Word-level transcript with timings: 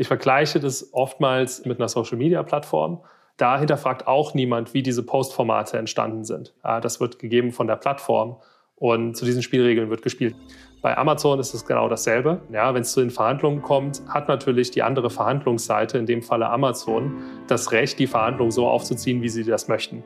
Ich 0.00 0.08
vergleiche 0.08 0.60
das 0.60 0.94
oftmals 0.94 1.66
mit 1.66 1.78
einer 1.78 1.90
Social-Media-Plattform. 1.90 3.02
Da 3.36 3.58
hinterfragt 3.58 4.06
auch 4.06 4.32
niemand, 4.32 4.72
wie 4.72 4.82
diese 4.82 5.02
Postformate 5.02 5.76
entstanden 5.76 6.24
sind. 6.24 6.54
Das 6.62 7.00
wird 7.00 7.18
gegeben 7.18 7.52
von 7.52 7.66
der 7.66 7.76
Plattform 7.76 8.36
und 8.76 9.14
zu 9.14 9.26
diesen 9.26 9.42
Spielregeln 9.42 9.90
wird 9.90 10.00
gespielt. 10.00 10.34
Bei 10.80 10.96
Amazon 10.96 11.38
ist 11.38 11.52
es 11.52 11.66
genau 11.66 11.86
dasselbe. 11.90 12.40
Ja, 12.50 12.72
wenn 12.72 12.80
es 12.80 12.92
zu 12.92 13.00
den 13.00 13.10
Verhandlungen 13.10 13.60
kommt, 13.60 14.00
hat 14.08 14.26
natürlich 14.26 14.70
die 14.70 14.82
andere 14.82 15.10
Verhandlungsseite, 15.10 15.98
in 15.98 16.06
dem 16.06 16.22
Falle 16.22 16.48
Amazon, 16.48 17.18
das 17.46 17.70
Recht, 17.70 17.98
die 17.98 18.06
Verhandlungen 18.06 18.52
so 18.52 18.66
aufzuziehen, 18.68 19.20
wie 19.20 19.28
sie 19.28 19.44
das 19.44 19.68
möchten. 19.68 20.02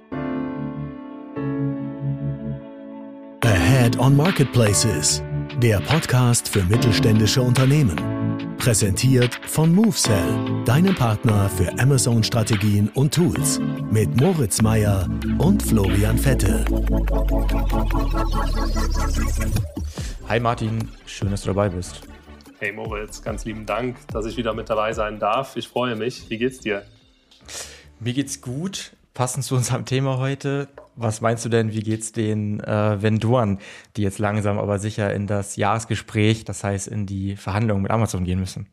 Ahead 3.45 3.97
on 4.01 4.17
Marketplaces, 4.17 5.23
der 5.63 5.79
Podcast 5.79 6.49
für 6.49 6.65
mittelständische 6.65 7.43
Unternehmen. 7.43 8.24
Präsentiert 8.59 9.35
von 9.47 9.75
MoveSell, 9.75 10.65
deinem 10.65 10.95
Partner 10.95 11.49
für 11.51 11.71
Amazon-Strategien 11.79 12.89
und 12.95 13.15
Tools. 13.15 13.61
Mit 13.91 14.21
Moritz 14.21 14.63
Meyer 14.63 15.09
und 15.39 15.63
Florian 15.63 16.19
Vettel. 16.19 16.65
Hi 20.29 20.41
Martin, 20.41 20.89
schön, 21.07 21.31
dass 21.31 21.43
du 21.43 21.49
dabei 21.49 21.69
bist. 21.69 22.03
Hey 22.59 22.73
Moritz, 22.73 23.23
ganz 23.23 23.45
lieben 23.45 23.67
Dank, 23.67 23.97
dass 24.09 24.27
ich 24.27 24.37
wieder 24.37 24.55
mit 24.55 24.71
dabei 24.71 24.93
sein 24.93 25.19
darf. 25.19 25.57
Ich 25.57 25.69
freue 25.69 25.97
mich. 25.97 26.31
Wie 26.31 26.39
geht's 26.39 26.59
dir? 26.61 26.85
Mir 28.01 28.15
geht's 28.15 28.41
gut. 28.41 28.93
Passend 29.15 29.45
zu 29.45 29.55
unserem 29.55 29.85
Thema 29.85 30.19
heute. 30.19 30.67
Was 30.97 31.21
meinst 31.21 31.45
du 31.45 31.49
denn, 31.49 31.73
wie 31.73 31.85
geht's 31.85 32.11
den 32.11 32.59
äh, 32.59 33.01
Vendoren, 33.01 33.61
die 33.97 34.03
jetzt 34.03 34.19
langsam 34.19 34.59
aber 34.59 34.81
sicher 34.81 35.15
in 35.15 35.29
das 35.29 35.55
Jahresgespräch, 35.55 36.45
das 36.45 36.65
heißt 36.65 36.89
in 36.89 37.07
die 37.07 37.37
Verhandlungen 37.37 37.83
mit 37.83 37.93
Amazon 37.93 38.25
gehen 38.25 38.41
müssen? 38.41 38.69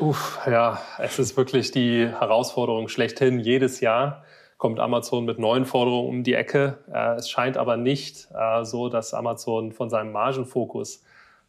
Uff, 0.00 0.40
ja, 0.46 0.80
es 0.98 1.20
ist 1.20 1.36
wirklich 1.36 1.70
die 1.70 2.08
Herausforderung 2.08 2.88
schlechthin. 2.88 3.38
Jedes 3.38 3.80
Jahr 3.80 4.24
kommt 4.58 4.80
Amazon 4.80 5.24
mit 5.26 5.38
neuen 5.38 5.64
Forderungen 5.64 6.08
um 6.08 6.24
die 6.24 6.34
Ecke. 6.34 6.78
Äh, 6.92 7.14
es 7.14 7.30
scheint 7.30 7.56
aber 7.56 7.76
nicht 7.76 8.26
äh, 8.34 8.64
so, 8.64 8.88
dass 8.88 9.14
Amazon 9.14 9.70
von 9.70 9.90
seinem 9.90 10.10
Margenfokus, 10.10 11.04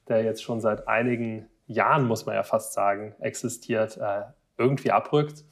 der 0.07 0.23
jetzt 0.23 0.43
schon 0.43 0.61
seit 0.61 0.87
einigen 0.87 1.49
Jahren, 1.65 2.05
muss 2.05 2.27
man 2.27 2.35
ja 2.35 2.43
fast 2.43 2.73
sagen, 2.73 3.15
existiert, 3.19 3.97
äh, 3.97 4.21
irgendwie 4.59 4.91
abrückt. 4.91 5.45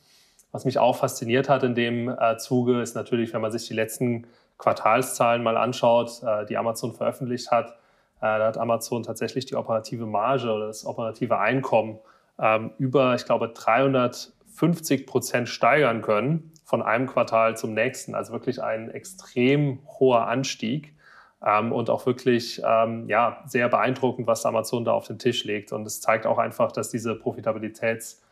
Was 0.54 0.66
mich 0.66 0.78
auch 0.78 0.96
fasziniert 0.96 1.50
hat 1.50 1.64
in 1.64 1.74
dem 1.74 2.08
äh, 2.08 2.38
Zuge, 2.38 2.80
ist 2.80 2.96
natürlich, 2.96 3.34
wenn 3.34 3.42
man 3.42 3.52
sich 3.52 3.68
die 3.68 3.74
letzten 3.74 4.28
Quartalszahlen 4.60 5.42
mal 5.42 5.58
anschaut, 5.58 6.22
äh, 6.24 6.46
die 6.46 6.58
Amazon 6.58 6.94
veröffentlicht 6.94 7.50
hat, 7.50 7.72
äh, 7.72 8.38
da 8.38 8.46
hat 8.46 8.60
Amazon 8.60 9.02
tatsächlich 9.02 9.48
die 9.48 9.56
operative 9.56 10.06
Marge 10.06 10.52
oder 10.52 10.68
das 10.68 10.86
operative 10.86 11.40
Einkommen 11.40 11.98
ähm, 12.40 12.70
über, 12.78 13.16
ich 13.16 13.26
glaube, 13.26 13.50
350 13.50 15.08
Prozent 15.08 15.50
steigern 15.50 16.04
können 16.04 16.52
von 16.64 16.84
einem 16.84 17.08
Quartal 17.08 17.58
zum 17.58 17.74
nächsten. 17.74 18.14
Also 18.14 18.32
wirklich 18.32 18.62
ein 18.62 18.92
extrem 18.92 19.80
hoher 20.00 20.28
Anstieg 20.28 20.96
ähm, 21.44 21.72
und 21.72 21.90
auch 21.90 22.06
wirklich 22.06 22.62
ähm, 22.64 23.10
ja, 23.10 23.42
sehr 23.48 23.70
beeindruckend, 23.70 24.28
was 24.28 24.46
Amazon 24.46 24.86
da 24.86 24.92
auf 24.92 25.08
den 25.08 25.18
Tisch 25.18 25.46
legt. 25.46 25.74
Und 25.74 25.88
es 25.88 26.00
zeigt 26.00 26.28
auch 26.28 26.38
einfach, 26.38 26.72
dass 26.72 26.92
diese 26.92 27.14
Profitabilitäts- 27.14 28.23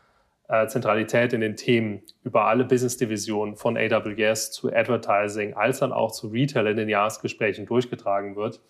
äh, 0.52 0.66
Zentralität 0.66 1.32
in 1.32 1.40
den 1.40 1.56
Themen 1.56 2.02
über 2.24 2.44
alle 2.44 2.64
Business-Divisionen 2.64 3.56
von 3.56 3.78
AWS 3.78 4.52
zu 4.52 4.70
Advertising 4.70 5.54
als 5.54 5.78
dann 5.78 5.92
auch 5.92 6.12
zu 6.12 6.28
Retail 6.28 6.66
in 6.66 6.76
den 6.76 6.90
Jahresgesprächen 6.90 7.64
durchgetragen 7.64 8.36
wird. 8.36 8.60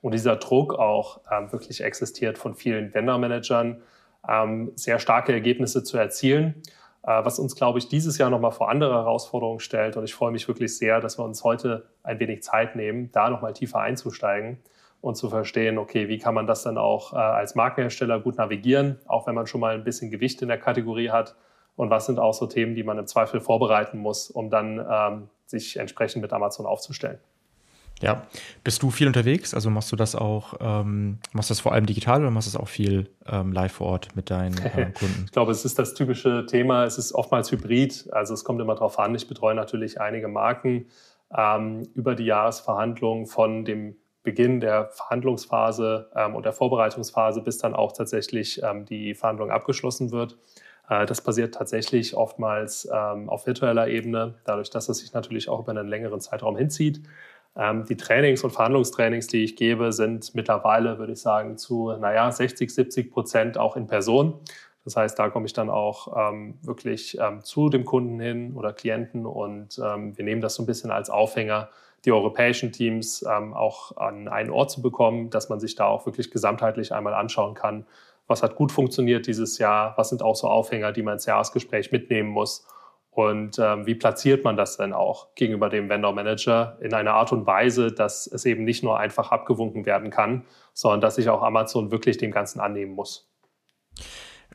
Und 0.00 0.14
dieser 0.14 0.36
Druck 0.36 0.72
auch 0.72 1.20
ähm, 1.30 1.52
wirklich 1.52 1.82
existiert 1.82 2.38
von 2.38 2.54
vielen 2.54 2.94
Vendor-Managern, 2.94 3.82
ähm, 4.26 4.72
sehr 4.76 4.98
starke 4.98 5.34
Ergebnisse 5.34 5.84
zu 5.84 5.98
erzielen, 5.98 6.62
äh, 7.02 7.22
was 7.22 7.38
uns, 7.38 7.54
glaube 7.54 7.80
ich, 7.80 7.88
dieses 7.88 8.16
Jahr 8.16 8.30
nochmal 8.30 8.52
vor 8.52 8.70
andere 8.70 8.94
Herausforderungen 8.94 9.60
stellt. 9.60 9.98
Und 9.98 10.04
ich 10.04 10.14
freue 10.14 10.32
mich 10.32 10.48
wirklich 10.48 10.78
sehr, 10.78 11.00
dass 11.00 11.18
wir 11.18 11.24
uns 11.26 11.44
heute 11.44 11.86
ein 12.02 12.18
wenig 12.18 12.44
Zeit 12.44 12.76
nehmen, 12.76 13.12
da 13.12 13.28
nochmal 13.28 13.52
tiefer 13.52 13.80
einzusteigen 13.80 14.58
und 15.06 15.14
zu 15.14 15.30
verstehen, 15.30 15.78
okay, 15.78 16.08
wie 16.08 16.18
kann 16.18 16.34
man 16.34 16.48
das 16.48 16.64
dann 16.64 16.78
auch 16.78 17.12
äh, 17.12 17.16
als 17.16 17.54
Markenhersteller 17.54 18.18
gut 18.18 18.38
navigieren, 18.38 18.98
auch 19.06 19.28
wenn 19.28 19.36
man 19.36 19.46
schon 19.46 19.60
mal 19.60 19.76
ein 19.76 19.84
bisschen 19.84 20.10
Gewicht 20.10 20.42
in 20.42 20.48
der 20.48 20.58
Kategorie 20.58 21.10
hat 21.10 21.36
und 21.76 21.90
was 21.90 22.06
sind 22.06 22.18
auch 22.18 22.34
so 22.34 22.46
Themen, 22.48 22.74
die 22.74 22.82
man 22.82 22.98
im 22.98 23.06
Zweifel 23.06 23.40
vorbereiten 23.40 23.98
muss, 23.98 24.30
um 24.30 24.50
dann 24.50 24.84
ähm, 24.90 25.28
sich 25.46 25.76
entsprechend 25.76 26.22
mit 26.22 26.32
Amazon 26.32 26.66
aufzustellen. 26.66 27.20
Ja, 28.02 28.26
bist 28.64 28.82
du 28.82 28.90
viel 28.90 29.06
unterwegs? 29.06 29.54
Also 29.54 29.70
machst 29.70 29.92
du 29.92 29.96
das 29.96 30.16
auch, 30.16 30.54
ähm, 30.58 31.18
machst 31.32 31.50
du 31.50 31.52
das 31.52 31.60
vor 31.60 31.70
allem 31.72 31.86
digital 31.86 32.22
oder 32.22 32.32
machst 32.32 32.48
du 32.48 32.58
das 32.58 32.60
auch 32.60 32.68
viel 32.68 33.08
ähm, 33.26 33.52
live 33.52 33.74
vor 33.74 33.86
Ort 33.86 34.16
mit 34.16 34.28
deinen 34.30 34.58
äh, 34.64 34.90
Kunden? 34.90 35.22
ich 35.26 35.30
glaube, 35.30 35.52
es 35.52 35.64
ist 35.64 35.78
das 35.78 35.94
typische 35.94 36.46
Thema. 36.46 36.84
Es 36.84 36.98
ist 36.98 37.12
oftmals 37.12 37.52
hybrid. 37.52 38.08
Also 38.10 38.34
es 38.34 38.42
kommt 38.42 38.60
immer 38.60 38.74
darauf 38.74 38.98
an. 38.98 39.14
Ich 39.14 39.28
betreue 39.28 39.54
natürlich 39.54 40.00
einige 40.00 40.26
Marken 40.26 40.86
ähm, 41.32 41.84
über 41.94 42.16
die 42.16 42.24
Jahresverhandlungen 42.24 43.26
von 43.26 43.64
dem 43.64 43.94
Beginn 44.26 44.58
der 44.58 44.88
Verhandlungsphase 44.88 46.10
ähm, 46.14 46.34
und 46.34 46.44
der 46.44 46.52
Vorbereitungsphase, 46.52 47.40
bis 47.40 47.58
dann 47.58 47.74
auch 47.74 47.92
tatsächlich 47.92 48.60
ähm, 48.60 48.84
die 48.84 49.14
Verhandlung 49.14 49.52
abgeschlossen 49.52 50.10
wird. 50.10 50.36
Äh, 50.90 51.06
das 51.06 51.20
passiert 51.20 51.54
tatsächlich 51.54 52.16
oftmals 52.16 52.88
ähm, 52.92 53.30
auf 53.30 53.46
virtueller 53.46 53.86
Ebene, 53.86 54.34
dadurch, 54.44 54.68
dass 54.68 54.88
es 54.88 54.98
sich 54.98 55.12
natürlich 55.12 55.48
auch 55.48 55.60
über 55.60 55.70
einen 55.70 55.86
längeren 55.86 56.20
Zeitraum 56.20 56.56
hinzieht. 56.56 57.02
Ähm, 57.56 57.84
die 57.88 57.96
Trainings 57.96 58.42
und 58.42 58.50
Verhandlungstrainings, 58.50 59.28
die 59.28 59.44
ich 59.44 59.54
gebe, 59.54 59.92
sind 59.92 60.34
mittlerweile, 60.34 60.98
würde 60.98 61.12
ich 61.12 61.20
sagen, 61.20 61.56
zu 61.56 61.92
naja, 61.92 62.30
60, 62.30 62.74
70 62.74 63.12
Prozent 63.12 63.58
auch 63.58 63.76
in 63.76 63.86
Person. 63.86 64.40
Das 64.84 64.96
heißt, 64.96 65.16
da 65.16 65.30
komme 65.30 65.46
ich 65.46 65.52
dann 65.52 65.70
auch 65.70 66.30
ähm, 66.32 66.58
wirklich 66.62 67.16
ähm, 67.20 67.44
zu 67.44 67.68
dem 67.68 67.84
Kunden 67.84 68.18
hin 68.18 68.56
oder 68.56 68.72
Klienten 68.72 69.24
und 69.24 69.78
wir 69.78 70.24
nehmen 70.24 70.40
das 70.40 70.56
so 70.56 70.64
ein 70.64 70.66
bisschen 70.66 70.90
als 70.90 71.10
Aufhänger 71.10 71.70
die 72.06 72.12
europäischen 72.12 72.72
Teams 72.72 73.24
ähm, 73.28 73.52
auch 73.52 73.96
an 73.96 74.28
einen 74.28 74.50
Ort 74.50 74.70
zu 74.70 74.80
bekommen, 74.80 75.28
dass 75.30 75.48
man 75.48 75.60
sich 75.60 75.74
da 75.74 75.86
auch 75.86 76.06
wirklich 76.06 76.30
gesamtheitlich 76.30 76.94
einmal 76.94 77.14
anschauen 77.14 77.54
kann, 77.54 77.86
was 78.26 78.42
hat 78.42 78.56
gut 78.56 78.72
funktioniert 78.72 79.26
dieses 79.26 79.58
Jahr, 79.58 79.94
was 79.96 80.08
sind 80.08 80.22
auch 80.22 80.36
so 80.36 80.48
Aufhänger, 80.48 80.92
die 80.92 81.02
man 81.02 81.14
ins 81.14 81.26
Jahresgespräch 81.26 81.92
mitnehmen 81.92 82.30
muss? 82.30 82.66
Und 83.10 83.58
ähm, 83.58 83.86
wie 83.86 83.94
platziert 83.94 84.44
man 84.44 84.56
das 84.56 84.76
denn 84.76 84.92
auch 84.92 85.34
gegenüber 85.34 85.70
dem 85.70 85.88
Vendor 85.88 86.12
Manager 86.12 86.76
in 86.82 86.92
einer 86.92 87.14
Art 87.14 87.32
und 87.32 87.46
Weise, 87.46 87.90
dass 87.90 88.26
es 88.26 88.44
eben 88.44 88.64
nicht 88.64 88.82
nur 88.82 88.98
einfach 88.98 89.32
abgewunken 89.32 89.86
werden 89.86 90.10
kann, 90.10 90.44
sondern 90.74 91.00
dass 91.00 91.14
sich 91.14 91.30
auch 91.30 91.42
Amazon 91.42 91.90
wirklich 91.90 92.18
dem 92.18 92.30
Ganzen 92.30 92.60
annehmen 92.60 92.92
muss. 92.92 93.32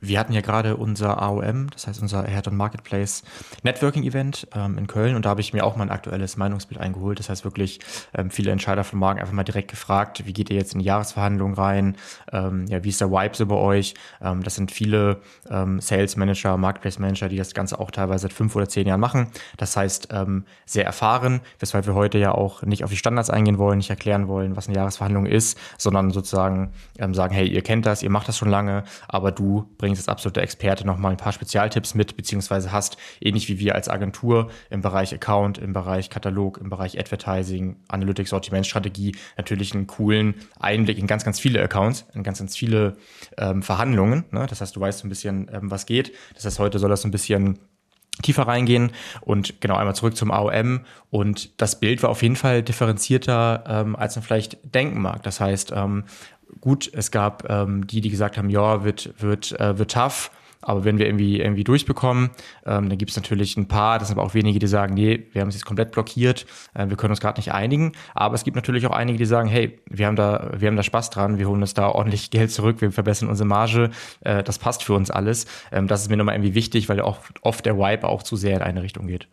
Wir 0.04 0.20
hatten 0.20 0.34
ja 0.34 0.42
gerade 0.42 0.78
unser 0.78 1.22
AOM, 1.22 1.70
das 1.70 1.86
heißt 1.86 2.02
unser 2.02 2.26
Ahead 2.26 2.48
on 2.48 2.58
Marketplace 2.58 3.22
Networking 3.62 4.04
Event 4.04 4.48
ähm, 4.56 4.80
in 4.80 4.88
Köln 4.88 5.16
und 5.16 5.26
da 5.26 5.30
habe 5.30 5.42
ich 5.42 5.54
mir 5.54 5.64
auch 5.64 5.76
mal 5.76 5.84
ein 5.84 5.92
aktuelles 5.92 6.38
Meinungsbild 6.38 6.82
eingeholt. 6.82 7.20
Das 7.20 7.30
heißt 7.30 7.44
wirklich 7.44 7.80
ähm, 8.16 8.32
viele 8.32 8.50
Entscheider 8.50 8.84
von 8.84 8.98
Marken 8.98 9.20
einfach 9.20 9.34
mal 9.34 9.44
direkt 9.44 9.70
gefragt, 9.70 10.26
wie 10.26 10.34
geht 10.34 10.50
ihr 10.50 10.56
jetzt 10.56 10.74
in 10.74 10.80
die 10.80 10.86
Jahresverhandlungen 10.86 11.54
rein? 11.54 11.98
Ähm, 12.32 12.66
ja, 12.68 12.84
wie 12.84 12.90
ist 12.90 13.00
der 13.00 13.12
Vibe 13.12 13.36
so 13.36 13.46
bei 13.46 13.56
euch? 13.56 13.94
Ähm, 14.24 14.42
das 14.42 14.56
sind 14.56 14.72
viele 14.72 15.22
ähm, 15.52 15.80
Sales 15.80 16.16
Manager, 16.16 16.58
Marketplace 16.58 16.98
Manager, 16.98 17.30
die 17.30 17.38
das 17.38 17.54
Ganze 17.54 17.80
auch 17.80 17.92
teilweise 17.92 18.24
seit 18.24 18.34
fünf 18.34 18.56
oder 18.56 18.68
zehn 18.68 18.88
Jahren 18.88 19.00
machen. 19.00 19.28
Das 19.58 19.78
heißt 19.78 20.08
ähm, 20.12 20.46
sehr 20.66 20.86
erfahren, 20.86 21.42
weshalb 21.60 21.86
wir 21.86 21.94
heute 21.94 22.18
ja 22.18 22.32
auch 22.32 22.64
nicht 22.64 22.84
auf 22.84 22.90
die 22.90 22.98
Standards 22.98 23.30
eingehen 23.30 23.60
wollen, 23.60 23.78
nicht 23.78 23.92
erklären 23.92 24.28
wollen, 24.28 24.56
was 24.56 24.68
eine 24.68 24.78
Jahresverhandlung 24.78 25.28
ist, 25.28 25.60
sondern 25.78 26.10
sozusagen 26.10 26.72
sagen, 27.12 27.36
hey, 27.36 27.48
ihr 27.48 27.62
kennt 27.62 27.86
das, 27.86 28.02
ihr 28.02 28.10
macht 28.10 28.28
das 28.28 28.38
schon 28.38 28.50
lange, 28.50 28.84
aber 29.08 29.32
du 29.32 29.70
bringst 29.78 29.91
bringst 29.91 30.07
als 30.07 30.13
absoluter 30.13 30.41
Experte 30.41 30.85
nochmal 30.85 31.12
ein 31.12 31.18
paar 31.18 31.34
Spezialtipps 31.34 31.96
mit, 31.96 32.16
beziehungsweise 32.16 32.72
hast, 32.72 32.97
ähnlich 33.19 33.50
wie 33.50 33.59
wir 33.59 33.75
als 33.75 33.90
Agentur 33.90 34.50
im 34.69 34.81
Bereich 34.81 35.13
Account, 35.13 35.57
im 35.57 35.74
Bereich 35.74 36.09
Katalog, 36.09 36.57
im 36.59 36.69
Bereich 36.69 36.97
Advertising, 36.97 37.78
Analytics, 37.90 38.29
Sortimentstrategie, 38.29 39.16
natürlich 39.38 39.74
einen 39.74 39.88
coolen 39.88 40.35
Einblick 40.59 40.97
in 40.97 41.07
ganz, 41.07 41.24
ganz 41.25 41.40
viele 41.40 41.62
Accounts, 41.62 42.06
in 42.13 42.24
ganz, 42.24 42.40
ganz 42.40 42.56
viele 42.56 42.97
ähm, 43.38 43.62
Verhandlungen. 43.62 44.25
Ne? 44.31 44.46
Das 44.47 44.62
heißt, 44.62 44.75
du 44.75 44.79
weißt 44.79 45.00
so 45.00 45.07
ein 45.07 45.09
bisschen, 45.09 45.50
ähm, 45.53 45.69
was 45.69 45.85
geht. 45.85 46.13
Das 46.35 46.46
heißt, 46.46 46.59
heute 46.59 46.79
soll 46.79 46.90
das 46.90 47.03
ein 47.03 47.12
bisschen 47.12 47.59
tiefer 48.22 48.44
reingehen 48.44 48.91
und 49.22 49.61
genau 49.61 49.78
einmal 49.78 49.96
zurück 49.96 50.16
zum 50.16 50.32
AOM 50.32 50.82
und 51.09 51.59
das 51.59 51.79
Bild 51.79 52.03
war 52.03 52.09
auf 52.09 52.22
jeden 52.22 52.35
Fall 52.35 52.61
differenzierter, 52.61 53.64
ähm, 53.67 53.96
als 53.96 54.16
man 54.16 54.23
vielleicht 54.23 54.58
denken 54.76 55.02
mag. 55.02 55.23
Das 55.23 55.40
heißt, 55.40 55.72
ähm, 55.76 56.03
gut, 56.59 56.90
es 56.94 57.12
gab 57.12 57.50
ähm, 57.50 57.88
die, 57.88 58.02
die 58.02 58.09
gesagt 58.09 58.38
haben, 58.38 58.50
ja, 58.50 58.84
wird, 58.84 59.14
wird, 59.22 59.59
äh, 59.59 59.78
wird 59.78 59.92
tough. 59.92 60.32
Aber 60.62 60.86
wenn 60.86 60.98
wir 61.00 61.08
irgendwie, 61.08 61.40
irgendwie 61.40 61.64
durchbekommen, 61.64 62.30
ähm, 62.66 62.90
dann 62.90 62.98
gibt 62.98 63.12
es 63.12 63.18
natürlich 63.18 63.58
ein 63.58 63.68
paar, 63.68 63.98
das 63.98 64.09
sind 64.09 64.20
aber 64.20 64.28
auch 64.28 64.36
wenige, 64.36 64.59
die 64.59 64.68
sagen, 64.68 64.94
nee, 64.94 65.28
wir 65.34 65.42
haben 65.42 65.50
es 65.50 65.56
jetzt 65.56 65.66
komplett 65.66 65.92
blockiert, 65.92 66.46
äh, 66.76 66.88
wir 66.88 66.98
können 66.98 67.12
uns 67.12 67.20
gerade 67.20 67.40
nicht 67.40 67.52
einigen. 67.52 67.94
Aber 68.14 68.36
es 68.36 68.44
gibt 68.44 68.56
natürlich 68.56 68.86
auch 68.86 68.92
einige, 68.92 69.18
die 69.18 69.26
sagen, 69.26 69.50
hey, 69.50 69.80
wir 69.90 70.06
haben 70.06 70.16
da, 70.16 70.52
wir 70.56 70.68
haben 70.68 70.76
da 70.76 70.84
Spaß 70.84 71.09
dran, 71.09 71.40
wir 71.40 71.48
holen 71.48 71.62
uns 71.62 71.74
da 71.74 71.90
ordentlich 71.90 72.30
Geld 72.32 72.52
zurück, 72.52 72.82
wir 72.82 72.92
verbessern 72.92 73.30
unsere 73.30 73.47
Marge, 73.47 73.90
äh, 74.22 74.44
das 74.44 74.59
passt 74.59 74.84
für 74.84 74.94
uns 74.94 75.09
alles. 75.09 75.47
Ähm, 75.72 75.88
das 75.88 76.04
ist 76.04 76.09
mir 76.09 76.18
nochmal 76.18 76.36
irgendwie 76.36 76.54
wichtig, 76.54 76.90
weil 76.90 77.02
oft, 77.02 77.34
oft 77.42 77.66
der 77.66 77.78
Wipe 77.78 78.08
auch 78.08 78.22
zu 78.22 78.36
sehr 78.36 78.58
in 78.58 78.62
eine 78.62 78.84
Richtung 78.84 79.08
geht. 79.08 79.28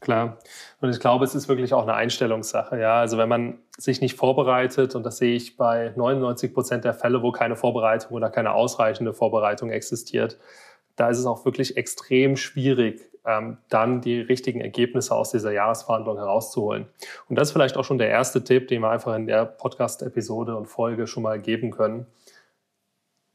Klar. 0.00 0.38
Und 0.80 0.90
ich 0.90 1.00
glaube, 1.00 1.24
es 1.24 1.34
ist 1.34 1.48
wirklich 1.48 1.72
auch 1.72 1.82
eine 1.82 1.94
Einstellungssache. 1.94 2.78
Ja, 2.78 3.00
also 3.00 3.16
wenn 3.16 3.28
man 3.28 3.58
sich 3.78 4.00
nicht 4.00 4.16
vorbereitet, 4.16 4.94
und 4.94 5.04
das 5.04 5.18
sehe 5.18 5.34
ich 5.34 5.56
bei 5.56 5.92
99 5.96 6.52
Prozent 6.52 6.84
der 6.84 6.94
Fälle, 6.94 7.22
wo 7.22 7.32
keine 7.32 7.56
Vorbereitung 7.56 8.12
oder 8.12 8.30
keine 8.30 8.52
ausreichende 8.52 9.14
Vorbereitung 9.14 9.70
existiert, 9.70 10.38
da 10.96 11.08
ist 11.08 11.18
es 11.18 11.26
auch 11.26 11.44
wirklich 11.44 11.76
extrem 11.76 12.36
schwierig, 12.36 13.10
ähm, 13.24 13.58
dann 13.68 14.00
die 14.00 14.20
richtigen 14.20 14.60
Ergebnisse 14.60 15.14
aus 15.14 15.30
dieser 15.30 15.52
Jahresverhandlung 15.52 16.16
herauszuholen. 16.16 16.86
Und 17.28 17.36
das 17.36 17.48
ist 17.48 17.52
vielleicht 17.52 17.76
auch 17.76 17.84
schon 17.84 17.98
der 17.98 18.08
erste 18.08 18.44
Tipp, 18.44 18.68
den 18.68 18.82
wir 18.82 18.90
einfach 18.90 19.14
in 19.14 19.26
der 19.26 19.44
Podcast-Episode 19.44 20.56
und 20.56 20.66
Folge 20.66 21.06
schon 21.06 21.22
mal 21.22 21.40
geben 21.40 21.70
können, 21.70 22.06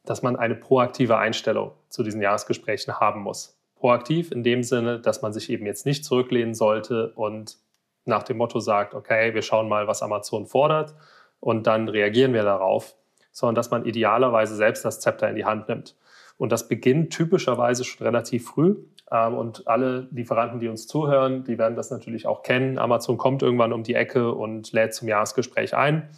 dass 0.06 0.22
man 0.22 0.36
eine 0.36 0.56
proaktive 0.56 1.18
Einstellung 1.18 1.72
zu 1.90 2.04
diesen 2.04 2.22
Jahresgesprächen 2.22 3.00
haben 3.00 3.22
muss. 3.22 3.61
Proaktiv 3.82 4.32
in 4.32 4.44
dem 4.44 4.62
Sinne, 4.62 5.00
dass 5.00 5.24
man 5.24 5.34
sich 5.34 5.50
eben 5.50 5.66
jetzt 5.66 5.88
nicht 5.88 6.06
zurücklehnen 6.06 6.54
sollte 6.54 7.12
und 7.16 7.58
nach 8.06 8.22
dem 8.22 8.38
Motto 8.38 8.60
sagt, 8.60 8.94
okay, 8.94 9.34
wir 9.34 9.42
schauen 9.42 9.68
mal, 9.68 9.88
was 9.88 10.04
Amazon 10.04 10.46
fordert 10.46 10.94
und 11.40 11.66
dann 11.66 11.90
reagieren 11.90 12.34
wir 12.34 12.44
darauf, 12.44 12.96
sondern 13.32 13.56
dass 13.56 13.72
man 13.72 13.86
idealerweise 13.86 14.56
selbst 14.56 14.86
das 14.86 15.00
Zepter 15.00 15.28
in 15.30 15.36
die 15.36 15.46
Hand 15.46 15.68
nimmt. 15.68 15.96
Und 16.38 16.52
das 16.52 16.68
beginnt 16.68 17.12
typischerweise 17.12 17.84
schon 17.84 18.06
relativ 18.06 18.48
früh. 18.48 18.76
Ähm, 19.12 19.34
und 19.34 19.68
alle 19.68 20.08
Lieferanten, 20.12 20.60
die 20.60 20.68
uns 20.68 20.88
zuhören, 20.88 21.44
die 21.44 21.58
werden 21.58 21.76
das 21.76 21.90
natürlich 21.90 22.28
auch 22.28 22.44
kennen. 22.44 22.78
Amazon 22.78 23.18
kommt 23.18 23.42
irgendwann 23.42 23.74
um 23.74 23.84
die 23.84 23.96
Ecke 23.96 24.32
und 24.32 24.72
lädt 24.72 24.94
zum 24.94 25.08
Jahresgespräch 25.08 25.76
ein 25.76 26.10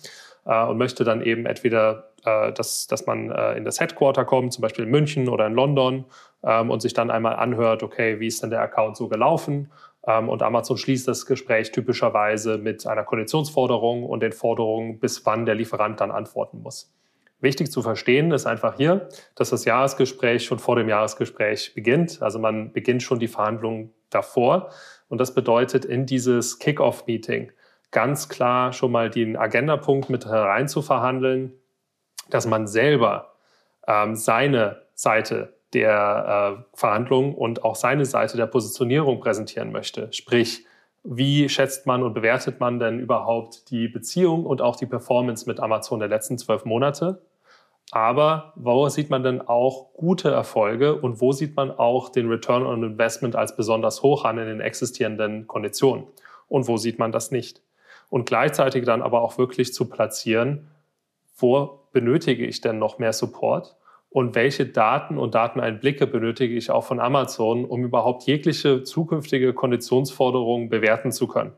äh, 0.45 0.65
und 0.65 0.77
möchte 0.77 1.03
dann 1.03 1.21
eben 1.21 1.45
entweder, 1.45 2.11
äh, 2.25 2.51
dass, 2.51 2.87
dass 2.87 3.05
man 3.05 3.31
äh, 3.31 3.53
in 3.53 3.63
das 3.63 3.79
Headquarter 3.79 4.25
kommt, 4.25 4.53
zum 4.53 4.61
Beispiel 4.61 4.85
in 4.85 4.91
München 4.91 5.29
oder 5.29 5.47
in 5.47 5.53
London, 5.53 6.05
ähm, 6.43 6.69
und 6.69 6.81
sich 6.81 6.93
dann 6.93 7.11
einmal 7.11 7.35
anhört, 7.35 7.83
okay, 7.83 8.19
wie 8.19 8.27
ist 8.27 8.43
denn 8.43 8.49
der 8.49 8.61
Account 8.61 8.97
so 8.97 9.07
gelaufen? 9.07 9.71
Ähm, 10.05 10.29
und 10.29 10.43
Amazon 10.43 10.77
schließt 10.77 11.07
das 11.07 11.25
Gespräch 11.25 11.71
typischerweise 11.71 12.57
mit 12.57 12.85
einer 12.85 13.03
Konditionsforderung 13.03 14.03
und 14.03 14.21
den 14.21 14.31
Forderungen, 14.31 14.99
bis 14.99 15.25
wann 15.25 15.45
der 15.45 15.55
Lieferant 15.55 16.01
dann 16.01 16.11
antworten 16.11 16.61
muss. 16.61 16.93
Wichtig 17.39 17.71
zu 17.71 17.81
verstehen 17.81 18.31
ist 18.31 18.45
einfach 18.45 18.77
hier, 18.77 19.09
dass 19.35 19.49
das 19.49 19.65
Jahresgespräch 19.65 20.45
schon 20.45 20.59
vor 20.59 20.77
dem 20.77 20.87
Jahresgespräch 20.87 21.73
beginnt. 21.75 22.21
Also 22.21 22.39
man 22.39 22.71
beginnt 22.71 23.03
schon 23.03 23.19
die 23.19 23.27
Verhandlungen 23.27 23.93
davor. 24.09 24.69
Und 25.09 25.17
das 25.19 25.33
bedeutet, 25.33 25.83
in 25.83 26.05
dieses 26.05 26.59
Kick-off-Meeting 26.59 27.51
ganz 27.91 28.29
klar 28.29 28.71
schon 28.71 28.91
mal 28.91 29.09
den 29.09 29.35
Agendapunkt 29.35 30.09
mit 30.09 30.25
herein 30.25 30.69
zu 30.69 30.81
verhandeln, 30.81 31.53
dass 32.29 32.47
man 32.47 32.65
selber 32.65 33.33
ähm, 33.87 34.15
seine 34.15 34.83
Seite 34.95 35.53
der 35.73 36.57
äh, 36.59 36.77
Verhandlungen 36.77 37.35
und 37.35 37.63
auch 37.63 37.75
seine 37.75 38.05
Seite 38.05 38.37
der 38.37 38.47
Positionierung 38.47 39.19
präsentieren 39.19 39.71
möchte. 39.71 40.11
Sprich, 40.11 40.65
wie 41.03 41.49
schätzt 41.49 41.85
man 41.85 42.01
und 42.03 42.13
bewertet 42.13 42.59
man 42.59 42.79
denn 42.79 42.99
überhaupt 42.99 43.69
die 43.71 43.87
Beziehung 43.87 44.45
und 44.45 44.61
auch 44.61 44.75
die 44.75 44.85
Performance 44.85 45.47
mit 45.47 45.59
Amazon 45.59 45.99
der 45.99 46.07
letzten 46.07 46.37
zwölf 46.37 46.63
Monate? 46.63 47.21
Aber 47.91 48.53
wo 48.55 48.87
sieht 48.89 49.09
man 49.09 49.21
denn 49.21 49.41
auch 49.41 49.93
gute 49.93 50.31
Erfolge 50.31 50.95
und 50.95 51.21
wo 51.21 51.31
sieht 51.31 51.55
man 51.55 51.69
auch 51.69 52.09
den 52.09 52.29
Return 52.29 52.65
on 52.65 52.83
Investment 52.83 53.35
als 53.35 53.55
besonders 53.55 54.01
hoch 54.01 54.25
an 54.25 54.37
in 54.37 54.47
den 54.47 54.61
existierenden 54.61 55.45
Konditionen? 55.45 56.05
Und 56.47 56.67
wo 56.67 56.77
sieht 56.77 56.97
man 56.97 57.11
das 57.11 57.31
nicht? 57.31 57.61
Und 58.09 58.25
gleichzeitig 58.25 58.85
dann 58.85 59.01
aber 59.01 59.21
auch 59.21 59.37
wirklich 59.37 59.73
zu 59.73 59.89
platzieren, 59.89 60.69
wo 61.37 61.81
benötige 61.91 62.45
ich 62.45 62.61
denn 62.61 62.79
noch 62.79 62.97
mehr 62.97 63.13
Support? 63.13 63.75
Und 64.13 64.35
welche 64.35 64.67
Daten 64.67 65.17
und 65.17 65.33
Dateneinblicke 65.33 66.05
benötige 66.05 66.55
ich 66.55 66.69
auch 66.69 66.83
von 66.83 66.99
Amazon, 66.99 67.65
um 67.65 67.83
überhaupt 67.83 68.23
jegliche 68.27 68.83
zukünftige 68.83 69.53
Konditionsforderungen 69.53 70.69
bewerten 70.69 71.11
zu 71.11 71.27
können? 71.27 71.53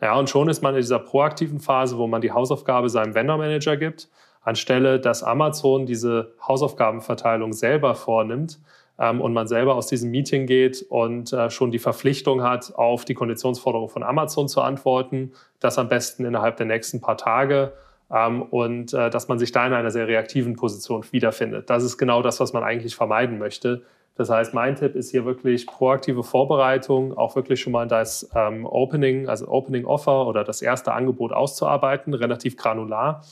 Ja, 0.00 0.16
und 0.16 0.30
schon 0.30 0.48
ist 0.48 0.62
man 0.62 0.74
in 0.74 0.80
dieser 0.80 1.00
proaktiven 1.00 1.58
Phase, 1.58 1.98
wo 1.98 2.06
man 2.06 2.20
die 2.20 2.30
Hausaufgabe 2.30 2.88
seinem 2.88 3.16
Vendor 3.16 3.36
Manager 3.36 3.76
gibt, 3.76 4.08
anstelle 4.42 5.00
dass 5.00 5.24
Amazon 5.24 5.86
diese 5.86 6.34
Hausaufgabenverteilung 6.46 7.52
selber 7.52 7.96
vornimmt 7.96 8.60
ähm, 9.00 9.20
und 9.20 9.32
man 9.32 9.48
selber 9.48 9.74
aus 9.74 9.88
diesem 9.88 10.12
Meeting 10.12 10.46
geht 10.46 10.86
und 10.88 11.32
äh, 11.32 11.50
schon 11.50 11.72
die 11.72 11.80
Verpflichtung 11.80 12.44
hat, 12.44 12.76
auf 12.76 13.06
die 13.06 13.14
Konditionsforderung 13.14 13.88
von 13.88 14.04
Amazon 14.04 14.46
zu 14.46 14.60
antworten, 14.60 15.32
das 15.58 15.78
am 15.78 15.88
besten 15.88 16.24
innerhalb 16.24 16.58
der 16.58 16.66
nächsten 16.66 17.00
paar 17.00 17.16
Tage 17.16 17.72
und 18.08 18.94
äh, 18.94 19.10
dass 19.10 19.28
man 19.28 19.38
sich 19.38 19.52
da 19.52 19.66
in 19.66 19.72
einer 19.74 19.90
sehr 19.90 20.08
reaktiven 20.08 20.56
Position 20.56 21.04
wiederfindet. 21.10 21.68
Das 21.68 21.82
ist 21.82 21.98
genau 21.98 22.22
das, 22.22 22.40
was 22.40 22.52
man 22.52 22.62
eigentlich 22.64 22.96
vermeiden 22.96 23.38
möchte. 23.38 23.82
Das 24.16 24.30
heißt, 24.30 24.52
mein 24.52 24.74
Tipp 24.74 24.96
ist 24.96 25.10
hier 25.12 25.24
wirklich 25.24 25.66
proaktive 25.66 26.24
Vorbereitung, 26.24 27.16
auch 27.16 27.36
wirklich 27.36 27.60
schon 27.60 27.72
mal 27.72 27.86
das 27.86 28.28
ähm, 28.34 28.66
Opening, 28.66 29.28
also 29.28 29.46
Opening 29.46 29.84
Offer 29.84 30.26
oder 30.26 30.42
das 30.42 30.60
erste 30.60 30.92
Angebot 30.92 31.32
auszuarbeiten, 31.32 32.14
relativ 32.14 32.56
granular 32.56 33.22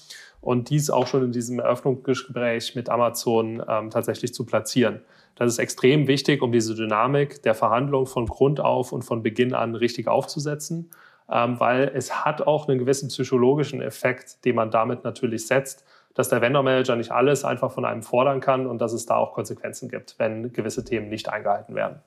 und 0.41 0.71
dies 0.71 0.91
auch 0.91 1.09
schon 1.09 1.25
in 1.25 1.33
diesem 1.33 1.59
Eröffnungsgespräch 1.59 2.77
mit 2.77 2.89
Amazon 2.89 3.63
ähm, 3.69 3.91
tatsächlich 3.91 4.33
zu 4.33 4.47
platzieren. 4.47 5.01
Das 5.35 5.53
ist 5.53 5.59
extrem 5.59 6.07
wichtig, 6.07 6.41
um 6.41 6.53
diese 6.53 6.77
Dynamik 6.77 7.43
der 7.43 7.55
Verhandlung 7.55 8.07
von 8.07 8.27
Grund 8.27 8.61
auf 8.61 8.93
und 8.93 9.03
von 9.03 9.25
Beginn 9.25 9.55
an 9.55 9.75
richtig 9.75 10.07
aufzusetzen, 10.07 10.89
ähm, 10.89 10.93
weil 11.29 11.91
es 11.95 12.25
hat 12.25 12.47
auch 12.47 12.69
einen 12.69 12.79
gewissen 12.79 13.09
psychologischen 13.09 13.83
Effekt, 13.83 14.45
den 14.45 14.55
man 14.55 14.71
damit 14.71 15.05
natürlich 15.05 15.47
setzt, 15.47 15.85
dass 16.15 16.29
der 16.31 16.41
Vendor 16.41 16.63
Manager 16.63 16.97
nicht 16.97 17.11
alles 17.11 17.45
einfach 17.45 17.71
von 17.71 17.85
einem 17.85 18.03
fordern 18.03 18.41
kann 18.41 18.67
und 18.67 18.79
dass 18.79 18.93
es 18.93 19.07
da 19.07 19.17
auch 19.17 19.35
Konsequenzen 19.35 19.89
gibt, 19.89 20.15
wenn 20.19 20.53
gewisse 20.53 20.85
Themen 20.85 21.09
nicht 21.09 21.29
eingehalten 21.29 21.75
werden. 21.75 22.01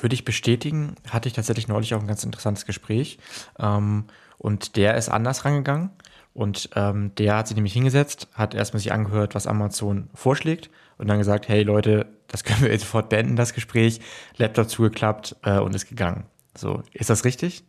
Würde 0.00 0.14
ich 0.14 0.24
bestätigen, 0.24 0.96
hatte 1.10 1.28
ich 1.28 1.34
tatsächlich 1.34 1.68
neulich 1.68 1.94
auch 1.94 2.00
ein 2.00 2.06
ganz 2.06 2.24
interessantes 2.24 2.66
Gespräch. 2.66 3.18
Ähm, 3.58 4.04
und 4.38 4.76
der 4.76 4.96
ist 4.96 5.08
anders 5.08 5.44
rangegangen. 5.44 5.90
Und 6.32 6.68
ähm, 6.74 7.12
der 7.16 7.36
hat 7.36 7.48
sich 7.48 7.54
nämlich 7.54 7.72
hingesetzt, 7.72 8.28
hat 8.34 8.54
erstmal 8.54 8.80
sich 8.80 8.92
angehört, 8.92 9.34
was 9.34 9.46
Amazon 9.46 10.10
vorschlägt 10.12 10.70
und 10.98 11.08
dann 11.08 11.18
gesagt, 11.18 11.48
hey 11.48 11.62
Leute, 11.62 12.06
das 12.28 12.44
können 12.44 12.60
wir 12.62 12.70
jetzt 12.70 12.82
sofort 12.82 13.08
beenden, 13.08 13.36
das 13.36 13.54
Gespräch. 13.54 14.00
Laptop 14.36 14.68
zugeklappt 14.68 15.36
äh, 15.44 15.58
und 15.58 15.74
ist 15.74 15.88
gegangen. 15.88 16.26
So, 16.54 16.82
ist 16.92 17.08
das 17.08 17.24
richtig? 17.24 17.64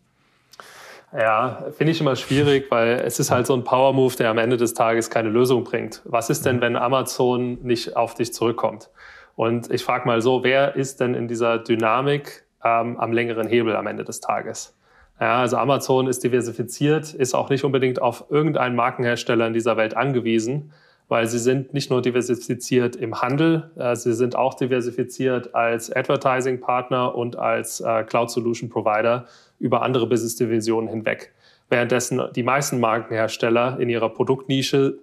Ja, 1.13 1.65
finde 1.71 1.91
ich 1.91 2.01
immer 2.01 2.15
schwierig, 2.15 2.69
weil 2.69 3.01
es 3.05 3.19
ist 3.19 3.31
halt 3.31 3.47
so 3.47 3.53
ein 3.53 3.63
Power-Move, 3.63 4.15
der 4.17 4.29
am 4.29 4.37
Ende 4.37 4.57
des 4.57 4.73
Tages 4.73 5.09
keine 5.09 5.29
Lösung 5.29 5.63
bringt. 5.63 6.01
Was 6.03 6.29
ist 6.29 6.45
denn, 6.45 6.57
mhm. 6.57 6.61
wenn 6.61 6.75
Amazon 6.75 7.59
nicht 7.63 7.95
auf 7.95 8.13
dich 8.13 8.33
zurückkommt? 8.33 8.89
Und 9.35 9.71
ich 9.71 9.83
frage 9.83 10.05
mal 10.07 10.21
so, 10.21 10.43
wer 10.43 10.75
ist 10.75 10.99
denn 10.99 11.13
in 11.13 11.27
dieser 11.27 11.59
Dynamik 11.59 12.45
ähm, 12.63 12.99
am 12.99 13.13
längeren 13.13 13.47
Hebel 13.47 13.75
am 13.75 13.87
Ende 13.87 14.03
des 14.03 14.19
Tages? 14.19 14.75
Ja, 15.19 15.39
also 15.39 15.57
Amazon 15.57 16.07
ist 16.07 16.23
diversifiziert, 16.23 17.13
ist 17.13 17.33
auch 17.33 17.49
nicht 17.49 17.63
unbedingt 17.63 18.01
auf 18.01 18.25
irgendeinen 18.29 18.75
Markenhersteller 18.75 19.47
in 19.47 19.53
dieser 19.53 19.77
Welt 19.77 19.95
angewiesen, 19.95 20.73
weil 21.07 21.25
sie 21.27 21.39
sind 21.39 21.73
nicht 21.73 21.89
nur 21.89 22.01
diversifiziert 22.01 22.95
im 22.95 23.21
Handel, 23.21 23.71
äh, 23.77 23.95
sie 23.95 24.13
sind 24.13 24.35
auch 24.35 24.55
diversifiziert 24.55 25.55
als 25.55 25.91
Advertising-Partner 25.95 27.15
und 27.15 27.37
als 27.37 27.79
äh, 27.79 28.03
Cloud-Solution-Provider 28.03 29.25
über 29.59 29.81
andere 29.81 30.07
Business-Divisionen 30.07 30.89
hinweg. 30.89 31.33
Währenddessen 31.69 32.21
die 32.35 32.43
meisten 32.43 32.79
Markenhersteller 32.79 33.79
in 33.79 33.89
ihrer 33.89 34.09
Produktnische 34.09 34.99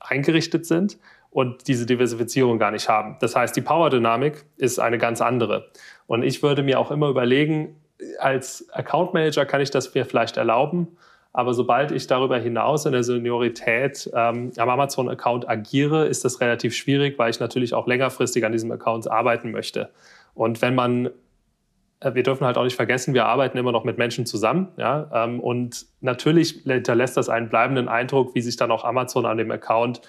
eingerichtet 0.00 0.66
sind 0.66 0.98
und 1.30 1.66
diese 1.66 1.86
Diversifizierung 1.86 2.58
gar 2.58 2.70
nicht 2.70 2.88
haben. 2.88 3.16
Das 3.20 3.36
heißt, 3.36 3.56
die 3.56 3.60
Power-Dynamik 3.60 4.44
ist 4.56 4.78
eine 4.78 4.98
ganz 4.98 5.20
andere. 5.20 5.70
Und 6.06 6.22
ich 6.22 6.42
würde 6.42 6.62
mir 6.62 6.78
auch 6.78 6.90
immer 6.90 7.08
überlegen, 7.08 7.76
als 8.18 8.68
Account 8.72 9.14
Manager 9.14 9.46
kann 9.46 9.60
ich 9.60 9.70
das 9.70 9.94
mir 9.94 10.04
vielleicht 10.04 10.36
erlauben, 10.36 10.96
aber 11.32 11.52
sobald 11.52 11.90
ich 11.90 12.06
darüber 12.06 12.38
hinaus 12.38 12.86
in 12.86 12.92
der 12.92 13.02
Seniorität 13.02 14.08
ähm, 14.14 14.52
am 14.56 14.68
Amazon-Account 14.68 15.48
agiere, 15.48 16.06
ist 16.06 16.24
das 16.24 16.40
relativ 16.40 16.76
schwierig, 16.76 17.18
weil 17.18 17.30
ich 17.30 17.40
natürlich 17.40 17.74
auch 17.74 17.88
längerfristig 17.88 18.44
an 18.44 18.52
diesem 18.52 18.70
Account 18.70 19.10
arbeiten 19.10 19.50
möchte. 19.50 19.90
Und 20.34 20.62
wenn 20.62 20.76
man, 20.76 21.10
wir 22.00 22.22
dürfen 22.22 22.46
halt 22.46 22.58
auch 22.58 22.64
nicht 22.64 22.76
vergessen, 22.76 23.14
wir 23.14 23.26
arbeiten 23.26 23.56
immer 23.56 23.72
noch 23.72 23.84
mit 23.84 23.98
Menschen 23.98 24.26
zusammen. 24.26 24.68
Ja? 24.76 25.10
Ähm, 25.12 25.40
und 25.40 25.86
natürlich 26.00 26.62
hinterlässt 26.64 27.16
das 27.16 27.28
einen 27.28 27.48
bleibenden 27.48 27.88
Eindruck, 27.88 28.34
wie 28.34 28.40
sich 28.40 28.56
dann 28.56 28.70
auch 28.70 28.84
Amazon 28.84 29.26
an 29.26 29.38
dem 29.38 29.50
Account 29.50 30.02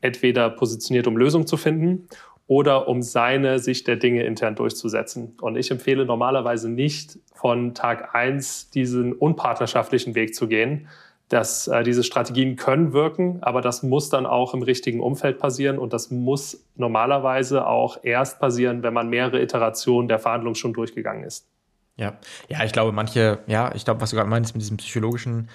entweder 0.00 0.50
positioniert, 0.50 1.06
um 1.06 1.16
Lösungen 1.16 1.46
zu 1.46 1.56
finden 1.56 2.08
oder 2.46 2.88
um 2.88 3.00
seine 3.00 3.60
Sicht 3.60 3.86
der 3.86 3.96
Dinge 3.96 4.24
intern 4.24 4.56
durchzusetzen. 4.56 5.36
Und 5.40 5.56
ich 5.56 5.70
empfehle 5.70 6.04
normalerweise 6.04 6.68
nicht 6.68 7.18
von 7.32 7.74
Tag 7.74 8.14
eins 8.14 8.70
diesen 8.70 9.12
unpartnerschaftlichen 9.12 10.16
Weg 10.16 10.34
zu 10.34 10.48
gehen. 10.48 10.88
Dass 11.30 11.66
äh, 11.68 11.82
diese 11.82 12.04
Strategien 12.04 12.56
können 12.56 12.92
wirken, 12.92 13.38
aber 13.42 13.62
das 13.62 13.82
muss 13.82 14.10
dann 14.10 14.26
auch 14.26 14.52
im 14.52 14.62
richtigen 14.62 15.00
Umfeld 15.00 15.38
passieren 15.38 15.78
und 15.78 15.94
das 15.94 16.10
muss 16.10 16.66
normalerweise 16.76 17.66
auch 17.66 17.98
erst 18.02 18.38
passieren, 18.40 18.82
wenn 18.82 18.92
man 18.92 19.08
mehrere 19.08 19.40
Iterationen 19.40 20.08
der 20.08 20.18
Verhandlung 20.18 20.54
schon 20.54 20.74
durchgegangen 20.74 21.24
ist. 21.24 21.46
Ja, 21.96 22.18
ja, 22.48 22.64
ich 22.64 22.72
glaube, 22.72 22.92
manche, 22.92 23.38
ja, 23.46 23.74
ich 23.74 23.84
glaube, 23.84 24.00
was 24.00 24.10
du 24.10 24.16
gerade 24.16 24.28
meinst 24.28 24.54
mit 24.54 24.62
diesem 24.62 24.78
psychologischen, 24.78 25.48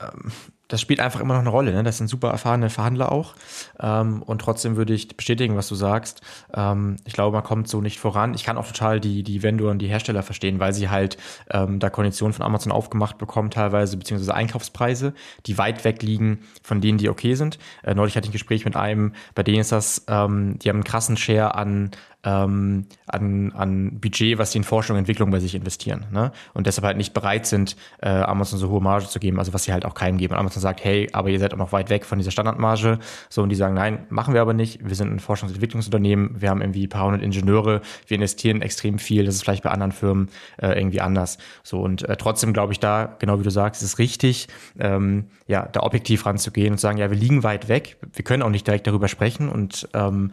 ähm, 0.00 0.32
das 0.70 0.80
spielt 0.80 1.00
einfach 1.00 1.20
immer 1.20 1.34
noch 1.34 1.40
eine 1.40 1.50
Rolle. 1.50 1.72
Ne? 1.72 1.82
Das 1.82 1.98
sind 1.98 2.06
super 2.06 2.30
erfahrene 2.30 2.70
Verhandler 2.70 3.10
auch. 3.10 3.34
Ähm, 3.80 4.22
und 4.22 4.40
trotzdem 4.40 4.76
würde 4.76 4.94
ich 4.94 5.16
bestätigen, 5.16 5.56
was 5.56 5.68
du 5.68 5.74
sagst. 5.74 6.22
Ähm, 6.54 6.96
ich 7.04 7.12
glaube, 7.12 7.34
man 7.34 7.44
kommt 7.44 7.68
so 7.68 7.80
nicht 7.80 7.98
voran. 7.98 8.34
Ich 8.34 8.44
kann 8.44 8.56
auch 8.56 8.66
total 8.66 9.00
die, 9.00 9.22
die 9.22 9.42
Vendor 9.42 9.74
die 9.74 9.88
Hersteller 9.88 10.22
verstehen, 10.22 10.60
weil 10.60 10.72
sie 10.72 10.88
halt 10.88 11.16
ähm, 11.50 11.80
da 11.80 11.90
Konditionen 11.90 12.32
von 12.32 12.46
Amazon 12.46 12.72
aufgemacht 12.72 13.18
bekommen, 13.18 13.50
teilweise, 13.50 13.96
beziehungsweise 13.96 14.34
Einkaufspreise, 14.34 15.12
die 15.46 15.58
weit 15.58 15.84
weg 15.84 16.02
liegen 16.02 16.40
von 16.62 16.80
denen, 16.80 16.98
die 16.98 17.08
okay 17.08 17.34
sind. 17.34 17.58
Äh, 17.82 17.94
neulich 17.94 18.16
hatte 18.16 18.26
ich 18.26 18.30
ein 18.30 18.32
Gespräch 18.32 18.64
mit 18.64 18.76
einem, 18.76 19.14
bei 19.34 19.42
denen 19.42 19.60
ist 19.60 19.72
das, 19.72 20.04
ähm, 20.08 20.58
die 20.60 20.68
haben 20.68 20.76
einen 20.76 20.84
krassen 20.84 21.16
Share 21.16 21.54
an 21.56 21.90
ähm, 22.24 22.86
an, 23.06 23.52
an 23.52 24.00
Budget, 24.00 24.38
was 24.38 24.52
sie 24.52 24.58
in 24.58 24.64
Forschung 24.64 24.94
und 24.94 25.00
Entwicklung 25.00 25.30
bei 25.30 25.40
sich 25.40 25.54
investieren. 25.54 26.06
Ne? 26.10 26.32
Und 26.52 26.66
deshalb 26.66 26.84
halt 26.84 26.96
nicht 26.96 27.14
bereit 27.14 27.46
sind, 27.46 27.76
äh, 28.00 28.08
Amazon 28.08 28.58
so 28.58 28.68
hohe 28.68 28.82
Marge 28.82 29.08
zu 29.08 29.18
geben, 29.18 29.38
also 29.38 29.54
was 29.54 29.64
sie 29.64 29.72
halt 29.72 29.84
auch 29.84 29.94
keinem 29.94 30.18
geben. 30.18 30.34
Und 30.34 30.38
Amazon 30.60 30.70
sagt, 30.70 30.84
hey, 30.84 31.08
aber 31.12 31.28
ihr 31.28 31.38
seid 31.38 31.52
auch 31.54 31.58
noch 31.58 31.72
weit 31.72 31.90
weg 31.90 32.04
von 32.04 32.18
dieser 32.18 32.30
Standardmarge. 32.30 32.98
So, 33.28 33.42
und 33.42 33.48
die 33.48 33.56
sagen, 33.56 33.74
nein, 33.74 34.06
machen 34.10 34.34
wir 34.34 34.40
aber 34.40 34.52
nicht. 34.52 34.86
Wir 34.86 34.94
sind 34.94 35.12
ein 35.12 35.20
Forschungs- 35.20 35.48
und 35.48 35.54
Entwicklungsunternehmen, 35.54 36.40
wir 36.40 36.50
haben 36.50 36.60
irgendwie 36.60 36.86
ein 36.86 36.88
paar 36.88 37.06
hundert 37.06 37.22
Ingenieure, 37.22 37.80
wir 38.06 38.14
investieren 38.14 38.62
extrem 38.62 38.98
viel. 38.98 39.24
Das 39.24 39.34
ist 39.34 39.42
vielleicht 39.42 39.62
bei 39.62 39.70
anderen 39.70 39.92
Firmen 39.92 40.28
äh, 40.60 40.78
irgendwie 40.78 41.00
anders. 41.00 41.38
So, 41.62 41.80
und 41.80 42.08
äh, 42.08 42.16
trotzdem 42.16 42.52
glaube 42.52 42.72
ich 42.72 42.80
da, 42.80 43.16
genau 43.18 43.38
wie 43.38 43.44
du 43.44 43.50
sagst, 43.50 43.82
ist 43.82 43.88
es 43.88 43.98
richtig, 43.98 44.48
ähm, 44.78 45.26
ja, 45.46 45.66
da 45.66 45.80
objektiv 45.80 46.26
ranzugehen 46.26 46.72
und 46.72 46.78
zu 46.78 46.82
sagen, 46.82 46.98
ja, 46.98 47.10
wir 47.10 47.18
liegen 47.18 47.42
weit 47.42 47.68
weg, 47.68 47.96
wir 48.12 48.24
können 48.24 48.42
auch 48.42 48.50
nicht 48.50 48.66
direkt 48.66 48.86
darüber 48.86 49.08
sprechen 49.08 49.48
und 49.48 49.88
ähm, 49.94 50.32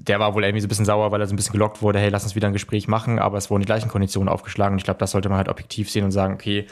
der 0.00 0.20
war 0.20 0.34
wohl 0.34 0.44
irgendwie 0.44 0.60
so 0.60 0.66
ein 0.66 0.68
bisschen 0.68 0.84
sauer, 0.84 1.10
weil 1.10 1.20
er 1.20 1.26
so 1.26 1.34
ein 1.34 1.36
bisschen 1.36 1.52
gelockt 1.52 1.82
wurde, 1.82 1.98
hey, 1.98 2.08
lass 2.08 2.22
uns 2.22 2.36
wieder 2.36 2.46
ein 2.46 2.52
Gespräch 2.52 2.86
machen, 2.86 3.18
aber 3.18 3.36
es 3.36 3.50
wurden 3.50 3.62
die 3.62 3.66
gleichen 3.66 3.88
Konditionen 3.88 4.28
aufgeschlagen. 4.28 4.74
Und 4.74 4.78
ich 4.78 4.84
glaube, 4.84 5.00
das 5.00 5.10
sollte 5.10 5.28
man 5.28 5.38
halt 5.38 5.48
objektiv 5.48 5.90
sehen 5.90 6.04
und 6.04 6.12
sagen, 6.12 6.34
okay, 6.34 6.66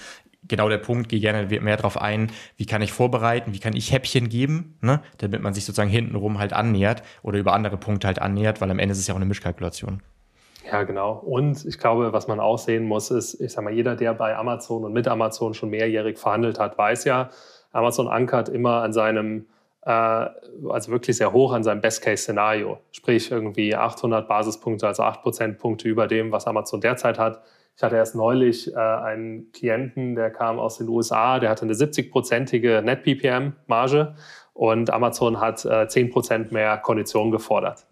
genau 0.49 0.69
der 0.69 0.79
Punkt, 0.79 1.09
gehe 1.09 1.21
gerne 1.21 1.47
mehr 1.61 1.77
darauf 1.77 2.01
ein, 2.01 2.31
wie 2.57 2.67
kann 2.67 2.83
ich 2.83 2.93
vorbereiten, 2.93 3.53
wie 3.53 3.59
kann 3.59 3.75
ich 3.75 3.93
Häppchen 3.93 4.29
geben, 4.29 4.79
ne, 4.81 5.03
damit 5.19 5.43
man 5.43 5.55
sich 5.55 5.65
sozusagen 5.65 5.91
hintenrum 5.91 6.39
halt 6.39 6.53
annähert 6.53 7.03
oder 7.23 7.39
über 7.39 7.53
andere 7.53 7.77
Punkte 7.77 8.07
halt 8.07 8.21
annähert, 8.21 8.61
weil 8.61 8.71
am 8.71 8.79
Ende 8.79 8.93
ist 8.93 8.99
es 8.99 9.07
ja 9.07 9.15
auch 9.15 9.19
eine 9.19 9.27
Mischkalkulation. 9.27 10.03
Ja, 10.71 10.83
genau. 10.83 11.13
Und 11.13 11.65
ich 11.65 11.79
glaube, 11.79 12.13
was 12.13 12.27
man 12.27 12.41
auch 12.41 12.59
sehen 12.59 12.85
muss, 12.85 13.11
ist, 13.11 13.41
ich 13.41 13.53
sag 13.53 13.63
mal, 13.63 13.73
jeder, 13.73 13.95
der 13.95 14.15
bei 14.15 14.37
Amazon 14.37 14.85
und 14.85 14.93
mit 14.93 15.07
Amazon 15.07 15.55
schon 15.55 15.71
mehrjährig 15.71 16.19
verhandelt 16.19 16.59
hat, 16.59 16.77
weiß 16.77 17.05
ja, 17.05 17.31
Amazon 17.73 18.09
ankert 18.09 18.49
immer 18.49 18.83
an 18.83 18.93
seinem 18.93 19.47
äh, 19.87 19.91
also 20.69 20.91
wirklich 20.91 21.17
sehr 21.17 21.33
hoch 21.33 21.53
an 21.53 21.63
seinem 21.63 21.81
Best-Case-Szenario. 21.81 22.79
Sprich 22.91 23.31
irgendwie 23.31 23.75
800 23.75 24.29
Basispunkte, 24.29 24.87
also 24.87 25.05
8 25.05 25.23
Prozentpunkte 25.23 25.89
über 25.89 26.07
dem, 26.09 26.33
was 26.33 26.47
Amazon 26.47 26.81
derzeit 26.81 27.19
hat. 27.19 27.43
Ich 27.77 27.83
hatte 27.83 27.97
erst 27.97 28.15
neulich 28.15 28.73
äh, 28.73 28.79
einen 28.79 29.53
Klienten, 29.53 30.15
der 30.15 30.31
kam 30.31 30.59
aus 30.59 30.79
den 30.79 30.89
USA, 30.89 31.39
der 31.39 31.51
hatte 31.51 31.67
eine 31.67 31.75
70-prozentige 31.75 32.81
Net-PPM-Marge 32.81 34.15
und 34.55 34.91
Amazon 34.91 35.41
hat 35.41 35.63
äh, 35.67 35.87
10 35.87 36.11
Prozent 36.11 36.53
mehr 36.53 36.79
Konditionen 36.79 37.31
gefordert. 37.31 37.87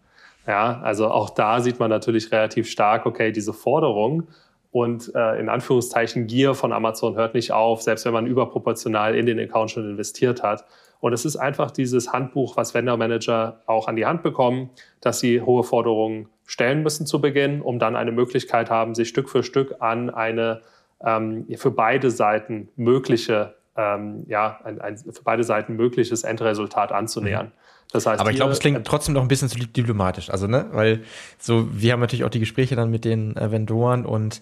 Ja, 0.46 0.80
also 0.82 1.08
auch 1.08 1.30
da 1.30 1.60
sieht 1.60 1.78
man 1.80 1.90
natürlich 1.90 2.32
relativ 2.32 2.68
stark, 2.68 3.04
okay, 3.04 3.30
diese 3.30 3.52
Forderung 3.52 4.28
und 4.70 5.14
äh, 5.14 5.38
in 5.38 5.50
Anführungszeichen 5.50 6.26
Gier 6.26 6.54
von 6.54 6.72
Amazon 6.72 7.14
hört 7.14 7.34
nicht 7.34 7.52
auf, 7.52 7.82
selbst 7.82 8.06
wenn 8.06 8.12
man 8.14 8.26
überproportional 8.26 9.14
in 9.14 9.26
den 9.26 9.38
Account 9.38 9.70
schon 9.70 9.88
investiert 9.88 10.42
hat. 10.42 10.64
Und 11.00 11.12
es 11.12 11.26
ist 11.26 11.36
einfach 11.36 11.70
dieses 11.70 12.12
Handbuch, 12.12 12.56
was 12.56 12.72
Vendor 12.72 12.96
Manager 12.96 13.60
auch 13.66 13.86
an 13.86 13.96
die 13.96 14.06
Hand 14.06 14.22
bekommen, 14.22 14.70
dass 15.02 15.20
sie 15.20 15.42
hohe 15.42 15.62
Forderungen 15.62 16.30
stellen 16.46 16.82
müssen 16.82 17.06
zu 17.06 17.20
Beginn, 17.20 17.60
um 17.62 17.78
dann 17.78 17.96
eine 17.96 18.12
Möglichkeit 18.12 18.70
haben, 18.70 18.94
sich 18.94 19.08
Stück 19.08 19.28
für 19.28 19.42
Stück 19.42 19.76
an 19.80 20.10
eine 20.10 20.62
ähm, 21.04 21.46
für 21.56 21.70
beide 21.70 22.10
Seiten 22.10 22.68
mögliche, 22.76 23.54
ähm, 23.76 24.24
ja, 24.28 24.60
ein, 24.64 24.80
ein, 24.80 24.96
für 24.96 25.22
beide 25.22 25.44
Seiten 25.44 25.76
mögliches 25.76 26.22
Endresultat 26.22 26.92
anzunähern. 26.92 27.46
Mhm. 27.46 27.52
Das 27.92 28.06
heißt, 28.06 28.20
aber 28.20 28.30
ich 28.30 28.36
glaube, 28.36 28.52
es 28.52 28.58
klingt 28.58 28.84
trotzdem 28.86 29.14
noch 29.14 29.22
ein 29.22 29.28
bisschen 29.28 29.48
zu 29.48 29.56
diplomatisch. 29.58 30.30
Also, 30.30 30.48
ne, 30.48 30.66
weil 30.72 31.02
so, 31.38 31.68
wir 31.70 31.92
haben 31.92 32.00
natürlich 32.00 32.24
auch 32.24 32.30
die 32.30 32.40
Gespräche 32.40 32.74
dann 32.74 32.90
mit 32.90 33.04
den 33.04 33.36
äh, 33.36 33.52
Vendoren 33.52 34.04
und 34.04 34.40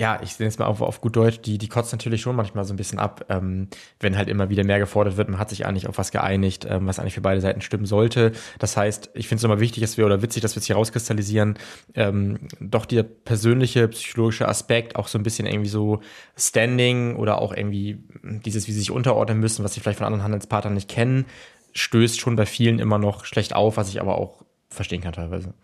ja, 0.00 0.20
ich 0.22 0.34
sehe 0.34 0.46
jetzt 0.46 0.60
mal 0.60 0.66
auf, 0.66 0.80
auf 0.80 1.00
gut 1.00 1.16
Deutsch, 1.16 1.40
die, 1.40 1.58
die 1.58 1.68
kotzt 1.68 1.90
natürlich 1.90 2.20
schon 2.20 2.36
manchmal 2.36 2.64
so 2.64 2.72
ein 2.72 2.76
bisschen 2.76 3.00
ab, 3.00 3.24
ähm, 3.30 3.66
wenn 3.98 4.16
halt 4.16 4.28
immer 4.28 4.48
wieder 4.48 4.62
mehr 4.62 4.78
gefordert 4.78 5.16
wird. 5.16 5.28
Man 5.28 5.40
hat 5.40 5.50
sich 5.50 5.66
eigentlich 5.66 5.88
auf 5.88 5.98
was 5.98 6.12
geeinigt, 6.12 6.64
ähm, 6.70 6.86
was 6.86 7.00
eigentlich 7.00 7.14
für 7.14 7.20
beide 7.20 7.40
Seiten 7.40 7.60
stimmen 7.60 7.84
sollte. 7.84 8.30
Das 8.60 8.76
heißt, 8.76 9.10
ich 9.14 9.26
finde 9.26 9.40
es 9.40 9.44
immer 9.44 9.58
wichtig, 9.58 9.80
dass 9.82 9.96
wir, 9.96 10.06
oder 10.06 10.22
witzig, 10.22 10.42
dass 10.42 10.54
wir 10.54 10.60
es 10.60 10.66
hier 10.66 10.76
rauskristallisieren, 10.76 11.58
ähm, 11.94 12.38
doch 12.60 12.86
der 12.86 13.02
persönliche, 13.02 13.88
psychologische 13.88 14.46
Aspekt, 14.46 14.94
auch 14.94 15.08
so 15.08 15.18
ein 15.18 15.24
bisschen 15.24 15.46
irgendwie 15.46 15.68
so 15.68 16.00
Standing 16.36 17.16
oder 17.16 17.42
auch 17.42 17.52
irgendwie 17.52 17.98
dieses, 18.22 18.68
wie 18.68 18.72
sie 18.72 18.78
sich 18.78 18.92
unterordnen 18.92 19.40
müssen, 19.40 19.64
was 19.64 19.74
sie 19.74 19.80
vielleicht 19.80 19.98
von 19.98 20.06
anderen 20.06 20.22
Handelspartnern 20.22 20.74
nicht 20.74 20.88
kennen, 20.88 21.26
stößt 21.72 22.20
schon 22.20 22.36
bei 22.36 22.46
vielen 22.46 22.78
immer 22.78 22.98
noch 22.98 23.24
schlecht 23.24 23.52
auf, 23.52 23.76
was 23.76 23.88
ich 23.88 24.00
aber 24.00 24.16
auch 24.16 24.44
verstehen 24.68 25.00
kann 25.00 25.12
teilweise. 25.12 25.54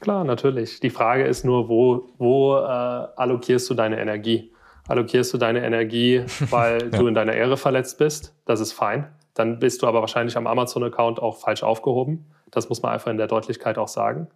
Klar, 0.00 0.24
natürlich. 0.24 0.80
Die 0.80 0.90
Frage 0.90 1.24
ist 1.24 1.44
nur, 1.44 1.68
wo, 1.68 2.08
wo 2.18 2.56
äh, 2.56 2.60
allokierst 2.60 3.68
du 3.70 3.74
deine 3.74 4.00
Energie? 4.00 4.52
Allokierst 4.88 5.34
du 5.34 5.38
deine 5.38 5.64
Energie, 5.64 6.22
weil 6.50 6.90
ja. 6.92 6.98
du 6.98 7.06
in 7.06 7.14
deiner 7.14 7.32
Ehre 7.32 7.56
verletzt 7.56 7.98
bist? 7.98 8.34
Das 8.44 8.60
ist 8.60 8.72
fein. 8.72 9.08
Dann 9.34 9.58
bist 9.58 9.82
du 9.82 9.86
aber 9.86 10.00
wahrscheinlich 10.00 10.36
am 10.36 10.46
Amazon-Account 10.46 11.20
auch 11.20 11.36
falsch 11.36 11.62
aufgehoben. 11.62 12.26
Das 12.50 12.68
muss 12.68 12.82
man 12.82 12.92
einfach 12.92 13.10
in 13.10 13.18
der 13.18 13.26
Deutlichkeit 13.26 13.78
auch 13.78 13.88
sagen. 13.88 14.28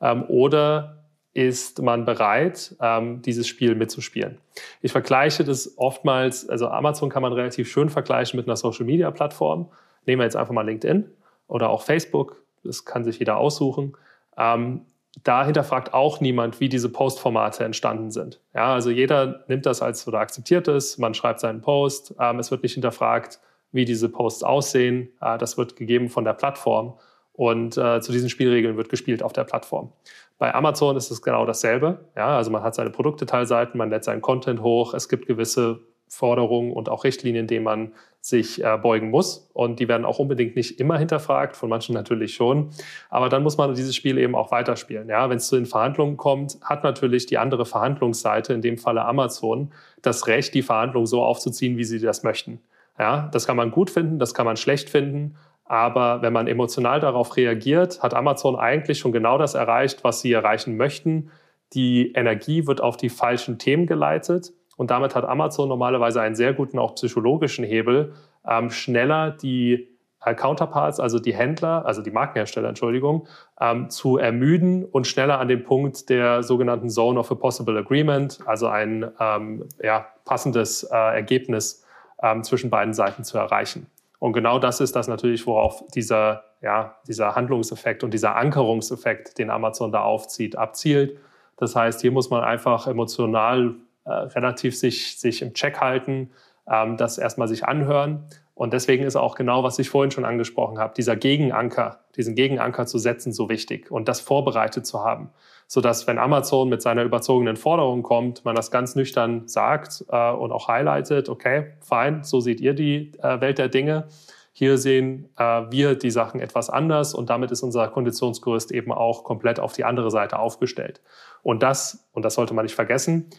Ähm, 0.00 0.24
oder 0.28 1.04
ist 1.32 1.82
man 1.82 2.04
bereit, 2.04 2.76
ähm, 2.80 3.20
dieses 3.20 3.48
Spiel 3.48 3.74
mitzuspielen. 3.74 4.38
Ich 4.80 4.92
vergleiche 4.92 5.42
das 5.42 5.76
oftmals, 5.76 6.48
also 6.48 6.68
Amazon 6.68 7.10
kann 7.10 7.22
man 7.22 7.32
relativ 7.32 7.68
schön 7.68 7.88
vergleichen 7.88 8.36
mit 8.36 8.46
einer 8.46 8.56
Social-Media-Plattform. 8.56 9.68
Nehmen 10.06 10.20
wir 10.20 10.24
jetzt 10.24 10.36
einfach 10.36 10.54
mal 10.54 10.64
LinkedIn 10.64 11.10
oder 11.48 11.70
auch 11.70 11.82
Facebook, 11.82 12.40
das 12.62 12.84
kann 12.84 13.02
sich 13.02 13.18
jeder 13.18 13.36
aussuchen. 13.36 13.96
Ähm, 14.38 14.82
da 15.22 15.44
hinterfragt 15.44 15.94
auch 15.94 16.20
niemand, 16.20 16.60
wie 16.60 16.68
diese 16.68 16.88
Postformate 16.88 17.64
entstanden 17.64 18.10
sind. 18.10 18.40
Ja, 18.54 18.74
also 18.74 18.90
jeder 18.90 19.44
nimmt 19.48 19.66
das 19.66 19.82
als 19.82 20.06
oder 20.08 20.18
akzeptiert 20.18 20.66
es, 20.68 20.98
man 20.98 21.14
schreibt 21.14 21.40
seinen 21.40 21.60
Post, 21.60 22.14
ähm, 22.18 22.38
es 22.38 22.50
wird 22.50 22.62
nicht 22.62 22.74
hinterfragt, 22.74 23.40
wie 23.70 23.84
diese 23.84 24.08
Posts 24.08 24.42
aussehen, 24.42 25.10
äh, 25.20 25.38
das 25.38 25.56
wird 25.56 25.76
gegeben 25.76 26.08
von 26.08 26.24
der 26.24 26.32
Plattform 26.32 26.98
und 27.32 27.76
äh, 27.76 28.00
zu 28.00 28.12
diesen 28.12 28.28
Spielregeln 28.28 28.76
wird 28.76 28.88
gespielt 28.88 29.22
auf 29.22 29.32
der 29.32 29.44
Plattform. 29.44 29.92
Bei 30.38 30.54
Amazon 30.54 30.96
ist 30.96 31.10
es 31.10 31.22
genau 31.22 31.46
dasselbe. 31.46 32.08
Ja, 32.16 32.36
also 32.36 32.50
man 32.50 32.62
hat 32.62 32.74
seine 32.74 32.90
Produktdetailseiten, 32.90 33.78
man 33.78 33.90
lädt 33.90 34.04
seinen 34.04 34.20
Content 34.20 34.62
hoch, 34.62 34.94
es 34.94 35.08
gibt 35.08 35.26
gewisse 35.26 35.80
Forderungen 36.08 36.72
und 36.72 36.88
auch 36.88 37.04
Richtlinien, 37.04 37.46
denen 37.46 37.64
man 37.64 37.92
sich 38.20 38.64
äh, 38.64 38.78
beugen 38.78 39.10
muss. 39.10 39.50
Und 39.52 39.80
die 39.80 39.88
werden 39.88 40.06
auch 40.06 40.18
unbedingt 40.18 40.56
nicht 40.56 40.80
immer 40.80 40.98
hinterfragt, 40.98 41.56
von 41.56 41.68
manchen 41.68 41.94
natürlich 41.94 42.34
schon. 42.34 42.70
Aber 43.10 43.28
dann 43.28 43.42
muss 43.42 43.58
man 43.58 43.74
dieses 43.74 43.94
Spiel 43.94 44.16
eben 44.16 44.34
auch 44.34 44.50
weiterspielen. 44.50 45.10
Ja, 45.10 45.28
wenn 45.28 45.36
es 45.36 45.48
zu 45.48 45.56
den 45.56 45.66
Verhandlungen 45.66 46.16
kommt, 46.16 46.58
hat 46.62 46.84
natürlich 46.84 47.26
die 47.26 47.36
andere 47.36 47.66
Verhandlungsseite, 47.66 48.54
in 48.54 48.62
dem 48.62 48.78
Falle 48.78 49.04
Amazon, 49.04 49.72
das 50.00 50.26
Recht, 50.26 50.54
die 50.54 50.62
Verhandlungen 50.62 51.06
so 51.06 51.22
aufzuziehen, 51.22 51.76
wie 51.76 51.84
sie 51.84 52.00
das 52.00 52.22
möchten. 52.22 52.60
Ja, 52.98 53.28
das 53.30 53.46
kann 53.46 53.56
man 53.56 53.70
gut 53.70 53.90
finden, 53.90 54.18
das 54.18 54.32
kann 54.32 54.46
man 54.46 54.56
schlecht 54.56 54.88
finden. 54.88 55.36
Aber 55.66 56.22
wenn 56.22 56.32
man 56.32 56.46
emotional 56.46 57.00
darauf 57.00 57.36
reagiert, 57.36 58.02
hat 58.02 58.14
Amazon 58.14 58.56
eigentlich 58.56 58.98
schon 58.98 59.12
genau 59.12 59.36
das 59.36 59.54
erreicht, 59.54 60.02
was 60.02 60.22
sie 60.22 60.32
erreichen 60.32 60.78
möchten. 60.78 61.30
Die 61.74 62.12
Energie 62.12 62.66
wird 62.66 62.80
auf 62.80 62.96
die 62.96 63.08
falschen 63.10 63.58
Themen 63.58 63.86
geleitet 63.86 64.52
und 64.76 64.90
damit 64.90 65.14
hat 65.14 65.24
Amazon 65.24 65.68
normalerweise 65.68 66.20
einen 66.20 66.34
sehr 66.34 66.52
guten 66.52 66.78
auch 66.78 66.94
psychologischen 66.94 67.64
Hebel, 67.64 68.14
ähm, 68.46 68.70
schneller 68.70 69.30
die 69.30 69.88
äh, 70.24 70.34
Counterparts, 70.34 71.00
also 71.00 71.18
die 71.18 71.34
Händler, 71.34 71.84
also 71.86 72.02
die 72.02 72.10
Markenhersteller, 72.10 72.68
Entschuldigung, 72.68 73.26
ähm, 73.60 73.90
zu 73.90 74.18
ermüden 74.18 74.84
und 74.84 75.06
schneller 75.06 75.38
an 75.38 75.48
den 75.48 75.64
Punkt 75.64 76.08
der 76.08 76.42
sogenannten 76.42 76.88
Zone 76.88 77.18
of 77.18 77.30
a 77.30 77.34
Possible 77.34 77.78
Agreement, 77.78 78.38
also 78.46 78.68
ein 78.68 79.10
ähm, 79.20 79.68
ja, 79.82 80.06
passendes 80.24 80.84
äh, 80.84 80.96
Ergebnis 80.96 81.84
ähm, 82.22 82.42
zwischen 82.42 82.70
beiden 82.70 82.94
Seiten 82.94 83.24
zu 83.24 83.38
erreichen. 83.38 83.86
Und 84.18 84.32
genau 84.32 84.58
das 84.58 84.80
ist 84.80 84.96
das 84.96 85.06
natürlich, 85.06 85.46
worauf 85.46 85.84
dieser, 85.94 86.44
ja, 86.62 86.96
dieser 87.06 87.34
Handlungseffekt 87.34 88.02
und 88.04 88.14
dieser 88.14 88.36
Ankerungseffekt, 88.36 89.36
den 89.38 89.50
Amazon 89.50 89.92
da 89.92 90.00
aufzieht, 90.00 90.56
abzielt. 90.56 91.18
Das 91.58 91.76
heißt, 91.76 92.00
hier 92.00 92.10
muss 92.10 92.30
man 92.30 92.42
einfach 92.42 92.86
emotional 92.86 93.74
äh, 94.04 94.10
relativ 94.10 94.76
sich, 94.76 95.18
sich 95.18 95.42
im 95.42 95.54
Check 95.54 95.80
halten, 95.80 96.30
ähm, 96.70 96.96
das 96.96 97.18
erstmal 97.18 97.48
sich 97.48 97.64
anhören. 97.64 98.24
Und 98.54 98.72
deswegen 98.72 99.04
ist 99.04 99.16
auch 99.16 99.34
genau, 99.34 99.64
was 99.64 99.78
ich 99.80 99.90
vorhin 99.90 100.12
schon 100.12 100.24
angesprochen 100.24 100.78
habe, 100.78 100.94
dieser 100.96 101.16
Gegenanker, 101.16 102.00
diesen 102.16 102.36
Gegenanker 102.36 102.86
zu 102.86 102.98
setzen, 102.98 103.32
so 103.32 103.48
wichtig 103.48 103.90
und 103.90 104.08
das 104.08 104.20
vorbereitet 104.20 104.86
zu 104.86 105.04
haben, 105.04 105.30
sodass 105.66 106.06
wenn 106.06 106.18
Amazon 106.18 106.68
mit 106.68 106.80
seiner 106.80 107.02
überzogenen 107.02 107.56
Forderung 107.56 108.04
kommt, 108.04 108.44
man 108.44 108.54
das 108.54 108.70
ganz 108.70 108.94
nüchtern 108.94 109.48
sagt 109.48 110.04
äh, 110.08 110.30
und 110.30 110.52
auch 110.52 110.68
highlightet, 110.68 111.28
okay, 111.28 111.72
fein, 111.80 112.22
so 112.22 112.38
seht 112.38 112.60
ihr 112.60 112.74
die 112.74 113.12
äh, 113.20 113.40
Welt 113.40 113.58
der 113.58 113.68
Dinge. 113.68 114.06
Hier 114.52 114.78
sehen 114.78 115.28
äh, 115.36 115.42
wir 115.42 115.96
die 115.96 116.12
Sachen 116.12 116.38
etwas 116.38 116.70
anders 116.70 117.12
und 117.12 117.30
damit 117.30 117.50
ist 117.50 117.64
unser 117.64 117.88
Konditionsgerüst 117.88 118.70
eben 118.70 118.92
auch 118.92 119.24
komplett 119.24 119.58
auf 119.58 119.72
die 119.72 119.82
andere 119.82 120.12
Seite 120.12 120.38
aufgestellt. 120.38 121.00
Und 121.42 121.64
das, 121.64 122.06
und 122.12 122.24
das 122.24 122.34
sollte 122.34 122.54
man 122.54 122.64
nicht 122.64 122.76
vergessen, 122.76 123.30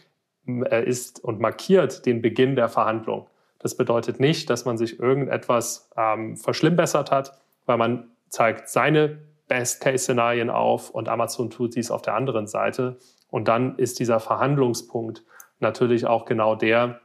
ist 0.46 1.22
und 1.22 1.40
markiert 1.40 2.06
den 2.06 2.22
Beginn 2.22 2.56
der 2.56 2.68
Verhandlung. 2.68 3.26
Das 3.58 3.76
bedeutet 3.76 4.20
nicht, 4.20 4.48
dass 4.50 4.64
man 4.64 4.78
sich 4.78 5.00
irgendetwas 5.00 5.90
ähm, 5.96 6.36
verschlimmbessert 6.36 7.10
hat, 7.10 7.38
weil 7.64 7.78
man 7.78 8.10
zeigt 8.28 8.68
seine 8.68 9.18
Best-Case-Szenarien 9.48 10.50
auf 10.50 10.90
und 10.90 11.08
Amazon 11.08 11.50
tut 11.50 11.74
dies 11.74 11.90
auf 11.90 12.02
der 12.02 12.14
anderen 12.14 12.46
Seite. 12.46 12.98
Und 13.30 13.48
dann 13.48 13.76
ist 13.76 13.98
dieser 13.98 14.20
Verhandlungspunkt 14.20 15.24
natürlich 15.60 16.06
auch 16.06 16.24
genau 16.24 16.54
der, 16.54 17.00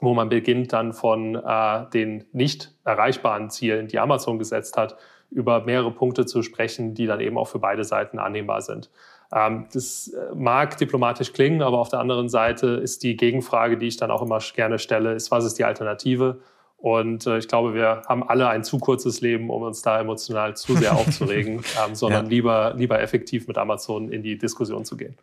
wo 0.00 0.14
man 0.14 0.28
beginnt 0.28 0.72
dann 0.72 0.92
von 0.92 1.36
äh, 1.36 1.90
den 1.90 2.24
nicht 2.32 2.74
erreichbaren 2.84 3.50
Zielen, 3.50 3.88
die 3.88 3.98
Amazon 3.98 4.38
gesetzt 4.38 4.76
hat, 4.76 4.96
über 5.30 5.64
mehrere 5.64 5.90
Punkte 5.90 6.26
zu 6.26 6.42
sprechen, 6.42 6.94
die 6.94 7.06
dann 7.06 7.20
eben 7.20 7.38
auch 7.38 7.48
für 7.48 7.58
beide 7.58 7.84
Seiten 7.84 8.18
annehmbar 8.18 8.60
sind. 8.60 8.90
Ähm, 9.34 9.66
das 9.72 10.08
äh, 10.08 10.34
mag 10.34 10.76
diplomatisch 10.78 11.32
klingen, 11.32 11.60
aber 11.60 11.78
auf 11.78 11.88
der 11.88 11.98
anderen 11.98 12.28
Seite 12.28 12.68
ist 12.68 13.02
die 13.02 13.16
Gegenfrage, 13.16 13.76
die 13.76 13.88
ich 13.88 13.96
dann 13.96 14.12
auch 14.12 14.22
immer 14.22 14.38
gerne 14.54 14.78
stelle, 14.78 15.12
ist, 15.14 15.32
was 15.32 15.44
ist 15.44 15.58
die 15.58 15.64
Alternative? 15.64 16.40
Und 16.76 17.26
äh, 17.26 17.38
ich 17.38 17.48
glaube, 17.48 17.74
wir 17.74 18.02
haben 18.06 18.22
alle 18.22 18.48
ein 18.48 18.62
zu 18.62 18.78
kurzes 18.78 19.20
Leben, 19.22 19.50
um 19.50 19.62
uns 19.62 19.82
da 19.82 20.00
emotional 20.00 20.56
zu 20.56 20.76
sehr 20.76 20.94
aufzuregen, 20.94 21.64
ähm, 21.84 21.94
sondern 21.94 22.26
ja. 22.26 22.30
lieber, 22.30 22.74
lieber 22.76 23.00
effektiv 23.00 23.48
mit 23.48 23.58
Amazon 23.58 24.12
in 24.12 24.22
die 24.22 24.38
Diskussion 24.38 24.84
zu 24.84 24.96
gehen. 24.96 25.16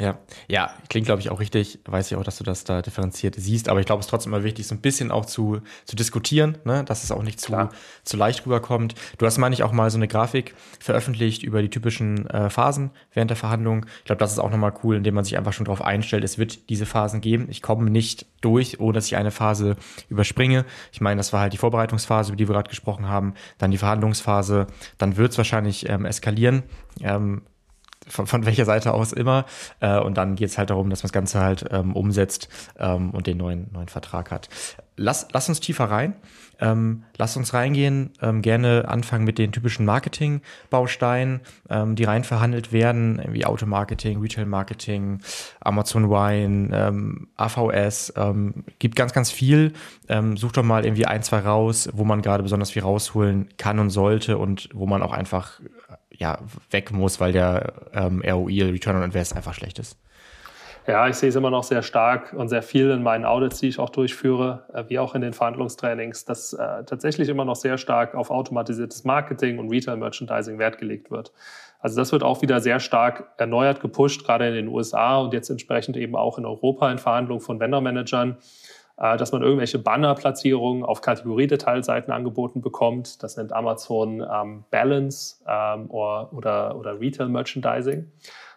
Ja, 0.00 0.16
ja, 0.46 0.70
klingt 0.88 1.06
glaube 1.06 1.20
ich 1.20 1.28
auch 1.28 1.40
richtig. 1.40 1.80
Weiß 1.84 2.10
ich 2.10 2.16
auch, 2.16 2.22
dass 2.22 2.38
du 2.38 2.44
das 2.44 2.62
da 2.62 2.82
differenziert 2.82 3.34
siehst, 3.36 3.68
aber 3.68 3.80
ich 3.80 3.86
glaube, 3.86 3.98
es 3.98 4.06
ist 4.06 4.10
trotzdem 4.10 4.32
immer 4.32 4.44
wichtig, 4.44 4.68
so 4.68 4.76
ein 4.76 4.80
bisschen 4.80 5.10
auch 5.10 5.26
zu, 5.26 5.60
zu 5.86 5.96
diskutieren, 5.96 6.56
ne? 6.64 6.84
dass 6.84 7.02
es 7.02 7.10
auch 7.10 7.24
nicht 7.24 7.40
zu, 7.40 7.68
zu 8.04 8.16
leicht 8.16 8.46
rüberkommt. 8.46 8.94
Du 9.18 9.26
hast, 9.26 9.38
meine 9.38 9.56
ich, 9.56 9.64
auch 9.64 9.72
mal 9.72 9.90
so 9.90 9.98
eine 9.98 10.06
Grafik 10.06 10.54
veröffentlicht 10.78 11.42
über 11.42 11.62
die 11.62 11.68
typischen 11.68 12.30
äh, 12.30 12.48
Phasen 12.48 12.90
während 13.12 13.30
der 13.30 13.36
Verhandlung. 13.36 13.86
Ich 13.98 14.04
glaube, 14.04 14.20
das 14.20 14.30
ist 14.30 14.38
auch 14.38 14.50
nochmal 14.50 14.72
cool, 14.84 14.94
indem 14.94 15.14
man 15.14 15.24
sich 15.24 15.36
einfach 15.36 15.52
schon 15.52 15.64
darauf 15.64 15.82
einstellt, 15.82 16.22
es 16.22 16.38
wird 16.38 16.68
diese 16.68 16.86
Phasen 16.86 17.20
geben. 17.20 17.48
Ich 17.50 17.60
komme 17.60 17.90
nicht 17.90 18.26
durch, 18.40 18.78
ohne 18.78 18.92
dass 18.92 19.06
ich 19.06 19.16
eine 19.16 19.32
Phase 19.32 19.74
überspringe. 20.08 20.64
Ich 20.92 21.00
meine, 21.00 21.18
das 21.18 21.32
war 21.32 21.40
halt 21.40 21.52
die 21.52 21.58
Vorbereitungsphase, 21.58 22.30
über 22.30 22.36
die 22.36 22.46
wir 22.46 22.54
gerade 22.54 22.70
gesprochen 22.70 23.08
haben, 23.08 23.34
dann 23.58 23.72
die 23.72 23.78
Verhandlungsphase, 23.78 24.68
dann 24.96 25.16
wird 25.16 25.32
es 25.32 25.38
wahrscheinlich 25.38 25.88
ähm, 25.88 26.04
eskalieren. 26.04 26.62
Ähm, 27.00 27.42
von, 28.08 28.26
von 28.26 28.46
welcher 28.46 28.64
Seite 28.64 28.94
aus 28.94 29.12
immer. 29.12 29.44
Äh, 29.80 29.98
und 29.98 30.16
dann 30.16 30.34
geht 30.34 30.48
es 30.48 30.58
halt 30.58 30.70
darum, 30.70 30.90
dass 30.90 31.02
man 31.02 31.08
das 31.08 31.12
Ganze 31.12 31.40
halt 31.40 31.64
ähm, 31.70 31.94
umsetzt 31.94 32.48
ähm, 32.78 33.10
und 33.10 33.26
den 33.26 33.38
neuen, 33.38 33.70
neuen 33.72 33.88
Vertrag 33.88 34.30
hat. 34.30 34.48
Lass, 34.96 35.28
lass 35.32 35.48
uns 35.48 35.60
tiefer 35.60 35.84
rein. 35.84 36.14
Ähm, 36.60 37.04
lass 37.16 37.36
uns 37.36 37.54
reingehen. 37.54 38.10
Ähm, 38.20 38.42
gerne 38.42 38.88
anfangen 38.88 39.24
mit 39.24 39.38
den 39.38 39.52
typischen 39.52 39.86
Marketing-Bausteinen, 39.86 41.40
ähm, 41.70 41.94
die 41.94 42.04
rein 42.04 42.24
verhandelt 42.24 42.72
werden, 42.72 43.22
wie 43.28 43.44
Automarketing, 43.44 44.20
Retail-Marketing, 44.20 45.20
Amazon 45.60 46.10
Wine, 46.10 46.70
ähm, 46.72 47.28
AVS. 47.36 48.12
Ähm, 48.16 48.64
gibt 48.80 48.96
ganz, 48.96 49.12
ganz 49.12 49.30
viel. 49.30 49.72
Ähm, 50.08 50.36
such 50.36 50.52
doch 50.52 50.64
mal 50.64 50.84
irgendwie 50.84 51.06
ein, 51.06 51.22
zwei 51.22 51.38
raus, 51.38 51.88
wo 51.92 52.04
man 52.04 52.22
gerade 52.22 52.42
besonders 52.42 52.72
viel 52.72 52.82
rausholen 52.82 53.48
kann 53.56 53.78
und 53.78 53.90
sollte 53.90 54.36
und 54.36 54.68
wo 54.74 54.86
man 54.86 55.02
auch 55.02 55.12
einfach 55.12 55.60
ja, 56.18 56.38
weg 56.70 56.92
muss, 56.92 57.20
weil 57.20 57.32
der 57.32 57.72
ähm, 57.94 58.22
ROI, 58.26 58.64
Return 58.64 58.96
on 58.96 59.02
Invest, 59.04 59.34
einfach 59.34 59.54
schlecht 59.54 59.78
ist? 59.78 59.96
Ja, 60.86 61.06
ich 61.06 61.16
sehe 61.16 61.28
es 61.28 61.36
immer 61.36 61.50
noch 61.50 61.64
sehr 61.64 61.82
stark 61.82 62.32
und 62.32 62.48
sehr 62.48 62.62
viel 62.62 62.90
in 62.90 63.02
meinen 63.02 63.26
Audits, 63.26 63.60
die 63.60 63.68
ich 63.68 63.78
auch 63.78 63.90
durchführe, 63.90 64.64
äh, 64.72 64.84
wie 64.88 64.98
auch 64.98 65.14
in 65.14 65.20
den 65.20 65.34
Verhandlungstrainings, 65.34 66.24
dass 66.24 66.54
äh, 66.54 66.84
tatsächlich 66.84 67.28
immer 67.28 67.44
noch 67.44 67.56
sehr 67.56 67.76
stark 67.76 68.14
auf 68.14 68.30
automatisiertes 68.30 69.04
Marketing 69.04 69.58
und 69.58 69.70
Retail 69.70 69.96
Merchandising 69.96 70.58
Wert 70.58 70.78
gelegt 70.78 71.10
wird. 71.10 71.32
Also 71.78 71.96
das 71.96 72.10
wird 72.10 72.22
auch 72.22 72.42
wieder 72.42 72.60
sehr 72.60 72.80
stark 72.80 73.28
erneuert 73.36 73.80
gepusht, 73.80 74.24
gerade 74.24 74.48
in 74.48 74.54
den 74.54 74.68
USA 74.68 75.18
und 75.18 75.32
jetzt 75.34 75.50
entsprechend 75.50 75.96
eben 75.96 76.16
auch 76.16 76.38
in 76.38 76.46
Europa 76.46 76.90
in 76.90 76.98
Verhandlungen 76.98 77.42
von 77.42 77.60
Vendor-Managern. 77.60 78.38
Äh, 79.00 79.16
dass 79.16 79.30
man 79.30 79.42
irgendwelche 79.42 79.78
Banner-Platzierungen 79.78 80.84
auf 80.84 81.00
Kategoriedetailseiten 81.02 82.12
angeboten 82.12 82.60
bekommt. 82.60 83.22
Das 83.22 83.36
nennt 83.36 83.52
Amazon 83.52 84.20
ähm, 84.20 84.64
Balance 84.70 85.36
ähm, 85.46 85.88
oder, 85.90 86.32
oder, 86.32 86.76
oder 86.76 87.00
Retail 87.00 87.28
Merchandising. 87.28 88.10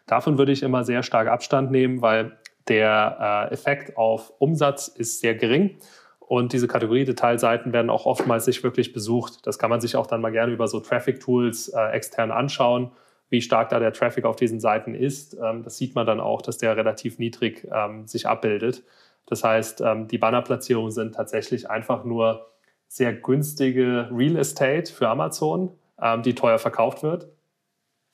Davon 0.07 0.39
würde 0.39 0.51
ich 0.51 0.63
immer 0.63 0.83
sehr 0.83 1.03
stark 1.03 1.27
Abstand 1.27 1.69
nehmen, 1.69 2.01
weil 2.01 2.38
der 2.67 3.50
äh, 3.51 3.53
Effekt 3.53 3.98
auf 3.98 4.33
Umsatz 4.39 4.88
ist 4.88 5.19
sehr 5.19 5.36
gering. 5.36 5.77
Und 6.19 6.53
diese 6.53 6.67
Kategoriedetailseiten 6.67 7.71
werden 7.71 7.91
auch 7.91 8.07
oftmals 8.07 8.48
nicht 8.48 8.63
wirklich 8.63 8.93
besucht. 8.93 9.45
Das 9.45 9.60
kann 9.60 9.69
man 9.69 9.81
sich 9.81 9.95
auch 9.95 10.07
dann 10.07 10.21
mal 10.21 10.31
gerne 10.31 10.53
über 10.53 10.67
so 10.67 10.79
Traffic-Tools 10.79 11.69
äh, 11.69 11.91
extern 11.91 12.31
anschauen, 12.31 12.91
wie 13.29 13.41
stark 13.41 13.69
da 13.69 13.79
der 13.79 13.93
Traffic 13.93 14.25
auf 14.25 14.38
diesen 14.38 14.60
Seiten 14.60 14.95
ist. 14.95 15.38
Ähm, 15.39 15.62
das 15.62 15.77
sieht 15.77 15.93
man 15.93 16.07
dann 16.07 16.19
auch, 16.19 16.41
dass 16.41 16.57
der 16.57 16.75
relativ 16.75 17.19
niedrig 17.19 17.67
ähm, 17.71 18.07
sich 18.07 18.27
abbildet. 18.27 18.83
Das 19.25 19.44
heißt, 19.44 19.82
ähm, 19.82 20.07
die 20.07 20.18
Bannerplatzierungen 20.18 20.92
sind 20.92 21.16
tatsächlich 21.16 21.70
einfach 21.70 22.03
nur 22.03 22.48
sehr 22.88 23.14
günstige 23.14 24.10
Real 24.12 24.36
Estate 24.36 24.92
für 24.92 25.07
Amazon, 25.07 25.72
ähm, 26.01 26.24
die 26.24 26.36
teuer 26.36 26.60
verkauft 26.60 27.03
wird. 27.03 27.29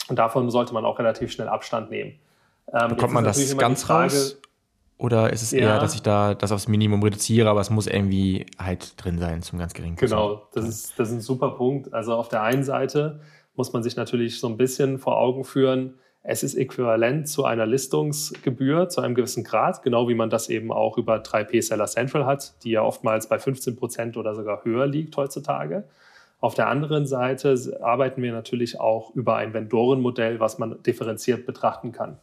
Und 0.10 0.20
davon 0.20 0.50
sollte 0.52 0.74
man 0.74 0.86
auch 0.86 1.00
relativ 1.00 1.32
schnell 1.32 1.48
Abstand 1.48 1.90
nehmen. 1.90 2.20
Ähm, 2.74 2.90
Bekommt 2.90 3.14
man 3.14 3.24
das 3.24 3.58
ganz 3.58 3.84
Frage, 3.84 4.14
raus? 4.14 4.38
Oder 5.00 5.32
ist 5.32 5.44
es 5.44 5.52
ja, 5.52 5.60
eher, 5.60 5.80
dass 5.80 5.94
ich 5.94 6.02
da 6.02 6.34
das 6.34 6.52
aufs 6.52 6.68
Minimum 6.68 7.04
reduziere, 7.04 7.50
aber 7.50 7.62
es 7.62 7.70
muss 7.70 7.86
irgendwie 7.88 8.48
halt 8.58 9.04
drin 9.04 9.20
sein 9.20 9.42
zum 9.42 9.60
ganz 9.60 9.74
geringen 9.74 9.96
Kurs? 9.96 10.10
Genau, 10.10 10.48
das 10.54 10.68
ist, 10.68 11.00
das 11.00 11.10
ist 11.10 11.16
ein 11.16 11.22
super 11.22 11.52
Punkt. 11.52 11.94
Also 11.94 12.14
auf 12.14 12.30
der 12.30 12.42
einen 12.42 12.64
Seite 12.64 13.22
muss 13.56 13.74
man 13.74 13.84
sich 13.84 13.96
natürlich 13.96 14.40
so 14.40 14.48
ein 14.48 14.58
bisschen 14.58 14.98
vor 14.98 15.18
Augen 15.18 15.44
führen, 15.44 15.96
es 16.30 16.44
ist 16.44 16.56
äquivalent 16.56 17.30
zu 17.30 17.46
einer 17.46 17.66
Listungsgebühr 17.66 18.90
zu 18.90 19.00
einem 19.00 19.16
gewissen 19.16 19.46
Grad, 19.46 19.82
genau 19.82 20.10
wie 20.10 20.14
man 20.14 20.30
das 20.30 20.50
eben 20.50 20.74
auch 20.74 20.98
über 20.98 21.16
3P 21.22 21.62
Seller 21.62 21.86
Central 21.86 22.26
hat, 22.26 22.54
die 22.66 22.72
ja 22.72 22.82
oftmals 22.82 23.30
bei 23.30 23.40
15 23.40 23.78
Prozent 23.78 24.18
oder 24.18 24.36
sogar 24.36 24.66
höher 24.66 24.88
liegt 24.88 25.16
heutzutage. 25.16 25.86
Auf 26.42 26.54
der 26.54 26.68
anderen 26.68 27.06
Seite 27.06 27.80
arbeiten 27.82 28.22
wir 28.22 28.34
natürlich 28.34 28.78
auch 28.78 29.16
über 29.16 29.38
ein 29.38 29.54
Vendorenmodell, 29.54 30.42
was 30.42 30.58
man 30.58 30.84
differenziert 30.84 31.46
betrachten 31.46 31.94
kann. 31.94 32.20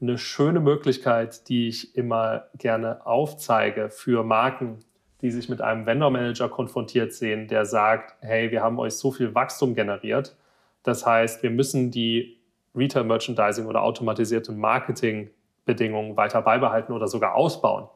Eine 0.00 0.16
schöne 0.16 0.60
Möglichkeit, 0.60 1.50
die 1.50 1.68
ich 1.68 1.94
immer 1.94 2.44
gerne 2.56 3.04
aufzeige 3.04 3.90
für 3.90 4.24
Marken, 4.24 4.78
die 5.20 5.30
sich 5.30 5.50
mit 5.50 5.60
einem 5.60 5.84
Vendor 5.84 6.10
Manager 6.10 6.48
konfrontiert 6.48 7.12
sehen, 7.12 7.48
der 7.48 7.66
sagt, 7.66 8.14
hey, 8.20 8.50
wir 8.50 8.62
haben 8.62 8.78
euch 8.78 8.94
so 8.94 9.12
viel 9.12 9.34
Wachstum 9.34 9.74
generiert. 9.74 10.34
Das 10.82 11.04
heißt, 11.04 11.42
wir 11.42 11.50
müssen 11.50 11.90
die 11.90 12.35
Retail 12.76 13.04
Merchandising 13.04 13.66
oder 13.66 13.82
automatisierte 13.82 14.52
Marketingbedingungen 14.52 16.16
weiter 16.16 16.42
beibehalten 16.42 16.92
oder 16.92 17.08
sogar 17.08 17.34
ausbauen. 17.34 17.88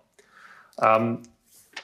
Ähm, 0.81 1.23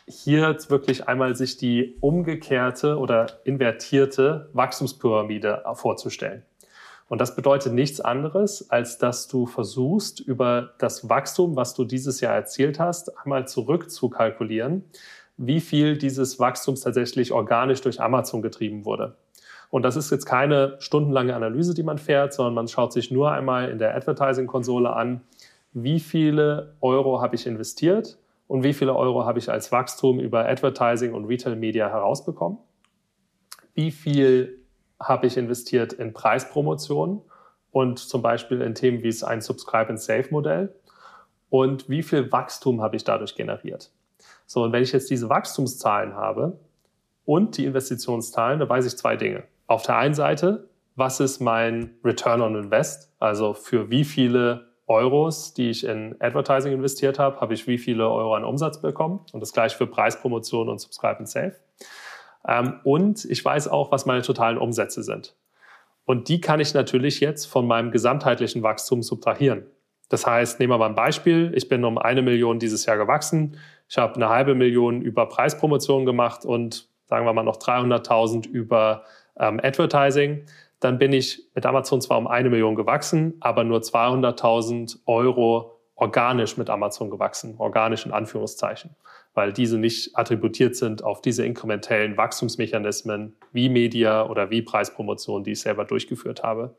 hier 0.09 0.57
wirklich 0.69 1.09
einmal 1.09 1.35
sich 1.35 1.57
die 1.57 1.97
umgekehrte 2.01 2.99
oder 2.99 3.41
invertierte 3.45 4.49
Wachstumspyramide 4.53 5.65
vorzustellen. 5.75 6.43
Und 7.09 7.21
das 7.21 7.37
bedeutet 7.37 7.73
nichts 7.73 8.01
anderes, 8.01 8.69
als 8.71 8.99
dass 8.99 9.29
du 9.29 9.47
versuchst, 9.47 10.21
über 10.21 10.75
das 10.79 11.09
Wachstum, 11.09 11.55
was 11.55 11.75
du 11.75 11.85
dieses 11.85 12.21
Jahr 12.21 12.35
erzielt 12.35 12.81
hast, 12.81 13.17
einmal 13.19 13.47
zurückzukalkulieren, 13.47 14.85
wie 15.37 15.61
viel 15.61 15.99
dieses 15.99 16.41
Wachstums 16.41 16.81
tatsächlich 16.81 17.31
organisch 17.31 17.81
durch 17.81 18.01
Amazon 18.01 18.43
getrieben 18.43 18.85
wurde. 18.85 19.17
Und 19.71 19.83
das 19.83 19.97
ist 19.97 20.11
jetzt 20.11 20.27
keine 20.27 20.77
stundenlange 20.79 21.35
Analyse, 21.35 21.75
die 21.75 21.83
man 21.83 21.99
fährt, 21.99 22.33
sondern 22.33 22.55
man 22.55 22.69
schaut 22.69 22.93
sich 22.93 23.11
nur 23.11 23.33
einmal 23.33 23.69
in 23.69 23.79
der 23.79 23.95
Advertising-Konsole 23.97 24.93
an, 24.93 25.23
wie 25.73 26.01
viele 26.01 26.75
Euro 26.81 27.21
habe 27.21 27.35
ich 27.35 27.47
investiert 27.47 28.19
und 28.47 28.63
wie 28.63 28.73
viele 28.73 28.95
Euro 28.95 29.27
habe 29.27 29.39
ich 29.39 29.51
als 29.51 29.73
Wachstum 29.73 30.21
über 30.21 30.49
Advertising 30.49 31.13
und 31.13 31.27
Retail 31.27 31.57
Media 31.57 31.89
herausbekommen. 31.89 32.59
Wie 33.75 33.91
viel 33.91 34.63
habe 34.99 35.27
ich 35.27 35.37
investiert 35.37 35.93
in 35.93 36.15
Preispromotion 36.15 37.21
und 37.73 37.99
zum 37.99 38.23
Beispiel 38.23 38.63
in 38.63 38.75
Themen 38.75 39.03
wie 39.03 39.15
ein 39.25 39.43
Subscribe 39.43 39.91
and 39.91 40.01
Save 40.01 40.29
Modell 40.31 40.75
und 41.51 41.91
wie 41.91 42.03
viel 42.03 42.33
Wachstum 42.33 42.81
habe 42.81 42.97
ich 42.97 43.05
dadurch 43.05 43.35
generiert. 43.35 43.91
So, 44.47 44.63
und 44.63 44.73
wenn 44.73 44.83
ich 44.83 44.93
jetzt 44.93 45.11
diese 45.11 45.29
Wachstumszahlen 45.29 46.15
habe 46.15 46.59
und 47.27 47.59
die 47.59 47.67
Investitionszahlen, 47.67 48.61
da 48.61 48.69
weiß 48.69 48.87
ich 48.87 48.97
zwei 48.97 49.17
Dinge 49.17 49.45
auf 49.67 49.83
der 49.83 49.97
einen 49.97 50.15
Seite, 50.15 50.69
was 50.95 51.21
ist 51.21 51.41
mein 51.41 51.97
Return 52.05 52.41
on 52.41 52.57
Invest? 52.57 53.13
Also 53.19 53.53
für 53.53 53.91
wie 53.91 54.05
viele 54.05 54.69
Euros, 54.87 55.53
die 55.53 55.71
ich 55.71 55.85
in 55.85 56.15
Advertising 56.21 56.73
investiert 56.73 57.19
habe, 57.19 57.41
habe 57.41 57.55
ich 57.55 57.67
wie 57.67 57.79
viele 57.79 58.09
Euro 58.09 58.35
an 58.35 58.45
Umsatz 58.45 58.81
bekommen? 58.81 59.21
Und 59.33 59.41
das 59.41 59.53
gleiche 59.53 59.77
für 59.77 59.87
Preispromotion 59.87 60.69
und 60.69 60.81
Subscribe 60.81 61.19
and 61.19 61.29
Save. 61.29 61.57
Ähm, 62.47 62.81
und 62.85 63.25
ich 63.25 63.45
weiß 63.45 63.69
auch, 63.69 63.91
was 63.91 64.07
meine 64.07 64.23
totalen 64.23 64.59
Umsätze 64.59 65.03
sind. 65.03 65.35
Und 66.05 66.29
die 66.29 66.41
kann 66.41 66.61
ich 66.61 66.73
natürlich 66.73 67.19
jetzt 67.19 67.47
von 67.47 67.67
meinem 67.67 67.91
gesamtheitlichen 67.91 68.63
Wachstum 68.63 69.03
subtrahieren. 69.03 69.67
Das 70.09 70.25
heißt, 70.25 70.61
nehmen 70.61 70.73
wir 70.73 70.79
mal 70.79 70.89
ein 70.89 70.95
Beispiel. 70.95 71.53
Ich 71.57 71.69
bin 71.69 71.85
um 71.85 71.99
eine 71.99 72.23
Million 72.23 72.61
dieses 72.61 72.87
Jahr 72.87 72.97
gewachsen. 72.97 73.59
Ich 73.89 73.99
habe 73.99 74.15
eine 74.15 74.29
halbe 74.29 74.55
Million 74.55 75.03
über 75.03 75.29
Preispromotion 75.29 76.07
gemacht 76.07 76.45
und 76.45 76.89
sagen 77.07 77.27
wir 77.27 77.33
mal 77.33 77.43
noch 77.43 77.57
300.000 77.57 78.47
über 78.49 79.03
ähm, 79.39 79.61
Advertising, 79.63 80.45
dann 80.81 80.99
bin 80.99 81.13
ich 81.13 81.43
mit 81.55 81.65
Amazon 81.65 82.01
zwar 82.01 82.19
um 82.19 82.27
eine 82.27 82.51
Million 82.51 82.75
gewachsen, 82.75 83.35
aber 83.41 83.65
nur 83.65 83.81
200.000 83.81 84.99
Euro 85.07 85.77
organisch 85.97 86.59
mit 86.59 86.69
Amazon 86.69 87.11
gewachsen, 87.11 87.55
organisch 87.57 88.05
in 88.05 88.13
Anführungszeichen, 88.13 88.91
weil 89.33 89.53
diese 89.53 89.79
nicht 89.79 90.17
attributiert 90.17 90.77
sind 90.77 91.03
auf 91.03 91.23
diese 91.23 91.45
inkrementellen 91.45 92.19
Wachstumsmechanismen 92.19 93.35
wie 93.53 93.71
Media 93.71 94.29
oder 94.29 94.51
wie 94.51 94.61
Preispromotion, 94.61 95.43
die 95.43 95.53
ich 95.53 95.61
selber 95.63 95.87
durchgeführt 95.87 96.43
habe. 96.43 96.77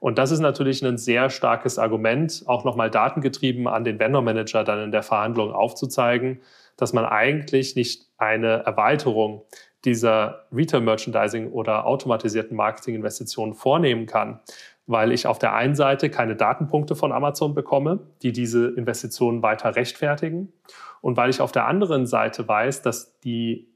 Und 0.00 0.16
das 0.16 0.30
ist 0.30 0.40
natürlich 0.40 0.82
ein 0.82 0.96
sehr 0.96 1.28
starkes 1.28 1.78
Argument, 1.78 2.42
auch 2.46 2.64
nochmal 2.64 2.90
datengetrieben 2.90 3.68
an 3.68 3.84
den 3.84 3.98
Vendor 3.98 4.22
Manager 4.22 4.64
dann 4.64 4.82
in 4.82 4.92
der 4.92 5.02
Verhandlung 5.02 5.52
aufzuzeigen, 5.52 6.40
dass 6.78 6.94
man 6.94 7.04
eigentlich 7.04 7.76
nicht 7.76 8.06
eine 8.16 8.64
Erweiterung 8.64 9.42
dieser 9.84 10.46
Retail 10.52 10.80
Merchandising 10.80 11.52
oder 11.52 11.86
automatisierten 11.86 12.56
Marketinginvestitionen 12.56 13.54
vornehmen 13.54 14.06
kann, 14.06 14.40
weil 14.86 15.12
ich 15.12 15.26
auf 15.26 15.38
der 15.38 15.54
einen 15.54 15.74
Seite 15.74 16.10
keine 16.10 16.36
Datenpunkte 16.36 16.94
von 16.94 17.12
Amazon 17.12 17.54
bekomme, 17.54 18.00
die 18.22 18.32
diese 18.32 18.68
Investitionen 18.68 19.42
weiter 19.42 19.76
rechtfertigen. 19.76 20.52
Und 21.00 21.16
weil 21.16 21.30
ich 21.30 21.40
auf 21.40 21.52
der 21.52 21.66
anderen 21.66 22.06
Seite 22.06 22.46
weiß, 22.46 22.82
dass 22.82 23.18
die 23.20 23.68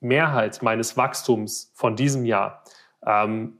Mehrheit 0.00 0.62
meines 0.62 0.96
Wachstums 0.96 1.72
von 1.74 1.94
diesem 1.94 2.24
Jahr 2.24 2.64
ähm, 3.06 3.58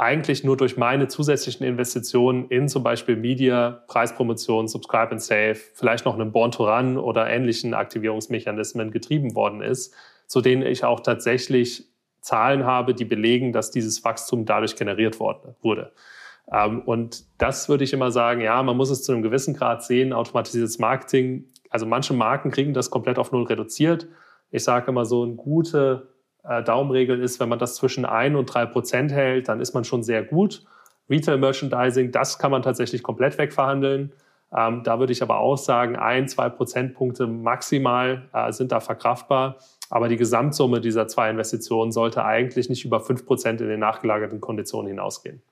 eigentlich 0.00 0.44
nur 0.44 0.56
durch 0.56 0.78
meine 0.78 1.08
zusätzlichen 1.08 1.66
Investitionen 1.66 2.48
in 2.48 2.68
zum 2.68 2.82
Beispiel 2.82 3.16
Media, 3.16 3.82
Preispromotion, 3.86 4.66
Subscribe 4.66 5.10
and 5.10 5.20
Save, 5.20 5.56
vielleicht 5.56 6.06
noch 6.06 6.14
einem 6.14 6.32
Born 6.32 6.52
to 6.52 6.66
Run 6.66 6.96
oder 6.96 7.28
ähnlichen 7.28 7.74
Aktivierungsmechanismen 7.74 8.92
getrieben 8.92 9.34
worden 9.34 9.60
ist, 9.60 9.94
zu 10.30 10.40
denen 10.40 10.62
ich 10.62 10.84
auch 10.84 11.00
tatsächlich 11.00 11.88
Zahlen 12.20 12.64
habe, 12.64 12.94
die 12.94 13.04
belegen, 13.04 13.52
dass 13.52 13.72
dieses 13.72 14.04
Wachstum 14.04 14.44
dadurch 14.44 14.76
generiert 14.76 15.18
wurde. 15.18 15.92
Ähm, 16.52 16.82
und 16.82 17.24
das 17.38 17.68
würde 17.68 17.82
ich 17.82 17.92
immer 17.92 18.12
sagen, 18.12 18.40
ja, 18.40 18.62
man 18.62 18.76
muss 18.76 18.90
es 18.90 19.02
zu 19.02 19.10
einem 19.10 19.22
gewissen 19.22 19.54
Grad 19.54 19.82
sehen, 19.82 20.12
automatisiertes 20.12 20.78
Marketing. 20.78 21.46
Also 21.68 21.84
manche 21.84 22.14
Marken 22.14 22.52
kriegen 22.52 22.74
das 22.74 22.90
komplett 22.90 23.18
auf 23.18 23.32
Null 23.32 23.42
reduziert. 23.42 24.06
Ich 24.52 24.62
sage 24.62 24.92
immer 24.92 25.04
so, 25.04 25.24
eine 25.24 25.34
gute 25.34 26.12
äh, 26.44 26.62
Daumenregel 26.62 27.20
ist, 27.20 27.40
wenn 27.40 27.48
man 27.48 27.58
das 27.58 27.74
zwischen 27.74 28.04
ein 28.04 28.36
und 28.36 28.46
drei 28.46 28.66
Prozent 28.66 29.10
hält, 29.10 29.48
dann 29.48 29.60
ist 29.60 29.74
man 29.74 29.82
schon 29.82 30.04
sehr 30.04 30.22
gut. 30.22 30.62
Retail 31.08 31.38
Merchandising, 31.38 32.12
das 32.12 32.38
kann 32.38 32.52
man 32.52 32.62
tatsächlich 32.62 33.02
komplett 33.02 33.36
wegverhandeln. 33.36 34.12
Ähm, 34.56 34.84
da 34.84 35.00
würde 35.00 35.12
ich 35.12 35.24
aber 35.24 35.40
auch 35.40 35.58
sagen, 35.58 35.96
ein, 35.96 36.28
zwei 36.28 36.48
Prozentpunkte 36.50 37.26
maximal 37.26 38.28
äh, 38.32 38.52
sind 38.52 38.70
da 38.70 38.78
verkraftbar. 38.78 39.56
Aber 39.90 40.08
die 40.08 40.16
Gesamtsumme 40.16 40.80
dieser 40.80 41.08
zwei 41.08 41.28
Investitionen 41.28 41.92
sollte 41.92 42.24
eigentlich 42.24 42.68
nicht 42.68 42.84
über 42.84 43.00
fünf 43.00 43.26
Prozent 43.26 43.60
in 43.60 43.68
den 43.68 43.80
nachgelagerten 43.80 44.40
Konditionen 44.40 44.88
hinausgehen. 44.88 45.42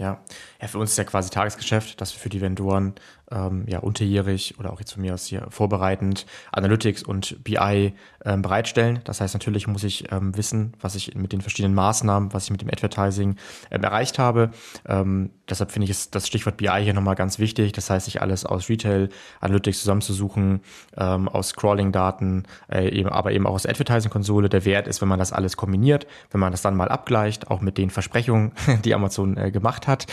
Ja. 0.00 0.20
ja, 0.60 0.68
für 0.68 0.78
uns 0.78 0.90
ist 0.92 0.96
ja 0.96 1.04
quasi 1.04 1.30
Tagesgeschäft, 1.30 2.00
dass 2.00 2.12
wir 2.14 2.18
für 2.18 2.28
die 2.28 2.40
Vendoren 2.40 2.94
ähm, 3.32 3.64
ja 3.66 3.78
unterjährig 3.80 4.54
oder 4.58 4.72
auch 4.72 4.80
jetzt 4.80 4.92
von 4.92 5.02
mir 5.02 5.14
aus 5.14 5.26
hier 5.26 5.46
vorbereitend 5.50 6.26
Analytics 6.52 7.02
und 7.02 7.42
BI 7.42 7.94
ähm, 8.24 8.42
bereitstellen. 8.42 9.00
Das 9.04 9.20
heißt, 9.20 9.34
natürlich 9.34 9.66
muss 9.66 9.84
ich 9.84 10.12
ähm, 10.12 10.36
wissen, 10.36 10.74
was 10.80 10.94
ich 10.94 11.14
mit 11.14 11.32
den 11.32 11.40
verschiedenen 11.40 11.74
Maßnahmen, 11.74 12.32
was 12.32 12.44
ich 12.44 12.50
mit 12.50 12.60
dem 12.60 12.68
Advertising 12.68 13.36
ähm, 13.70 13.82
erreicht 13.82 14.18
habe. 14.18 14.50
Ähm, 14.86 15.30
deshalb 15.48 15.72
finde 15.72 15.84
ich 15.84 15.90
es, 15.90 16.10
das 16.10 16.26
Stichwort 16.26 16.56
BI 16.56 16.68
hier 16.82 16.94
nochmal 16.94 17.14
ganz 17.14 17.38
wichtig. 17.38 17.72
Das 17.72 17.90
heißt, 17.90 18.04
sich 18.04 18.20
alles 18.20 18.44
aus 18.44 18.68
Retail 18.68 19.08
Analytics 19.40 19.80
zusammenzusuchen, 19.80 20.60
ähm, 20.96 21.28
aus 21.28 21.48
Scrolling-Daten, 21.48 22.44
äh, 22.70 22.88
eben, 22.90 23.08
aber 23.08 23.32
eben 23.32 23.46
auch 23.46 23.54
aus 23.54 23.66
Advertising-Konsole. 23.66 24.48
Der 24.48 24.64
Wert 24.64 24.86
ist, 24.86 25.00
wenn 25.00 25.08
man 25.08 25.18
das 25.18 25.32
alles 25.32 25.56
kombiniert, 25.56 26.06
wenn 26.30 26.40
man 26.40 26.52
das 26.52 26.62
dann 26.62 26.76
mal 26.76 26.88
abgleicht, 26.88 27.50
auch 27.50 27.60
mit 27.60 27.78
den 27.78 27.90
Versprechungen, 27.90 28.52
die 28.84 28.94
Amazon 28.94 29.36
äh, 29.36 29.50
gemacht 29.50 29.86
hat. 29.88 30.06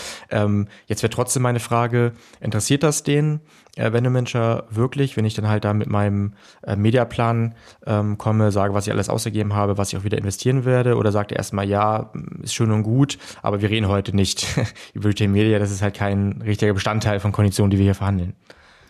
Jetzt 0.88 1.04
wäre 1.04 1.10
trotzdem 1.10 1.44
meine 1.44 1.60
Frage, 1.60 2.14
interessiert 2.40 2.84
das 2.84 3.04
den 3.10 3.42
äh, 3.76 3.92
Vendor 3.92 4.66
wirklich, 4.70 5.18
wenn 5.18 5.26
ich 5.26 5.34
dann 5.34 5.50
halt 5.50 5.66
da 5.66 5.74
mit 5.74 5.90
meinem 5.90 6.34
äh, 6.64 6.76
Mediaplan 6.76 7.56
ähm, 7.86 8.18
komme, 8.18 8.52
sage, 8.52 8.74
was 8.74 8.88
ich 8.88 8.94
alles 8.94 9.10
ausgegeben 9.10 9.54
habe, 9.54 9.78
was 9.78 9.92
ich 9.92 10.00
auch 10.00 10.04
wieder 10.06 10.18
investieren 10.18 10.64
werde? 10.64 10.96
Oder 10.96 11.12
sagt 11.12 11.32
er 11.32 11.38
erstmal, 11.38 11.68
ja, 11.68 12.14
ist 12.42 12.54
schön 12.54 12.72
und 12.72 12.84
gut, 12.84 13.18
aber 13.42 13.62
wir 13.62 13.70
reden 13.70 13.88
heute 13.88 14.16
nicht 14.16 14.48
über 14.94 15.10
Retail 15.10 15.28
Media, 15.28 15.60
das 15.60 15.72
ist 15.72 15.82
halt 15.82 15.96
kein 15.96 16.42
richtiger 16.46 16.74
Bestandteil 16.74 17.20
von 17.20 17.34
Konditionen, 17.34 17.72
die 17.72 17.78
wir 17.78 17.86
hier 17.86 17.96
verhandeln. 17.96 18.36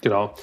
Genau. 0.01 0.35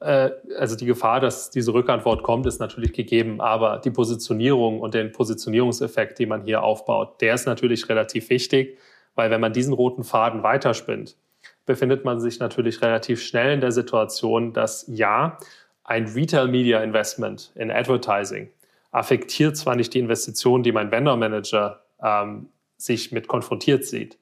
Äh, 0.00 0.30
also 0.58 0.76
die 0.76 0.86
Gefahr, 0.86 1.20
dass 1.20 1.50
diese 1.50 1.72
Rückantwort 1.72 2.22
kommt, 2.22 2.46
ist 2.46 2.60
natürlich 2.60 2.92
gegeben, 2.92 3.40
aber 3.40 3.80
die 3.82 3.90
Positionierung 3.90 4.80
und 4.80 4.94
den 4.94 5.12
Positionierungseffekt, 5.12 6.18
den 6.18 6.28
man 6.28 6.42
hier 6.42 6.62
aufbaut, 6.62 7.20
der 7.20 7.34
ist 7.34 7.46
natürlich 7.46 7.88
relativ 7.88 8.28
wichtig, 8.30 8.78
weil 9.14 9.30
wenn 9.30 9.40
man 9.40 9.52
diesen 9.52 9.72
roten 9.72 10.04
Faden 10.04 10.42
weiterspinnt, 10.42 11.16
befindet 11.66 12.04
man 12.04 12.20
sich 12.20 12.40
natürlich 12.40 12.82
relativ 12.82 13.22
schnell 13.22 13.54
in 13.54 13.60
der 13.60 13.72
Situation, 13.72 14.52
dass 14.52 14.84
ja, 14.88 15.38
ein 15.84 16.06
Retail 16.06 16.48
Media 16.48 16.82
Investment 16.82 17.52
in 17.54 17.70
Advertising 17.70 18.50
affektiert 18.90 19.56
zwar 19.56 19.76
nicht 19.76 19.92
die 19.92 19.98
Investition, 19.98 20.62
die 20.62 20.72
mein 20.72 20.90
Vendor 20.90 21.16
Manager 21.16 21.82
ähm, 22.02 22.48
sich 22.76 23.12
mit 23.12 23.28
konfrontiert 23.28 23.84
sieht, 23.84 24.18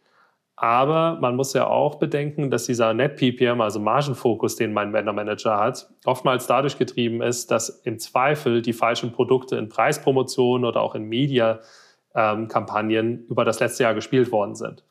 aber 0.63 1.19
man 1.21 1.35
muss 1.35 1.55
ja 1.55 1.67
auch 1.67 1.97
bedenken, 1.97 2.49
dass 2.49 2.67
dieser 2.67 2.95
Net 2.95 3.17
PPM, 3.17 3.61
also 3.61 3.81
Margenfokus, 3.81 4.55
den 4.55 4.73
mein 4.73 4.93
Vendor 4.93 5.13
Manager 5.13 5.59
hat, 5.59 5.91
oftmals 6.05 6.47
dadurch 6.47 6.79
getrieben 6.79 7.21
ist, 7.21 7.51
dass 7.51 7.69
im 7.69 7.99
Zweifel 7.99 8.63
die 8.63 8.73
falschen 8.73 9.11
Produkte 9.11 9.57
in 9.57 9.69
Preispromotionen 9.69 10.65
oder 10.65 10.81
auch 10.81 10.95
in 10.95 11.09
Media-Kampagnen 11.09 13.07
ähm, 13.07 13.27
über 13.29 13.45
das 13.45 13.59
letzte 13.59 13.83
Jahr 13.83 13.95
gespielt 13.95 14.31
worden 14.31 14.55
sind. 14.55 14.85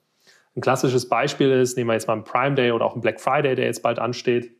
Ein 0.55 0.61
klassisches 0.61 1.07
Beispiel 1.07 1.51
ist, 1.51 1.77
nehmen 1.77 1.89
wir 1.89 1.93
jetzt 1.93 2.07
mal 2.07 2.13
einen 2.13 2.23
Prime 2.23 2.55
Day 2.55 2.71
oder 2.71 2.85
auch 2.85 2.93
einen 2.93 3.01
Black 3.01 3.21
Friday, 3.21 3.55
der 3.55 3.65
jetzt 3.65 3.83
bald 3.83 3.99
ansteht. 3.99 4.51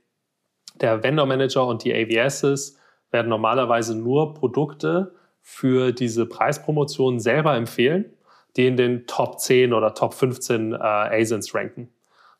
Der 0.80 1.04
Vendor 1.04 1.26
Manager 1.26 1.68
und 1.68 1.84
die 1.84 1.94
AVSs 1.94 2.78
werden 3.12 3.28
normalerweise 3.28 3.98
nur 3.98 4.34
Produkte 4.34 5.14
für 5.42 5.92
diese 5.92 6.26
Preispromotionen 6.26 7.20
selber 7.20 7.56
empfehlen, 7.56 8.14
die 8.56 8.68
in 8.68 8.78
den 8.78 9.06
Top 9.06 9.40
10 9.40 9.74
oder 9.74 9.94
Top 9.94 10.14
15 10.14 10.74
äh, 10.74 10.78
ASINs 10.78 11.54
ranken. 11.54 11.90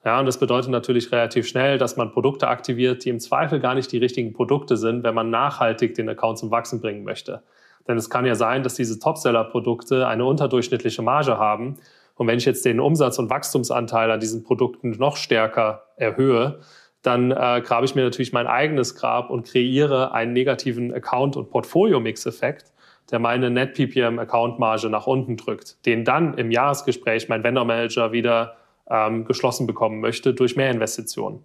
Ja, 0.06 0.20
und 0.20 0.26
das 0.26 0.40
bedeutet 0.40 0.72
natürlich 0.72 1.12
relativ 1.12 1.48
schnell, 1.48 1.78
dass 1.78 1.98
man 1.98 2.12
Produkte 2.12 2.48
aktiviert, 2.48 3.06
die 3.06 3.10
im 3.10 3.20
Zweifel 3.20 3.60
gar 3.60 3.76
nicht 3.76 3.92
die 3.92 3.98
richtigen 3.98 4.34
Produkte 4.34 4.78
sind, 4.78 5.04
wenn 5.04 5.14
man 5.14 5.30
nachhaltig 5.30 5.94
den 5.94 6.10
Account 6.10 6.40
zum 6.40 6.50
Wachsen 6.50 6.82
bringen 6.82 7.04
möchte. 7.04 7.44
Denn 7.88 7.98
es 7.98 8.10
kann 8.10 8.26
ja 8.26 8.36
sein, 8.36 8.64
dass 8.64 8.76
diese 8.76 9.00
Topseller-Produkte 9.00 10.08
eine 10.08 10.26
unterdurchschnittliche 10.26 11.02
Marge 11.02 11.38
haben 11.38 11.78
und 12.22 12.28
wenn 12.28 12.38
ich 12.38 12.46
jetzt 12.46 12.66
den 12.66 12.80
Umsatz- 12.80 13.18
und 13.18 13.32
Wachstumsanteil 13.32 14.12
an 14.12 14.20
diesen 14.20 14.44
Produkten 14.44 14.92
noch 14.92 15.18
stärker 15.18 15.86
erhöhe, 15.96 16.60
dann 17.02 17.32
äh, 17.32 17.64
grabe 17.66 17.84
ich 17.86 17.96
mir 17.96 18.04
natürlich 18.04 18.32
mein 18.32 18.46
eigenes 18.46 18.94
Grab 18.94 19.32
und 19.32 19.48
kreiere 19.48 20.12
einen 20.12 20.32
negativen 20.32 20.94
Account- 20.94 21.36
und 21.36 21.50
Portfolio-Mix-Effekt, 21.50 22.74
der 23.10 23.18
meine 23.18 23.50
Net-PPM-Account-Marge 23.50 24.92
nach 24.92 25.08
unten 25.08 25.36
drückt, 25.36 25.84
den 25.88 26.06
dann 26.06 26.36
im 26.36 26.52
Jahresgespräch 26.52 27.28
mein 27.28 27.44
Vendor-Manager 27.44 28.12
wieder 28.12 28.56
ähm, 28.88 29.26
geschlossen 29.26 29.66
bekommen 29.66 30.00
möchte 30.00 30.36
durch 30.36 30.56
mehr 30.56 30.70
Investitionen. 30.70 31.44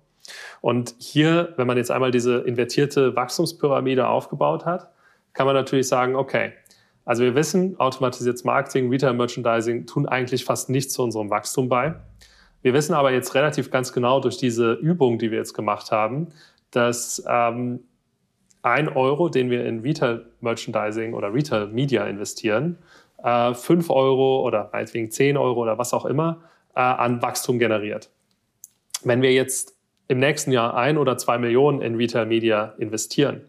Und 0.60 0.94
hier, 0.98 1.54
wenn 1.56 1.66
man 1.66 1.78
jetzt 1.78 1.90
einmal 1.90 2.10
diese 2.10 2.40
invertierte 2.40 3.16
Wachstumspyramide 3.16 4.08
aufgebaut 4.08 4.66
hat, 4.66 4.90
kann 5.32 5.46
man 5.46 5.54
natürlich 5.54 5.88
sagen, 5.88 6.16
okay, 6.16 6.52
also 7.06 7.22
wir 7.22 7.36
wissen, 7.36 7.78
automatisiertes 7.78 8.44
Marketing, 8.44 8.90
Retail 8.90 9.14
Merchandising 9.14 9.86
tun 9.86 10.06
eigentlich 10.06 10.44
fast 10.44 10.68
nichts 10.68 10.92
zu 10.92 11.04
unserem 11.04 11.30
Wachstum 11.30 11.68
bei. 11.68 11.94
Wir 12.62 12.74
wissen 12.74 12.94
aber 12.94 13.12
jetzt 13.12 13.34
relativ 13.36 13.70
ganz 13.70 13.92
genau 13.92 14.18
durch 14.18 14.38
diese 14.38 14.72
Übung, 14.72 15.18
die 15.18 15.30
wir 15.30 15.38
jetzt 15.38 15.54
gemacht 15.54 15.92
haben, 15.92 16.26
dass 16.72 17.24
ähm, 17.28 17.78
ein 18.62 18.88
Euro, 18.88 19.28
den 19.28 19.50
wir 19.50 19.64
in 19.64 19.80
Retail 19.80 20.26
Merchandising 20.40 21.14
oder 21.14 21.32
Retail 21.32 21.68
Media 21.68 22.04
investieren, 22.06 22.76
äh, 23.22 23.54
fünf 23.54 23.88
Euro 23.88 24.44
oder 24.44 24.68
meinetwegen 24.72 25.12
zehn 25.12 25.36
Euro 25.36 25.62
oder 25.62 25.78
was 25.78 25.94
auch 25.94 26.06
immer 26.06 26.42
äh, 26.74 26.80
an 26.80 27.22
Wachstum 27.22 27.60
generiert. 27.60 28.10
Wenn 29.04 29.22
wir 29.22 29.32
jetzt 29.32 29.76
im 30.08 30.18
nächsten 30.18 30.50
Jahr 30.50 30.76
ein 30.76 30.98
oder 30.98 31.16
zwei 31.18 31.38
Millionen 31.38 31.82
in 31.82 31.94
Retail 31.94 32.26
Media 32.26 32.74
investieren, 32.78 33.42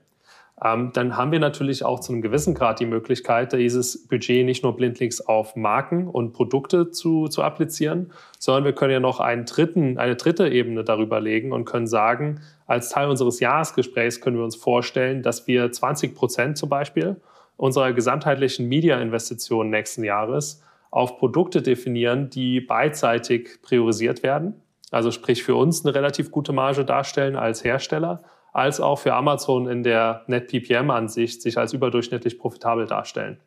dann 0.59 1.15
haben 1.15 1.31
wir 1.31 1.39
natürlich 1.39 1.85
auch 1.85 1.99
zu 1.99 2.11
einem 2.11 2.23
gewissen 2.23 2.55
Grad 2.55 2.79
die 2.79 2.87
Möglichkeit, 2.87 3.53
dieses 3.53 4.07
Budget 4.07 4.43
nicht 4.43 4.63
nur 4.63 4.75
blindlings 4.75 5.21
auf 5.21 5.55
Marken 5.55 6.07
und 6.07 6.33
Produkte 6.33 6.89
zu, 6.89 7.27
zu 7.27 7.43
applizieren, 7.43 8.11
sondern 8.39 8.63
wir 8.63 8.73
können 8.73 8.93
ja 8.93 8.99
noch 8.99 9.19
einen 9.19 9.45
dritten, 9.45 9.99
eine 9.99 10.15
dritte 10.15 10.49
Ebene 10.49 10.83
darüber 10.83 11.21
legen 11.21 11.51
und 11.51 11.65
können 11.65 11.85
sagen, 11.85 12.41
als 12.65 12.89
Teil 12.89 13.07
unseres 13.07 13.39
Jahresgesprächs 13.39 14.19
können 14.19 14.37
wir 14.37 14.43
uns 14.43 14.55
vorstellen, 14.55 15.21
dass 15.21 15.45
wir 15.45 15.71
20 15.71 16.15
Prozent 16.15 16.57
zum 16.57 16.69
Beispiel 16.69 17.17
unserer 17.55 17.93
gesamtheitlichen 17.93 18.67
Media-Investitionen 18.67 19.69
nächsten 19.69 20.03
Jahres 20.03 20.63
auf 20.89 21.19
Produkte 21.19 21.61
definieren, 21.61 22.31
die 22.31 22.61
beidseitig 22.61 23.61
priorisiert 23.61 24.23
werden. 24.23 24.55
Also 24.89 25.11
sprich 25.11 25.43
für 25.43 25.53
uns 25.53 25.85
eine 25.85 25.93
relativ 25.93 26.31
gute 26.31 26.53
Marge 26.53 26.83
darstellen 26.83 27.35
als 27.35 27.63
Hersteller, 27.63 28.23
als 28.57 28.81
auch 28.81 28.97
für 28.97 29.13
Amazon 29.13 29.67
in 29.67 29.83
der 29.83 30.23
Net-PPM-Ansicht 30.25 31.43
sich 31.43 31.59
als 31.59 31.73
überdurchschnittlich 31.73 32.39
profitabel 32.39 32.87
darstellen. 32.87 33.39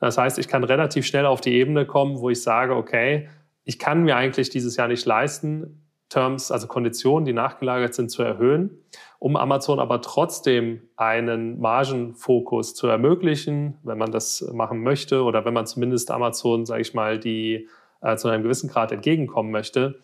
Das 0.00 0.16
heißt, 0.16 0.38
ich 0.38 0.48
kann 0.48 0.64
relativ 0.64 1.04
schnell 1.04 1.26
auf 1.26 1.42
die 1.42 1.52
Ebene 1.52 1.84
kommen, 1.84 2.20
wo 2.20 2.30
ich 2.30 2.42
sage, 2.42 2.74
okay, 2.74 3.28
ich 3.64 3.78
kann 3.78 4.04
mir 4.04 4.16
eigentlich 4.16 4.48
dieses 4.48 4.76
Jahr 4.76 4.88
nicht 4.88 5.04
leisten, 5.04 5.84
Terms, 6.08 6.50
also 6.50 6.66
Konditionen, 6.66 7.26
die 7.26 7.34
nachgelagert 7.34 7.92
sind, 7.92 8.10
zu 8.10 8.22
erhöhen, 8.22 8.82
um 9.18 9.36
Amazon 9.36 9.78
aber 9.78 10.00
trotzdem 10.00 10.80
einen 10.96 11.60
Margenfokus 11.60 12.74
zu 12.74 12.86
ermöglichen, 12.86 13.76
wenn 13.82 13.98
man 13.98 14.12
das 14.12 14.48
machen 14.54 14.82
möchte 14.82 15.24
oder 15.24 15.44
wenn 15.44 15.52
man 15.52 15.66
zumindest 15.66 16.10
Amazon, 16.10 16.64
sage 16.64 16.80
ich 16.80 16.94
mal, 16.94 17.18
die 17.18 17.68
äh, 18.00 18.16
zu 18.16 18.28
einem 18.28 18.44
gewissen 18.44 18.70
Grad 18.70 18.92
entgegenkommen 18.92 19.50
möchte, 19.50 20.00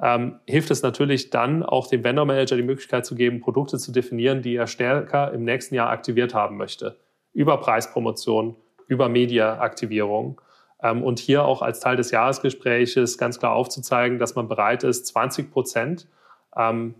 ähm, 0.00 0.38
hilft 0.46 0.70
es 0.70 0.82
natürlich 0.82 1.30
dann 1.30 1.62
auch 1.62 1.88
dem 1.88 2.04
Vendor 2.04 2.24
Manager 2.24 2.56
die 2.56 2.62
Möglichkeit 2.62 3.04
zu 3.04 3.14
geben, 3.14 3.40
Produkte 3.40 3.78
zu 3.78 3.92
definieren, 3.92 4.42
die 4.42 4.54
er 4.54 4.66
stärker 4.66 5.32
im 5.32 5.44
nächsten 5.44 5.74
Jahr 5.74 5.90
aktiviert 5.90 6.34
haben 6.34 6.56
möchte. 6.56 6.98
Über 7.32 7.58
Preispromotion, 7.58 8.56
über 8.86 9.08
Media-Aktivierung 9.08 10.40
ähm, 10.82 11.02
und 11.02 11.18
hier 11.18 11.44
auch 11.44 11.62
als 11.62 11.80
Teil 11.80 11.96
des 11.96 12.10
Jahresgespräches 12.10 13.18
ganz 13.18 13.38
klar 13.38 13.52
aufzuzeigen, 13.54 14.18
dass 14.18 14.34
man 14.34 14.48
bereit 14.48 14.84
ist, 14.84 15.06
20 15.08 15.50
Prozent 15.50 16.08
ähm, 16.56 16.94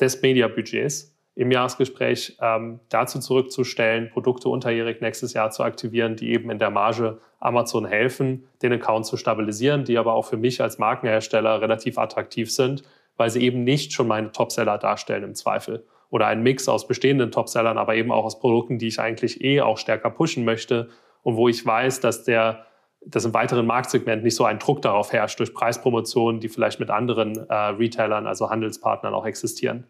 des 0.00 0.22
Mediabudgets 0.22 1.17
im 1.38 1.52
Jahresgespräch 1.52 2.36
ähm, 2.40 2.80
dazu 2.88 3.20
zurückzustellen, 3.20 4.10
Produkte 4.10 4.48
unterjährig 4.48 5.00
nächstes 5.00 5.34
Jahr 5.34 5.52
zu 5.52 5.62
aktivieren, 5.62 6.16
die 6.16 6.32
eben 6.32 6.50
in 6.50 6.58
der 6.58 6.70
Marge 6.70 7.20
Amazon 7.38 7.86
helfen, 7.86 8.48
den 8.60 8.72
Account 8.72 9.06
zu 9.06 9.16
stabilisieren, 9.16 9.84
die 9.84 9.98
aber 9.98 10.14
auch 10.14 10.24
für 10.24 10.36
mich 10.36 10.60
als 10.60 10.78
Markenhersteller 10.78 11.60
relativ 11.60 11.96
attraktiv 11.96 12.52
sind, 12.52 12.82
weil 13.16 13.30
sie 13.30 13.40
eben 13.40 13.62
nicht 13.62 13.92
schon 13.92 14.08
meine 14.08 14.32
Topseller 14.32 14.78
darstellen 14.78 15.22
im 15.22 15.36
Zweifel. 15.36 15.86
Oder 16.10 16.26
ein 16.26 16.42
Mix 16.42 16.68
aus 16.68 16.88
bestehenden 16.88 17.30
Topsellern, 17.30 17.78
aber 17.78 17.94
eben 17.94 18.10
auch 18.10 18.24
aus 18.24 18.40
Produkten, 18.40 18.78
die 18.78 18.88
ich 18.88 18.98
eigentlich 18.98 19.44
eh 19.44 19.60
auch 19.60 19.78
stärker 19.78 20.10
pushen 20.10 20.44
möchte 20.44 20.88
und 21.22 21.36
wo 21.36 21.48
ich 21.48 21.64
weiß, 21.64 22.00
dass 22.00 22.24
der 22.24 22.64
dass 23.06 23.24
im 23.24 23.32
weiteren 23.32 23.64
Marktsegment 23.64 24.24
nicht 24.24 24.34
so 24.34 24.44
ein 24.44 24.58
Druck 24.58 24.82
darauf 24.82 25.12
herrscht 25.12 25.38
durch 25.38 25.54
Preispromotionen, 25.54 26.40
die 26.40 26.48
vielleicht 26.48 26.80
mit 26.80 26.90
anderen 26.90 27.36
äh, 27.48 27.54
Retailern, 27.54 28.26
also 28.26 28.50
Handelspartnern 28.50 29.14
auch 29.14 29.24
existieren. 29.24 29.86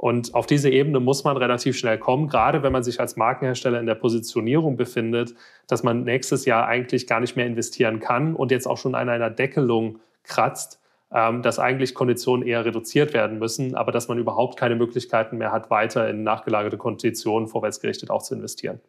Und 0.00 0.34
auf 0.34 0.46
diese 0.46 0.70
Ebene 0.70 0.98
muss 0.98 1.24
man 1.24 1.36
relativ 1.36 1.76
schnell 1.76 1.98
kommen, 1.98 2.26
gerade 2.26 2.62
wenn 2.62 2.72
man 2.72 2.82
sich 2.82 3.00
als 3.00 3.16
Markenhersteller 3.16 3.78
in 3.78 3.84
der 3.84 3.96
Positionierung 3.96 4.78
befindet, 4.78 5.34
dass 5.66 5.82
man 5.82 6.04
nächstes 6.04 6.46
Jahr 6.46 6.66
eigentlich 6.66 7.06
gar 7.06 7.20
nicht 7.20 7.36
mehr 7.36 7.44
investieren 7.44 8.00
kann 8.00 8.34
und 8.34 8.50
jetzt 8.50 8.66
auch 8.66 8.78
schon 8.78 8.94
an 8.94 9.10
einer 9.10 9.28
Deckelung 9.28 9.98
kratzt, 10.24 10.80
ähm, 11.12 11.42
dass 11.42 11.58
eigentlich 11.58 11.94
Konditionen 11.94 12.48
eher 12.48 12.64
reduziert 12.64 13.12
werden 13.12 13.38
müssen, 13.38 13.74
aber 13.74 13.92
dass 13.92 14.08
man 14.08 14.16
überhaupt 14.16 14.58
keine 14.58 14.74
Möglichkeiten 14.74 15.36
mehr 15.36 15.52
hat, 15.52 15.68
weiter 15.68 16.08
in 16.08 16.22
nachgelagerte 16.22 16.78
Konditionen 16.78 17.46
vorwärtsgerichtet 17.46 18.08
auch 18.08 18.22
zu 18.22 18.34
investieren. 18.34 18.80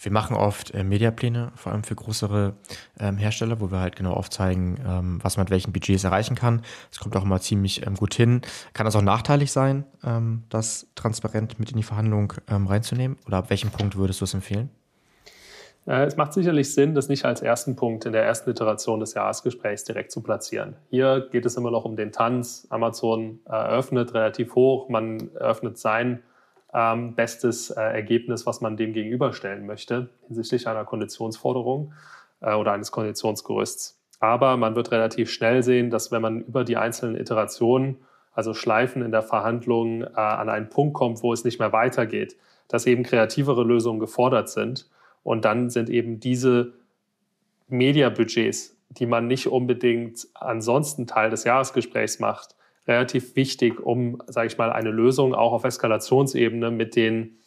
Wir 0.00 0.12
machen 0.12 0.36
oft 0.36 0.72
äh, 0.74 0.84
Mediapläne, 0.84 1.52
vor 1.54 1.72
allem 1.72 1.84
für 1.84 1.94
größere 1.94 2.54
ähm, 2.98 3.16
Hersteller, 3.16 3.60
wo 3.60 3.70
wir 3.70 3.80
halt 3.80 3.96
genau 3.96 4.12
aufzeigen, 4.12 4.78
ähm, 4.86 5.18
was 5.22 5.36
man 5.36 5.44
mit 5.44 5.50
welchen 5.50 5.72
Budgets 5.72 6.04
erreichen 6.04 6.34
kann. 6.34 6.62
Es 6.90 6.98
kommt 6.98 7.16
auch 7.16 7.24
immer 7.24 7.40
ziemlich 7.40 7.86
ähm, 7.86 7.94
gut 7.94 8.14
hin. 8.14 8.42
Kann 8.72 8.84
das 8.84 8.96
auch 8.96 9.02
nachteilig 9.02 9.52
sein, 9.52 9.84
ähm, 10.04 10.44
das 10.48 10.86
transparent 10.94 11.58
mit 11.58 11.70
in 11.70 11.76
die 11.76 11.82
Verhandlung 11.82 12.34
ähm, 12.48 12.66
reinzunehmen? 12.66 13.16
Oder 13.26 13.38
ab 13.38 13.50
welchem 13.50 13.70
Punkt 13.70 13.96
würdest 13.96 14.20
du 14.20 14.24
es 14.24 14.34
empfehlen? 14.34 14.70
Äh, 15.86 16.04
es 16.04 16.16
macht 16.16 16.32
sicherlich 16.32 16.72
Sinn, 16.72 16.94
das 16.94 17.08
nicht 17.08 17.24
als 17.24 17.42
ersten 17.42 17.76
Punkt 17.76 18.06
in 18.06 18.12
der 18.12 18.24
ersten 18.24 18.50
Iteration 18.50 19.00
des 19.00 19.14
Jahresgesprächs 19.14 19.84
direkt 19.84 20.12
zu 20.12 20.22
platzieren. 20.22 20.76
Hier 20.90 21.28
geht 21.30 21.46
es 21.46 21.56
immer 21.56 21.70
noch 21.70 21.84
um 21.84 21.96
den 21.96 22.12
Tanz. 22.12 22.66
Amazon 22.70 23.40
äh, 23.46 23.52
eröffnet 23.52 24.14
relativ 24.14 24.54
hoch, 24.54 24.88
man 24.88 25.30
eröffnet 25.34 25.78
sein 25.78 26.22
ähm, 26.74 27.14
bestes 27.14 27.70
äh, 27.70 27.80
Ergebnis, 27.80 28.46
was 28.46 28.60
man 28.60 28.76
dem 28.76 28.92
gegenüberstellen 28.92 29.64
möchte 29.64 30.10
hinsichtlich 30.26 30.66
einer 30.66 30.84
Konditionsforderung 30.84 31.92
äh, 32.40 32.54
oder 32.54 32.72
eines 32.72 32.90
Konditionsgerüsts. 32.90 34.00
Aber 34.20 34.56
man 34.56 34.74
wird 34.74 34.90
relativ 34.90 35.30
schnell 35.30 35.62
sehen, 35.62 35.90
dass 35.90 36.10
wenn 36.10 36.22
man 36.22 36.40
über 36.40 36.64
die 36.64 36.76
einzelnen 36.76 37.16
Iterationen, 37.16 37.98
also 38.32 38.54
Schleifen 38.54 39.02
in 39.02 39.12
der 39.12 39.22
Verhandlung, 39.22 40.02
äh, 40.02 40.06
an 40.16 40.48
einen 40.48 40.68
Punkt 40.68 40.94
kommt, 40.94 41.22
wo 41.22 41.32
es 41.32 41.44
nicht 41.44 41.60
mehr 41.60 41.72
weitergeht, 41.72 42.36
dass 42.68 42.86
eben 42.86 43.04
kreativere 43.04 43.62
Lösungen 43.62 44.00
gefordert 44.00 44.48
sind. 44.48 44.88
Und 45.22 45.44
dann 45.44 45.70
sind 45.70 45.88
eben 45.90 46.20
diese 46.20 46.72
Mediabudgets, 47.68 48.76
die 48.90 49.06
man 49.06 49.26
nicht 49.26 49.46
unbedingt 49.46 50.26
ansonsten 50.34 51.06
Teil 51.06 51.30
des 51.30 51.44
Jahresgesprächs 51.44 52.18
macht, 52.18 52.56
relativ 52.86 53.36
wichtig, 53.36 53.80
um, 53.80 54.22
sage 54.26 54.46
ich 54.48 54.58
mal, 54.58 54.72
eine 54.72 54.90
Lösung 54.90 55.34
auch 55.34 55.52
auf 55.52 55.64
Eskalationsebene 55.64 56.70
mit 56.70 56.96
den 56.96 57.38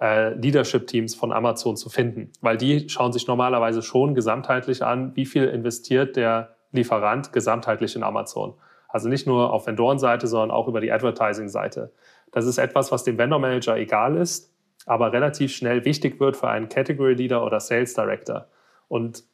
äh, 0.00 0.34
Leadership-Teams 0.34 1.14
von 1.14 1.32
Amazon 1.32 1.76
zu 1.76 1.88
finden. 1.88 2.32
Weil 2.40 2.56
die 2.56 2.88
schauen 2.88 3.12
sich 3.12 3.26
normalerweise 3.26 3.82
schon 3.82 4.14
gesamtheitlich 4.14 4.82
an, 4.82 5.14
wie 5.16 5.26
viel 5.26 5.44
investiert 5.44 6.16
der 6.16 6.56
Lieferant 6.72 7.32
gesamtheitlich 7.32 7.96
in 7.96 8.02
Amazon. 8.02 8.54
Also 8.88 9.08
nicht 9.08 9.26
nur 9.26 9.52
auf 9.52 9.66
Vendorenseite, 9.66 10.26
sondern 10.26 10.50
auch 10.50 10.68
über 10.68 10.80
die 10.80 10.92
Advertising-Seite. 10.92 11.92
Das 12.32 12.46
ist 12.46 12.58
etwas, 12.58 12.92
was 12.92 13.04
dem 13.04 13.18
Vendor 13.18 13.38
Manager 13.38 13.76
egal 13.76 14.16
ist, 14.16 14.52
aber 14.86 15.12
relativ 15.12 15.54
schnell 15.54 15.84
wichtig 15.84 16.20
wird 16.20 16.36
für 16.36 16.48
einen 16.48 16.68
Category 16.68 17.14
Leader 17.14 17.44
oder 17.44 17.60
Sales 17.60 17.94
Director. 17.94 18.46
Und 18.88 19.24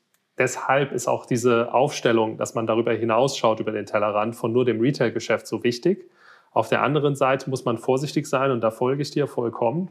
deshalb 0.43 0.91
ist 0.91 1.07
auch 1.07 1.25
diese 1.25 1.73
Aufstellung, 1.73 2.37
dass 2.37 2.55
man 2.55 2.67
darüber 2.67 2.93
hinausschaut, 2.93 3.61
über 3.61 3.71
den 3.71 3.87
Tellerrand 3.87 4.35
von 4.35 4.53
nur 4.53 4.65
dem 4.65 4.81
Retail-Geschäft 4.81 5.47
so 5.47 5.63
wichtig. 5.63 6.11
Auf 6.51 6.69
der 6.69 6.83
anderen 6.83 7.15
Seite 7.15 7.49
muss 7.49 7.65
man 7.65 7.79
vorsichtig 7.79 8.27
sein 8.27 8.51
und 8.51 8.61
da 8.61 8.73
folge 8.73 9.03
ich 9.03 9.13
dir 9.13 9.29
vollkommen, 9.29 9.89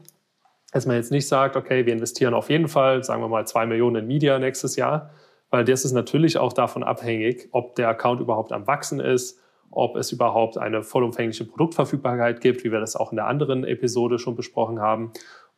dass 0.70 0.84
man 0.84 0.96
jetzt 0.96 1.10
nicht 1.10 1.26
sagt, 1.26 1.56
okay, 1.56 1.86
wir 1.86 1.92
investieren 1.94 2.34
auf 2.34 2.50
jeden 2.50 2.68
Fall, 2.68 3.02
sagen 3.02 3.22
wir 3.22 3.28
mal, 3.28 3.46
zwei 3.46 3.64
Millionen 3.64 3.96
in 3.96 4.06
Media 4.06 4.38
nächstes 4.38 4.76
Jahr, 4.76 5.10
weil 5.50 5.64
das 5.64 5.86
ist 5.86 5.92
natürlich 5.92 6.36
auch 6.36 6.52
davon 6.52 6.82
abhängig, 6.82 7.48
ob 7.52 7.74
der 7.74 7.88
Account 7.88 8.20
überhaupt 8.20 8.52
am 8.52 8.66
Wachsen 8.66 9.00
ist, 9.00 9.40
ob 9.70 9.96
es 9.96 10.12
überhaupt 10.12 10.58
eine 10.58 10.82
vollumfängliche 10.82 11.46
Produktverfügbarkeit 11.46 12.42
gibt, 12.42 12.62
wie 12.62 12.70
wir 12.70 12.80
das 12.80 12.94
auch 12.94 13.10
in 13.10 13.16
der 13.16 13.26
anderen 13.26 13.64
Episode 13.64 14.18
schon 14.18 14.36
besprochen 14.36 14.80
haben. 14.80 15.12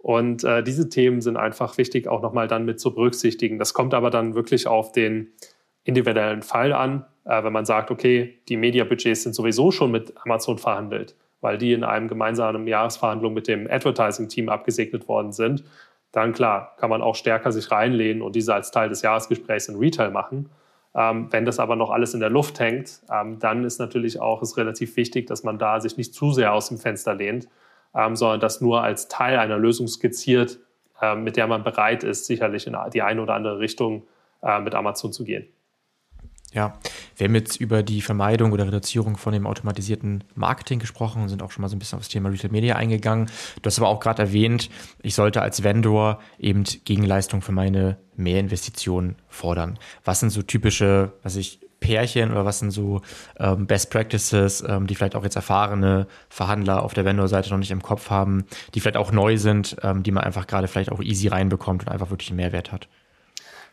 Und 0.05 0.45
äh, 0.45 0.63
diese 0.63 0.91
Themen 0.91 1.23
sind 1.23 1.39
einfach 1.39 1.79
wichtig, 1.79 2.09
auch 2.09 2.21
nochmal 2.21 2.47
dann 2.47 2.67
mit 2.67 2.79
zu 2.79 2.95
berücksichtigen. 2.95 3.59
Das 3.59 3.73
kommt 3.73 3.95
aber 3.95 4.11
dann 4.11 4.35
wirklich 4.35 4.67
auf 4.67 4.93
den 4.93 5.33
individuellen 5.83 6.43
Fall 6.43 6.75
an, 6.75 7.07
äh, 7.25 7.43
wenn 7.43 7.55
man 7.55 7.65
sagt, 7.65 7.91
okay, 7.91 8.39
die 8.51 8.59
Media-Budgets 8.59 9.23
sind 9.23 9.35
sowieso 9.35 9.71
schon 9.71 9.91
mit 9.91 10.13
Amazon 10.23 10.59
verhandelt, 10.59 11.17
weil 11.41 11.57
die 11.57 11.73
in 11.73 11.85
einem 11.85 12.09
gemeinsamen 12.09 12.67
Jahresverhandlung 12.67 13.33
mit 13.33 13.49
dem 13.49 13.67
Advertising-Team 13.67 14.51
abgesegnet 14.51 15.09
worden 15.09 15.33
sind, 15.33 15.65
dann 16.13 16.35
klar, 16.35 16.77
kann 16.77 16.91
man 16.91 17.01
auch 17.01 17.15
stärker 17.15 17.51
sich 17.51 17.71
reinlehnen 17.71 18.21
und 18.21 18.37
diese 18.37 18.53
als 18.53 18.71
Teil 18.73 18.91
des 18.91 19.01
Jahresgesprächs 19.01 19.69
in 19.69 19.77
Retail 19.77 20.11
machen. 20.11 20.51
Ähm, 20.95 21.29
wenn 21.31 21.47
das 21.47 21.59
aber 21.59 21.77
noch 21.77 21.89
alles 21.89 22.13
in 22.13 22.21
der 22.21 22.29
Luft 22.29 22.61
hängt, 22.61 23.01
ähm, 23.11 23.39
dann 23.39 23.65
ist 23.65 23.79
natürlich 23.79 24.21
auch 24.21 24.43
es 24.43 24.59
relativ 24.59 24.99
wichtig, 24.99 25.29
dass 25.29 25.45
man 25.45 25.57
da 25.57 25.81
sich 25.81 25.97
nicht 25.97 26.13
zu 26.13 26.31
sehr 26.31 26.53
aus 26.53 26.69
dem 26.69 26.77
Fenster 26.77 27.15
lehnt, 27.15 27.49
ähm, 27.95 28.17
sondern 28.17 28.41
das 28.41 28.61
nur 28.61 28.83
als 28.83 29.09
Teil 29.09 29.39
einer 29.39 29.59
Lösung 29.59 29.89
skizziert, 29.89 30.59
äh, 31.01 31.15
mit 31.15 31.37
der 31.37 31.47
man 31.47 31.65
bereit 31.65 32.05
ist, 32.05 32.27
sicherlich 32.27 32.67
in 32.67 32.77
die 32.93 33.03
eine 33.03 33.23
oder 33.23 33.35
andere 33.35 33.59
Richtung 33.59 34.05
äh, 34.43 34.61
mit 34.61 34.75
Amazon 34.75 35.13
zu 35.13 35.25
gehen. 35.25 35.47
Ja, 36.55 36.79
wir 37.17 37.27
haben 37.27 37.35
jetzt 37.35 37.57
über 37.57 37.83
die 37.83 38.01
Vermeidung 38.01 38.53
oder 38.53 38.69
Reduzierung 38.69 39.17
von 39.17 39.33
dem 39.33 39.45
automatisierten 39.45 40.23
Marketing 40.37 40.79
gesprochen 40.79 41.21
und 41.21 41.29
sind 41.29 41.43
auch 41.43 41.51
schon 41.51 41.63
mal 41.63 41.69
so 41.69 41.75
ein 41.75 41.81
bisschen 41.81 41.97
auf 41.97 42.05
das 42.05 42.11
Thema 42.11 42.29
Retail 42.29 42.53
Media 42.53 42.77
eingegangen. 42.77 43.29
Du 43.61 43.67
hast 43.67 43.79
aber 43.79 43.89
auch 43.89 43.99
gerade 43.99 44.23
erwähnt, 44.23 44.71
ich 45.03 45.17
sollte 45.17 45.43
als 45.43 45.65
Vendor 45.65 46.21
eben 46.39 46.63
Gegenleistung 46.85 47.43
für 47.43 47.51
meine 47.51 47.99
Mehrinvestitionen 48.15 49.17
fordern. 49.27 49.81
Was 50.05 50.21
sind 50.21 50.31
so 50.31 50.43
typische, 50.43 51.13
was 51.25 51.35
ich 51.35 51.59
Pärchen 51.85 52.33
oder 52.33 52.47
was 52.47 52.61
sind 52.61 52.71
so 52.71 53.03
ähm, 53.39 53.67
Best 53.67 53.91
Practices, 53.91 54.65
ähm, 54.67 54.87
die 54.87 54.95
vielleicht 54.95 55.15
auch 55.17 55.23
jetzt 55.23 55.37
erfahrene 55.37 56.07
Verhandler 56.31 56.83
auf 56.83 56.95
der 56.95 57.05
Vendor-Seite 57.05 57.51
noch 57.51 57.59
nicht 57.59 57.71
im 57.71 57.83
Kopf 57.83 58.09
haben, 58.09 58.47
die 58.75 58.81
vielleicht 58.81 58.97
auch 58.97 59.13
neu 59.13 59.37
sind, 59.37 59.77
ähm, 59.83 60.03
die 60.03 60.11
man 60.11 60.25
einfach 60.25 60.47
gerade 60.47 60.67
vielleicht 60.67 60.91
auch 60.91 61.03
easy 61.03 61.29
reinbekommt 61.29 61.83
und 61.83 61.93
einfach 61.93 62.09
wirklich 62.09 62.31
einen 62.31 62.39
Mehrwert 62.39 62.73
hat? 62.73 62.89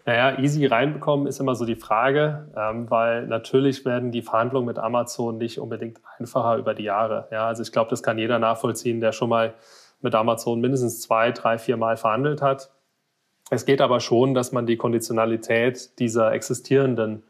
Naja, 0.06 0.39
easy 0.39 0.65
reinbekommen 0.65 1.26
ist 1.26 1.39
immer 1.39 1.56
so 1.56 1.63
die 1.63 1.76
Frage, 1.76 2.50
ähm, 2.58 2.89
weil 2.89 3.28
natürlich 3.28 3.86
werden 3.86 4.12
die 4.12 4.24
Verhandlungen 4.24 4.67
mit 4.67 4.78
Amazon 4.78 5.38
nicht 5.38 5.58
unbedingt 5.58 6.00
einfacher 6.19 6.58
über 6.58 6.74
die 6.74 6.84
Jahre. 6.84 7.28
Ja, 7.32 7.47
also 7.47 7.62
ich 7.62 7.71
glaube, 7.71 7.91
das 7.91 8.04
kann 8.04 8.17
jeder 8.17 8.39
nachvollziehen, 8.39 9.00
der 9.00 9.13
schon 9.13 9.30
mal 9.30 9.54
mit 10.02 10.15
Amazon 10.15 10.60
mindestens 10.60 11.02
zwei, 11.02 11.32
drei, 11.32 11.58
vier 11.58 11.78
Mal 11.78 11.95
verhandelt 11.95 12.41
hat. 12.41 12.71
Es 13.52 13.65
geht 13.65 13.80
aber 13.80 14.02
schon, 14.02 14.34
dass 14.34 14.52
man 14.52 14.65
die 14.65 14.76
Konditionalität 14.76 16.00
dieser 16.00 16.34
existierenden 16.34 17.24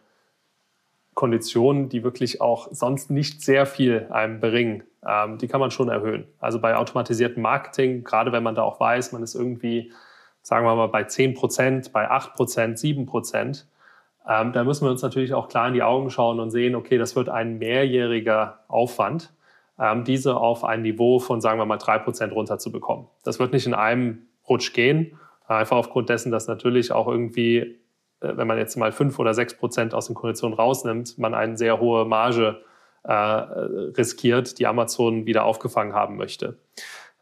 Konditionen, 1.14 1.90
die 1.90 2.04
wirklich 2.04 2.42
auch 2.42 2.70
sonst 2.72 3.12
nicht 3.12 3.42
sehr 3.42 3.66
viel 3.66 4.08
einem 4.12 4.40
bringen, 4.40 4.84
ähm, 5.06 5.38
die 5.38 5.48
kann 5.48 5.60
man 5.60 5.72
schon 5.72 5.90
erhöhen. 5.90 6.26
Also 6.40 6.60
bei 6.60 6.76
automatisiertem 6.76 7.42
Marketing, 7.42 8.04
gerade 8.04 8.32
wenn 8.32 8.44
man 8.44 8.56
da 8.56 8.64
auch 8.64 8.80
weiß, 8.80 9.12
man 9.12 9.24
ist 9.24 9.36
irgendwie, 9.36 9.92
sagen 10.42 10.66
wir 10.66 10.76
mal, 10.76 10.88
bei 10.88 11.04
10 11.04 11.34
Prozent, 11.34 11.92
bei 11.92 12.10
8 12.10 12.34
Prozent, 12.34 12.80
7 12.80 13.06
Prozent, 13.06 13.68
ähm, 14.28 14.54
da 14.54 14.64
müssen 14.64 14.86
wir 14.86 14.92
uns 14.92 15.02
natürlich 15.02 15.34
auch 15.34 15.50
klar 15.50 15.68
in 15.68 15.74
die 15.74 15.84
Augen 15.84 16.10
schauen 16.10 16.40
und 16.40 16.52
sehen, 16.52 16.76
okay, 16.76 16.98
das 16.98 17.16
wird 17.16 17.28
ein 17.28 17.58
mehrjähriger 17.58 18.60
Aufwand, 18.68 19.34
ähm, 19.80 20.04
diese 20.04 20.38
auf 20.38 20.64
ein 20.64 20.82
Niveau 20.84 21.20
von, 21.20 21.42
sagen 21.42 21.60
wir 21.60 21.66
mal, 21.66 21.78
3 21.78 22.00
Prozent 22.00 22.34
runterzubekommen. 22.34 23.08
Das 23.24 23.40
wird 23.40 23.52
nicht 23.52 23.66
in 23.66 23.74
einem 23.74 24.28
Rutsch 24.48 24.74
gehen, 24.74 25.18
einfach 25.48 25.78
aufgrund 25.78 26.10
dessen, 26.10 26.32
dass 26.32 26.48
natürlich 26.48 26.92
auch 26.92 27.08
irgendwie 27.08 27.81
wenn 28.22 28.48
man 28.48 28.58
jetzt 28.58 28.78
mal 28.78 28.92
fünf 28.92 29.20
oder 29.20 29.34
sechs 29.34 29.56
Prozent 29.56 29.94
aus 29.94 30.08
den 30.08 30.16
Konditionen 30.16 30.56
rausnimmt, 30.56 31.18
man 31.18 31.34
eine 31.34 31.58
sehr 31.58 31.80
hohe 31.80 32.06
Marge 32.06 32.62
äh, 33.04 33.14
riskiert, 33.14 34.60
die 34.60 34.68
Amazon 34.68 35.26
wieder 35.26 35.44
aufgefangen 35.46 35.94
haben 35.94 36.18
möchte. 36.18 36.58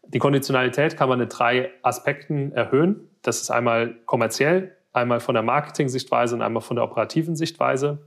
Die 0.04 0.20
Konditionalität 0.20 0.98
kann 0.98 1.10
man 1.10 1.22
in 1.22 1.30
drei 1.30 1.70
Aspekten 1.84 2.52
erhöhen. 2.52 3.10
Das 3.22 3.42
ist 3.42 3.52
einmal 3.52 3.96
kommerziell, 4.06 4.76
einmal 4.92 5.20
von 5.20 5.36
der 5.36 5.44
Marketing-Sichtweise 5.44 6.36
und 6.36 6.42
einmal 6.42 6.62
von 6.62 6.76
der 6.76 6.84
operativen 6.84 7.36
Sichtweise. 7.36 8.00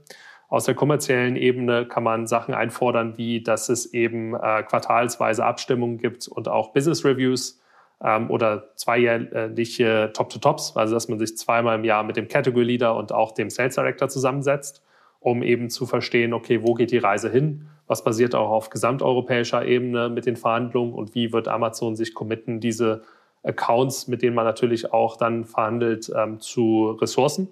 Aus 0.49 0.65
der 0.65 0.75
kommerziellen 0.75 1.35
Ebene 1.35 1.87
kann 1.87 2.03
man 2.03 2.27
Sachen 2.27 2.53
einfordern, 2.53 3.17
wie 3.17 3.41
dass 3.41 3.69
es 3.69 3.93
eben 3.93 4.35
äh, 4.35 4.63
quartalsweise 4.63 5.45
Abstimmungen 5.45 5.97
gibt 5.97 6.27
und 6.27 6.47
auch 6.47 6.73
Business 6.73 7.03
Reviews 7.03 7.59
ähm, 8.03 8.29
oder 8.29 8.75
zweijährliche 8.75 10.11
Top-to-Tops, 10.13 10.75
also 10.75 10.93
dass 10.93 11.07
man 11.07 11.19
sich 11.19 11.37
zweimal 11.37 11.77
im 11.77 11.83
Jahr 11.83 12.03
mit 12.03 12.17
dem 12.17 12.27
Category 12.27 12.65
Leader 12.65 12.95
und 12.95 13.11
auch 13.11 13.31
dem 13.31 13.49
Sales 13.49 13.75
Director 13.75 14.09
zusammensetzt, 14.09 14.83
um 15.19 15.41
eben 15.41 15.69
zu 15.69 15.85
verstehen, 15.85 16.33
okay, 16.33 16.61
wo 16.63 16.73
geht 16.73 16.91
die 16.91 16.97
Reise 16.97 17.29
hin? 17.29 17.67
Was 17.87 18.03
basiert 18.03 18.35
auch 18.35 18.49
auf 18.49 18.69
gesamteuropäischer 18.69 19.65
Ebene 19.65 20.09
mit 20.09 20.25
den 20.25 20.35
Verhandlungen 20.35 20.93
und 20.93 21.15
wie 21.15 21.31
wird 21.31 21.47
Amazon 21.47 21.95
sich 21.95 22.13
committen, 22.13 22.59
diese 22.59 23.03
Accounts, 23.43 24.07
mit 24.07 24.21
denen 24.21 24.35
man 24.35 24.45
natürlich 24.45 24.93
auch 24.93 25.17
dann 25.17 25.45
verhandelt, 25.45 26.11
ähm, 26.15 26.39
zu 26.39 26.91
Ressourcen. 27.01 27.49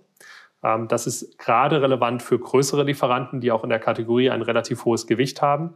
Ähm, 0.63 0.87
das 0.87 1.07
ist 1.07 1.37
gerade 1.37 1.81
relevant 1.81 2.23
für 2.23 2.39
größere 2.39 2.83
Lieferanten, 2.83 3.41
die 3.41 3.51
auch 3.51 3.63
in 3.63 3.69
der 3.69 3.79
Kategorie 3.79 4.29
ein 4.29 4.41
relativ 4.41 4.85
hohes 4.85 5.05
Gewicht 5.07 5.41
haben. 5.41 5.73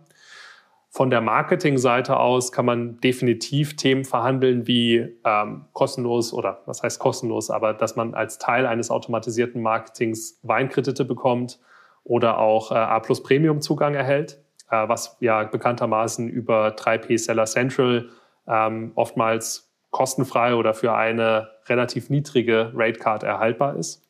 Von 0.95 1.09
der 1.09 1.19
Marketingseite 1.19 2.15
aus 2.15 2.53
kann 2.53 2.65
man 2.65 3.01
definitiv 3.01 3.75
Themen 3.75 4.05
verhandeln 4.05 4.65
wie 4.65 5.17
ähm, 5.25 5.65
kostenlos 5.73 6.31
oder 6.31 6.61
was 6.67 6.83
heißt 6.83 6.99
kostenlos, 6.99 7.49
aber 7.49 7.73
dass 7.73 7.97
man 7.97 8.13
als 8.13 8.39
Teil 8.39 8.65
eines 8.65 8.89
automatisierten 8.89 9.61
Marketings 9.61 10.39
Weinkredite 10.43 11.03
bekommt 11.03 11.59
oder 12.05 12.37
auch 12.37 12.71
äh, 12.71 12.75
A 12.75 13.01
plus 13.01 13.21
Premium 13.23 13.59
Zugang 13.59 13.93
erhält, 13.93 14.41
äh, 14.71 14.87
was 14.87 15.17
ja 15.19 15.43
bekanntermaßen 15.43 16.29
über 16.29 16.69
3P 16.69 17.17
Seller 17.17 17.43
Central 17.43 18.07
ähm, 18.47 18.93
oftmals 18.95 19.73
kostenfrei 19.89 20.55
oder 20.55 20.73
für 20.73 20.95
eine 20.95 21.49
relativ 21.65 22.09
niedrige 22.09 22.71
Rate 22.73 22.99
Card 22.99 23.23
erhaltbar 23.23 23.75
ist. 23.75 24.01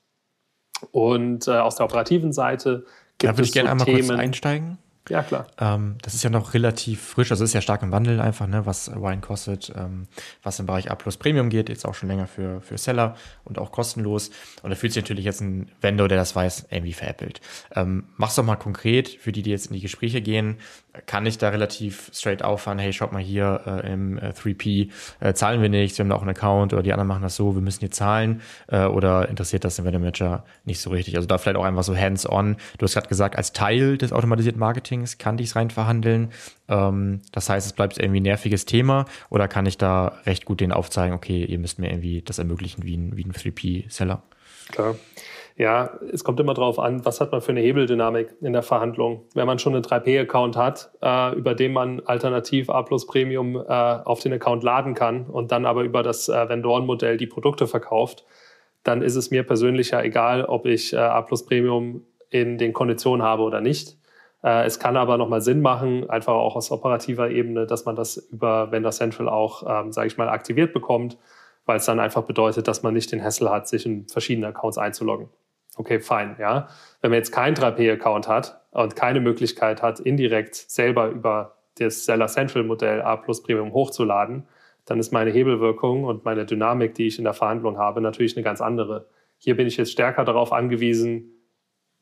Und 0.92 1.48
äh, 1.48 1.52
aus 1.54 1.78
der 1.78 1.88
operativen 1.88 2.32
Seite 2.32 2.86
gibt 3.18 3.34
da 3.34 3.38
würde 3.38 3.48
ich 3.48 3.54
gerne 3.54 3.70
so 3.70 3.72
einmal 3.72 3.86
Themen, 3.86 4.08
kurz 4.10 4.20
einsteigen. 4.20 4.78
Ja, 5.10 5.22
klar. 5.22 5.48
Ähm, 5.60 5.98
das 6.02 6.16
ist 6.16 6.24
ja 6.24 6.32
noch 6.32 6.56
relativ 6.56 7.02
frisch, 7.02 7.30
also 7.32 7.44
ist 7.44 7.54
ja 7.54 7.62
stark 7.62 7.84
im 7.84 7.92
Wandel 7.92 8.20
einfach, 8.20 8.48
ne, 8.48 8.66
was 8.66 8.92
Wine 8.92 9.22
kostet, 9.22 9.72
ähm, 9.76 10.08
was 10.42 10.60
im 10.60 10.66
Bereich 10.66 10.90
A 10.90 10.96
Plus 10.96 11.18
Premium 11.18 11.50
geht, 11.50 11.70
jetzt 11.70 11.86
auch 11.86 11.94
schon 11.94 12.10
länger 12.10 12.26
für, 12.26 12.62
für 12.62 12.78
Seller 12.78 13.16
und 13.44 13.60
auch 13.60 13.72
kostenlos. 13.72 14.32
Und 14.64 14.72
da 14.72 14.76
fühlt 14.76 14.94
sich 14.94 15.04
natürlich 15.04 15.26
jetzt 15.26 15.42
ein 15.42 15.70
Vendor, 15.80 16.08
der 16.08 16.18
das 16.18 16.36
weiß, 16.36 16.68
irgendwie 16.72 16.94
veräppelt. 16.94 17.40
Ähm, 17.76 18.06
mach's 18.18 18.36
doch 18.36 18.44
mal 18.44 18.56
konkret 18.56 19.10
für 19.10 19.32
die, 19.32 19.44
die 19.44 19.52
jetzt 19.52 19.68
in 19.68 19.74
die 19.74 19.82
Gespräche 19.82 20.22
gehen 20.22 20.58
kann 21.06 21.26
ich 21.26 21.38
da 21.38 21.50
relativ 21.50 22.12
straight 22.14 22.44
auffahren, 22.44 22.80
hey, 22.80 22.94
schaut 22.94 23.12
mal 23.12 23.22
hier 23.22 23.62
äh, 23.66 23.94
im 23.94 24.18
äh, 24.18 24.30
3P 24.30 24.92
äh, 25.20 25.34
zahlen 25.34 25.62
wir 25.62 25.70
nichts, 25.70 25.98
wir 25.98 26.04
haben 26.04 26.10
da 26.10 26.16
auch 26.16 26.22
einen 26.22 26.30
Account 26.30 26.74
oder 26.74 26.84
die 26.84 26.94
anderen 26.94 27.08
machen 27.08 27.24
das 27.24 27.36
so, 27.36 27.56
wir 27.56 27.62
müssen 27.62 27.80
hier 27.82 27.92
zahlen 27.92 28.42
äh, 28.68 28.86
oder 28.86 29.30
interessiert 29.30 29.64
das 29.64 29.76
den 29.76 29.86
Manager 29.86 30.46
nicht 30.64 30.80
so 30.80 30.90
richtig? 30.90 31.16
Also 31.16 31.28
da 31.28 31.38
vielleicht 31.38 31.58
auch 31.58 31.64
einfach 31.64 31.84
so 31.84 31.96
hands-on. 31.96 32.58
Du 32.78 32.84
hast 32.84 32.94
gerade 32.94 33.08
gesagt, 33.08 33.36
als 33.36 33.54
Teil 33.54 33.98
des 33.98 34.14
automatisierten 34.14 34.60
Marketings 34.96 35.18
kann 35.18 35.38
ich 35.40 35.48
es 35.48 35.56
rein 35.56 35.70
verhandeln. 35.70 36.32
Ähm, 36.68 37.22
das 37.32 37.50
heißt, 37.50 37.68
es 37.68 37.74
bleibt 37.74 37.98
irgendwie 37.98 38.20
ein 38.20 38.24
nerviges 38.24 38.66
Thema 38.66 39.06
oder 39.30 39.48
kann 39.48 39.66
ich 39.66 39.78
da 39.78 40.20
recht 40.26 40.46
gut 40.46 40.62
denen 40.62 40.72
aufzeigen, 40.72 41.16
okay, 41.16 41.46
ihr 41.46 41.60
müsst 41.60 41.80
mir 41.80 41.90
irgendwie 41.90 42.22
das 42.22 42.40
ermöglichen 42.40 42.84
wie 42.84 42.98
ein, 42.98 43.16
wie 43.16 43.24
ein 43.24 43.32
3P-Seller? 43.32 44.24
Klar. 44.72 44.96
Ja, 45.58 45.98
es 46.12 46.26
kommt 46.26 46.40
immer 46.42 46.54
darauf 46.54 46.80
an, 46.80 47.06
was 47.06 47.22
hat 47.22 47.32
man 47.32 47.40
für 47.40 47.52
eine 47.52 47.62
Hebeldynamik 47.62 48.36
in 48.42 48.52
der 48.52 48.62
Verhandlung. 48.62 49.24
Wenn 49.36 49.48
man 49.48 49.58
schon 49.58 49.74
einen 49.74 49.86
3P-Account 49.86 50.58
hat, 50.58 50.92
äh, 51.02 51.34
über 51.34 51.56
den 51.56 51.72
man 51.72 52.02
alternativ 52.02 52.70
A 52.70 52.82
plus 52.82 53.08
Premium 53.08 53.56
äh, 53.56 53.62
auf 53.70 54.20
den 54.20 54.34
Account 54.34 54.64
laden 54.64 54.96
kann 54.96 55.28
und 55.28 55.54
dann 55.54 55.66
aber 55.66 55.84
über 55.84 56.04
das 56.04 56.28
äh, 56.28 56.50
Vendorenmodell 56.50 57.16
die 57.16 57.28
Produkte 57.28 57.68
verkauft, 57.68 58.26
dann 58.84 59.02
ist 59.02 59.16
es 59.16 59.32
mir 59.32 59.44
persönlich 59.44 59.92
ja 59.92 60.02
egal, 60.02 60.44
ob 60.44 60.66
ich 60.66 60.92
äh, 60.92 60.98
A 60.98 61.22
plus 61.22 61.46
Premium 61.46 62.02
in 62.30 62.58
den 62.58 62.74
Konditionen 62.74 63.26
habe 63.26 63.44
oder 63.44 63.62
nicht. 63.62 63.98
Äh, 64.46 64.66
es 64.66 64.80
kann 64.80 64.96
aber 64.96 65.18
nochmal 65.18 65.42
Sinn 65.42 65.62
machen, 65.62 66.08
einfach 66.10 66.34
auch 66.34 66.56
aus 66.56 66.70
operativer 66.72 67.32
Ebene, 67.32 67.66
dass 67.66 67.86
man 67.86 67.96
das 67.96 68.18
über 68.18 68.72
Vendor 68.72 68.92
Central 68.92 69.28
auch, 69.28 69.64
ähm, 69.68 69.92
sage 69.92 70.08
ich 70.08 70.18
mal, 70.18 70.30
aktiviert 70.30 70.72
bekommt, 70.72 71.18
weil 71.66 71.78
es 71.78 71.86
dann 71.86 72.00
einfach 72.00 72.24
bedeutet, 72.24 72.68
dass 72.68 72.84
man 72.84 72.94
nicht 72.94 73.12
den 73.12 73.24
Hassel 73.24 73.50
hat, 73.50 73.68
sich 73.68 73.88
in 73.88 74.08
verschiedene 74.08 74.48
Accounts 74.48 74.78
einzuloggen. 74.78 75.30
Okay, 75.78 76.00
fein, 76.00 76.36
ja. 76.40 76.68
Wenn 77.02 77.10
man 77.10 77.18
jetzt 77.18 77.32
keinen 77.32 77.56
3P-Account 77.56 78.28
hat 78.28 78.62
und 78.72 78.96
keine 78.96 79.20
Möglichkeit 79.20 79.82
hat, 79.82 80.00
indirekt 80.00 80.56
selber 80.56 81.10
über 81.10 81.56
das 81.80 82.06
Seller 82.06 82.28
Central 82.28 82.64
Modell 82.64 83.02
A 83.02 83.18
plus 83.18 83.42
Premium 83.42 83.74
hochzuladen, 83.74 84.48
dann 84.86 85.00
ist 85.00 85.12
meine 85.12 85.32
Hebelwirkung 85.32 86.04
und 86.04 86.24
meine 86.24 86.46
Dynamik, 86.46 86.94
die 86.94 87.08
ich 87.08 87.18
in 87.18 87.24
der 87.24 87.34
Verhandlung 87.34 87.80
habe, 87.80 88.00
natürlich 88.00 88.38
eine 88.38 88.44
ganz 88.44 88.62
andere. 88.62 89.08
Hier 89.38 89.58
bin 89.58 89.66
ich 89.66 89.76
jetzt 89.76 89.92
stärker 89.92 90.24
darauf 90.24 90.54
angewiesen, 90.54 91.35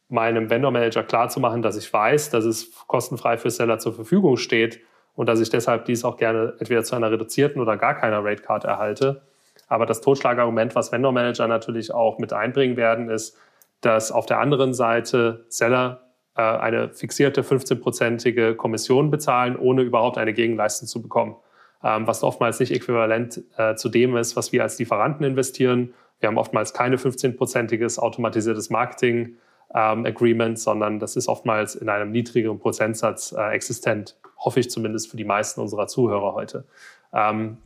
meinem 0.10 0.50
Vendor 0.50 0.72
Manager 0.72 1.04
klarzumachen, 1.04 1.62
dass 1.62 1.78
ich 1.78 1.92
weiß, 1.92 2.30
dass 2.30 2.46
es 2.46 2.72
kostenfrei 2.88 3.38
für 3.38 3.50
Seller 3.50 3.80
zur 3.80 3.94
Verfügung 3.94 4.38
steht 4.38 4.80
und 5.16 5.28
dass 5.28 5.40
ich 5.40 5.50
deshalb 5.50 5.86
dies 5.86 6.04
auch 6.04 6.18
gerne 6.18 6.54
entweder 6.60 6.84
zu 6.84 6.96
einer 6.96 7.12
reduzierten 7.12 7.62
oder 7.62 7.78
gar 7.78 7.96
keiner 7.96 8.24
Rate 8.24 8.42
Card 8.42 8.66
erhalte. 8.66 9.24
Aber 9.68 9.86
das 9.86 10.02
Totschlagargument, 10.02 10.76
was 10.76 10.92
Vendor 10.92 11.12
Manager 11.12 11.48
natürlich 11.48 11.94
auch 11.94 12.20
mit 12.20 12.34
einbringen 12.34 12.78
werden, 12.78 13.10
ist, 13.10 13.38
dass 13.82 14.12
auf 14.12 14.26
der 14.26 14.40
anderen 14.40 14.74
Seite 14.74 15.46
Seller 15.50 16.04
äh, 16.36 16.42
eine 16.42 16.90
fixierte 16.90 17.42
15-prozentige 17.42 18.56
Kommission 18.56 19.12
bezahlen, 19.12 19.56
ohne 19.56 19.82
überhaupt 19.82 20.18
eine 20.18 20.34
Gegenleistung 20.34 20.88
zu 20.88 21.02
bekommen. 21.02 21.36
Ähm, 21.84 22.08
was 22.08 22.24
oftmals 22.24 22.60
nicht 22.60 22.72
äquivalent 22.72 23.44
äh, 23.58 23.76
zu 23.76 23.90
dem 23.90 24.16
ist, 24.16 24.36
was 24.36 24.52
wir 24.52 24.64
als 24.64 24.80
Lieferanten 24.80 25.26
investieren. 25.26 25.94
Wir 26.20 26.28
haben 26.28 26.38
oftmals 26.38 26.74
keine 26.74 26.96
15-prozentiges 26.96 28.00
automatisiertes 28.00 28.70
Marketing 28.70 29.36
ähm, 29.74 30.06
Agreement, 30.06 30.60
sondern 30.60 31.00
das 31.00 31.16
ist 31.16 31.28
oftmals 31.28 31.76
in 31.76 31.90
einem 31.90 32.12
niedrigeren 32.12 32.60
Prozentsatz 32.60 33.32
äh, 33.32 33.52
existent, 33.52 34.18
hoffe 34.38 34.60
ich 34.60 34.70
zumindest 34.70 35.10
für 35.10 35.18
die 35.18 35.26
meisten 35.26 35.62
unserer 35.62 35.88
Zuhörer 35.88 36.34
heute. 36.34 36.66
Ähm, 37.14 37.58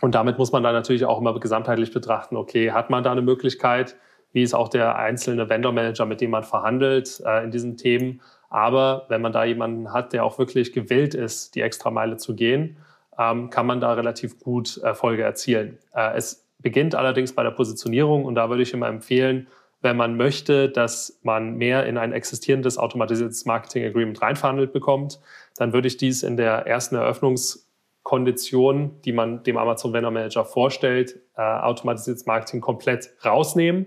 und 0.00 0.14
damit 0.14 0.38
muss 0.38 0.52
man 0.52 0.62
dann 0.62 0.74
natürlich 0.74 1.04
auch 1.04 1.20
immer 1.20 1.38
gesamtheitlich 1.40 1.92
betrachten, 1.92 2.36
okay, 2.36 2.72
hat 2.72 2.90
man 2.90 3.02
da 3.02 3.12
eine 3.12 3.22
Möglichkeit, 3.22 3.96
wie 4.32 4.42
ist 4.42 4.54
auch 4.54 4.68
der 4.68 4.96
einzelne 4.96 5.48
Vendor-Manager, 5.48 6.04
mit 6.04 6.20
dem 6.20 6.30
man 6.30 6.44
verhandelt 6.44 7.22
äh, 7.24 7.44
in 7.44 7.50
diesen 7.50 7.76
Themen. 7.78 8.20
Aber 8.50 9.06
wenn 9.08 9.22
man 9.22 9.32
da 9.32 9.44
jemanden 9.44 9.92
hat, 9.92 10.12
der 10.12 10.24
auch 10.24 10.38
wirklich 10.38 10.72
gewillt 10.72 11.14
ist, 11.14 11.54
die 11.54 11.62
extra 11.62 11.90
Meile 11.90 12.18
zu 12.18 12.34
gehen, 12.34 12.76
ähm, 13.18 13.48
kann 13.48 13.66
man 13.66 13.80
da 13.80 13.94
relativ 13.94 14.38
gut 14.38 14.76
Erfolge 14.78 15.22
erzielen. 15.22 15.78
Äh, 15.94 16.16
es 16.16 16.46
beginnt 16.58 16.94
allerdings 16.94 17.34
bei 17.34 17.42
der 17.42 17.50
Positionierung 17.50 18.24
und 18.24 18.34
da 18.34 18.50
würde 18.50 18.62
ich 18.62 18.74
immer 18.74 18.88
empfehlen, 18.88 19.46
wenn 19.86 19.96
man 19.96 20.16
möchte, 20.16 20.68
dass 20.68 21.20
man 21.22 21.56
mehr 21.56 21.86
in 21.86 21.96
ein 21.96 22.12
existierendes 22.12 22.76
automatisiertes 22.76 23.44
Marketing 23.44 23.84
Agreement 23.84 24.20
reinverhandelt 24.20 24.72
bekommt, 24.72 25.20
dann 25.56 25.72
würde 25.72 25.86
ich 25.86 25.96
dies 25.96 26.24
in 26.24 26.36
der 26.36 26.66
ersten 26.66 26.96
Eröffnungskondition, 26.96 29.00
die 29.04 29.12
man 29.12 29.44
dem 29.44 29.56
Amazon 29.56 29.92
Vendor 29.92 30.10
Manager 30.10 30.44
vorstellt, 30.44 31.20
äh, 31.36 31.40
automatisiertes 31.40 32.26
Marketing 32.26 32.60
komplett 32.60 33.12
rausnehmen. 33.24 33.86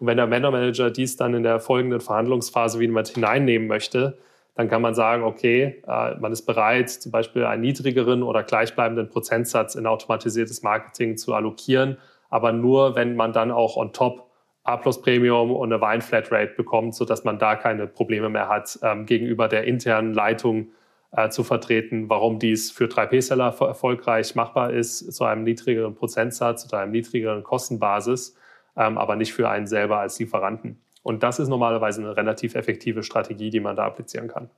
Und 0.00 0.08
wenn 0.08 0.16
der 0.16 0.32
Vendor 0.32 0.50
Manager 0.50 0.90
dies 0.90 1.16
dann 1.16 1.32
in 1.34 1.44
der 1.44 1.60
folgenden 1.60 2.00
Verhandlungsphase 2.00 2.80
wieder 2.80 2.92
mit 2.92 3.06
hineinnehmen 3.06 3.68
möchte, 3.68 4.18
dann 4.56 4.68
kann 4.68 4.82
man 4.82 4.96
sagen, 4.96 5.22
okay, 5.22 5.80
äh, 5.86 6.16
man 6.16 6.32
ist 6.32 6.42
bereit, 6.42 6.90
zum 6.90 7.12
Beispiel 7.12 7.44
einen 7.44 7.62
niedrigeren 7.62 8.24
oder 8.24 8.42
gleichbleibenden 8.42 9.10
Prozentsatz 9.10 9.76
in 9.76 9.86
automatisiertes 9.86 10.64
Marketing 10.64 11.16
zu 11.16 11.34
allokieren, 11.34 11.98
aber 12.30 12.50
nur, 12.50 12.96
wenn 12.96 13.14
man 13.14 13.32
dann 13.32 13.52
auch 13.52 13.76
on 13.76 13.92
top 13.92 14.25
A 14.66 14.76
plus 14.76 15.00
Premium 15.00 15.50
und 15.52 15.72
eine 15.72 15.80
Wein 15.80 16.00
Flatrate 16.00 16.54
bekommt, 16.56 16.94
sodass 16.94 17.24
man 17.24 17.38
da 17.38 17.56
keine 17.56 17.86
Probleme 17.86 18.28
mehr 18.28 18.48
hat, 18.48 18.78
ähm, 18.82 19.06
gegenüber 19.06 19.48
der 19.48 19.64
internen 19.64 20.12
Leitung 20.12 20.68
äh, 21.12 21.28
zu 21.28 21.44
vertreten, 21.44 22.08
warum 22.08 22.38
dies 22.38 22.70
für 22.70 22.86
3P-Seller 22.86 23.54
erfolgreich 23.60 24.34
machbar 24.34 24.72
ist, 24.72 25.12
zu 25.12 25.24
einem 25.24 25.44
niedrigeren 25.44 25.94
Prozentsatz 25.94 26.66
oder 26.66 26.80
einem 26.80 26.92
niedrigeren 26.92 27.42
Kostenbasis 27.42 28.36
ähm, 28.76 28.98
aber 28.98 29.16
nicht 29.16 29.32
für 29.32 29.48
einen 29.48 29.66
selber 29.66 29.98
als 29.98 30.18
Lieferanten. 30.18 30.80
Und 31.02 31.22
das 31.22 31.38
ist 31.38 31.48
normalerweise 31.48 32.02
eine 32.02 32.16
relativ 32.16 32.54
effektive 32.54 33.02
Strategie, 33.02 33.50
die 33.50 33.60
man 33.60 33.76
da 33.76 33.86
applizieren 33.86 34.28
kann. 34.28 34.50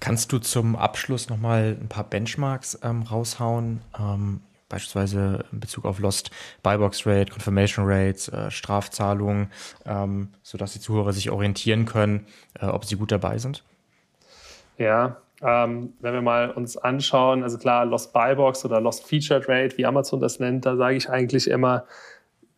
Kannst 0.00 0.32
du 0.32 0.38
zum 0.38 0.76
Abschluss 0.76 1.28
nochmal 1.28 1.76
ein 1.80 1.88
paar 1.88 2.04
Benchmarks 2.04 2.78
ähm, 2.82 3.02
raushauen? 3.02 3.82
Ähm, 3.98 4.40
beispielsweise 4.70 5.44
in 5.52 5.60
Bezug 5.60 5.84
auf 5.84 5.98
Lost 5.98 6.30
Buybox 6.62 7.06
Rate, 7.06 7.30
Confirmation 7.30 7.84
Rates, 7.86 8.28
äh, 8.28 8.50
Strafzahlungen, 8.50 9.50
ähm, 9.84 10.28
sodass 10.42 10.72
die 10.72 10.80
Zuhörer 10.80 11.12
sich 11.12 11.30
orientieren 11.30 11.84
können, 11.84 12.26
äh, 12.58 12.66
ob 12.66 12.86
sie 12.86 12.96
gut 12.96 13.12
dabei 13.12 13.36
sind? 13.36 13.62
Ja, 14.78 15.18
ähm, 15.42 15.92
wenn 16.00 16.14
wir 16.14 16.22
mal 16.22 16.50
uns 16.50 16.76
anschauen, 16.78 17.42
also 17.42 17.58
klar, 17.58 17.84
Lost 17.84 18.12
Buybox 18.14 18.64
oder 18.64 18.80
Lost 18.80 19.06
Featured 19.06 19.48
Rate, 19.48 19.76
wie 19.76 19.84
Amazon 19.84 20.20
das 20.20 20.38
nennt, 20.38 20.64
da 20.64 20.76
sage 20.76 20.96
ich 20.96 21.10
eigentlich 21.10 21.50
immer, 21.50 21.84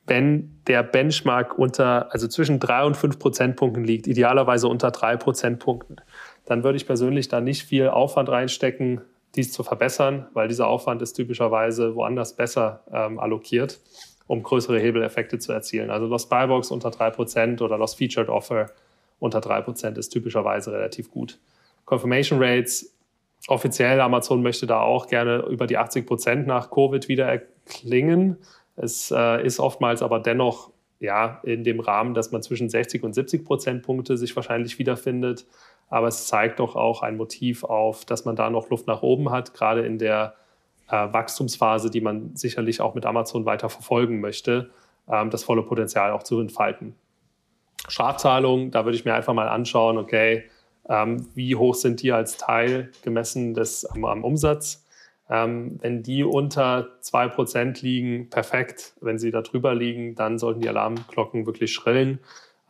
wenn 0.07 0.61
der 0.67 0.83
Benchmark 0.83 1.59
unter, 1.59 2.13
also 2.13 2.27
zwischen 2.27 2.59
drei 2.59 2.85
und 2.85 2.97
fünf 2.97 3.19
Prozentpunkten 3.19 3.85
liegt, 3.85 4.07
idealerweise 4.07 4.69
unter 4.69 4.91
drei 4.91 5.17
Prozentpunkten, 5.17 6.01
dann 6.45 6.65
würde 6.65 6.77
ich 6.77 6.87
persönlich 6.87 7.29
da 7.29 7.41
nicht 7.41 7.63
viel 7.63 7.89
Aufwand 7.89 8.29
reinstecken, 8.29 9.01
dies 9.35 9.53
zu 9.53 9.63
verbessern, 9.63 10.27
weil 10.35 10.49
dieser 10.49 10.67
Aufwand 10.67 11.03
ist 11.03 11.15
typischerweise 11.15 11.95
woanders 11.95 12.37
besser 12.37 12.83
ähm, 12.93 13.19
allokiert, 13.19 13.81
um 14.27 14.43
größere 14.43 14.79
Hebeleffekte 14.79 15.39
zu 15.39 15.53
erzielen. 15.53 15.91
Also 15.91 16.07
Lost 16.07 16.29
Buybox 16.29 16.71
unter 16.71 16.91
drei 16.91 17.11
Prozent 17.11 17.63
oder 17.63 17.79
Lost 17.79 17.99
Featured 17.99 18.29
Offer 18.29 18.71
unter 19.19 19.41
drei 19.41 19.61
Prozent 19.61 19.99
ist 19.99 20.11
typischerweise 20.11 20.73
relativ 20.73 21.11
gut. 21.11 21.39
Confirmation 21.85 22.43
Rates, 22.43 22.95
offiziell 23.49 24.01
Amazon 24.01 24.43
möchte 24.43 24.67
da 24.67 24.81
auch 24.81 25.07
gerne 25.07 25.45
über 25.49 25.67
die 25.67 25.79
80 25.79 26.07
Prozent 26.07 26.47
nach 26.47 26.71
Covid 26.71 27.09
wieder 27.09 27.27
erklingen. 27.27 28.37
Es 28.77 29.11
äh, 29.11 29.45
ist 29.45 29.61
oftmals 29.61 30.03
aber 30.03 30.21
dennoch 30.21 30.71
ja, 31.03 31.41
in 31.43 31.65
dem 31.65 31.81
Rahmen, 31.81 32.15
dass 32.15 32.31
man 32.31 32.43
zwischen 32.43 32.69
60 32.69 33.03
und 33.03 33.13
70 33.13 33.45
Prozentpunkte 33.45 34.17
sich 34.17 34.35
wahrscheinlich 34.37 34.79
wiederfindet. 34.79 35.47
Aber 35.93 36.09
es 36.09 36.27
zeigt 36.27 36.59
doch 36.59 36.75
auch 36.75 37.03
ein 37.03 37.19
Motiv 37.19 37.65
auf, 37.65 38.07
dass 38.07 38.25
man 38.25 38.35
da 38.35 38.49
noch 38.49 38.71
Luft 38.71 38.87
nach 38.87 39.03
oben 39.03 39.31
hat, 39.31 39.53
gerade 39.53 39.85
in 39.85 39.99
der 39.99 40.33
äh, 40.89 41.13
Wachstumsphase, 41.13 41.91
die 41.91 42.01
man 42.01 42.35
sicherlich 42.35 42.81
auch 42.81 42.95
mit 42.95 43.05
Amazon 43.05 43.45
weiter 43.45 43.69
verfolgen 43.69 44.19
möchte, 44.23 44.71
ähm, 45.07 45.29
das 45.29 45.45
volle 45.45 45.63
Potenzial 45.63 46.13
auch 46.13 46.23
zu 46.23 46.41
entfalten. 46.41 46.95
Strafzahlungen, 47.89 48.71
da 48.71 48.87
würde 48.87 48.97
ich 48.97 49.05
mir 49.05 49.13
einfach 49.13 49.35
mal 49.35 49.49
anschauen, 49.49 49.99
okay, 49.99 50.45
ähm, 50.89 51.29
wie 51.35 51.57
hoch 51.57 51.75
sind 51.75 52.01
die 52.01 52.11
als 52.11 52.39
Teil 52.39 52.91
gemessen 53.03 53.53
des, 53.53 53.85
am, 53.85 54.07
am 54.07 54.25
Umsatz? 54.25 54.87
Ähm, 55.29 55.79
wenn 55.83 56.03
die 56.03 56.25
unter 56.25 56.89
2% 57.03 57.83
liegen, 57.83 58.31
perfekt. 58.31 58.95
Wenn 59.03 59.19
sie 59.19 59.31
da 59.31 59.43
drüber 59.43 59.75
liegen, 59.75 60.15
dann 60.15 60.39
sollten 60.39 60.63
die 60.63 60.71
Alarmglocken 60.71 61.45
wirklich 61.45 61.75
schrillen, 61.75 62.19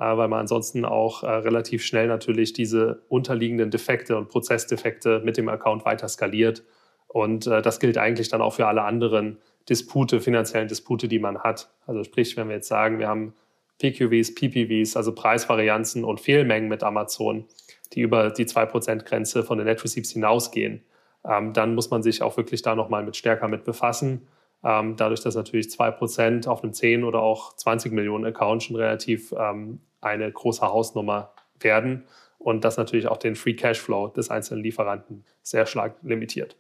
weil 0.03 0.29
man 0.29 0.41
ansonsten 0.41 0.85
auch 0.85 1.23
äh, 1.23 1.31
relativ 1.31 1.85
schnell 1.85 2.09
natürlich 2.09 2.53
diese 2.53 3.03
unterliegenden 3.09 3.71
Defekte 3.71 4.17
und 4.17 4.29
Prozessdefekte 4.29 5.21
mit 5.25 5.37
dem 5.37 5.49
Account 5.49 5.85
weiter 5.85 6.09
skaliert. 6.09 6.65
Und 7.09 7.47
äh, 7.47 7.63
das 7.63 7.81
gilt 7.81 7.99
eigentlich 7.99 8.29
dann 8.29 8.41
auch 8.41 8.55
für 8.55 8.67
alle 8.67 8.83
anderen 8.83 9.39
Dispute, 9.69 10.21
finanziellen 10.21 10.69
Dispute, 10.69 11.09
die 11.09 11.19
man 11.19 11.39
hat. 11.39 11.71
Also 11.87 12.05
sprich, 12.05 12.37
wenn 12.37 12.49
wir 12.49 12.57
jetzt 12.57 12.69
sagen, 12.69 12.99
wir 12.99 13.09
haben 13.09 13.35
PQVs, 13.79 14.35
PPVs, 14.35 14.97
also 14.97 15.15
Preisvarianzen 15.15 16.05
und 16.05 16.21
Fehlmengen 16.21 16.69
mit 16.69 16.83
Amazon, 16.83 17.47
die 17.93 18.01
über 18.01 18.31
die 18.31 18.47
2%-Grenze 18.47 19.43
von 19.43 19.59
den 19.59 19.67
Net 19.67 19.83
Receipts 19.85 20.11
hinausgehen, 20.11 20.83
ähm, 21.25 21.53
dann 21.53 21.75
muss 21.75 21.91
man 21.91 22.03
sich 22.03 22.23
auch 22.23 22.37
wirklich 22.37 22.63
da 22.63 22.75
nochmal 22.75 23.05
mit 23.05 23.17
stärker 23.17 23.49
mit 23.49 23.65
befassen. 23.65 24.27
Ähm, 24.65 24.97
dadurch, 24.97 25.21
dass 25.21 25.35
natürlich 25.35 25.67
2% 25.67 26.49
auf 26.49 26.63
einem 26.63 26.73
10 26.73 27.05
oder 27.05 27.21
auch 27.21 27.57
20 27.57 27.93
Millionen 27.93 28.25
Account 28.25 28.63
schon 28.63 28.77
relativ 28.77 29.33
ähm, 29.37 29.81
eine 30.03 30.31
große 30.31 30.63
Hausnummer 30.63 31.33
werden 31.59 32.05
und 32.39 32.65
das 32.65 32.77
natürlich 32.77 33.09
auch 33.09 33.17
den 33.17 33.37
Free 33.37 33.55
Cashflow 33.55 34.09
des 34.09 34.31
einzelnen 34.31 34.63
Lieferanten 34.63 35.25
sehr 35.43 35.67
stark 35.67 35.97
limitiert. 36.03 36.57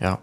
Ja, 0.00 0.18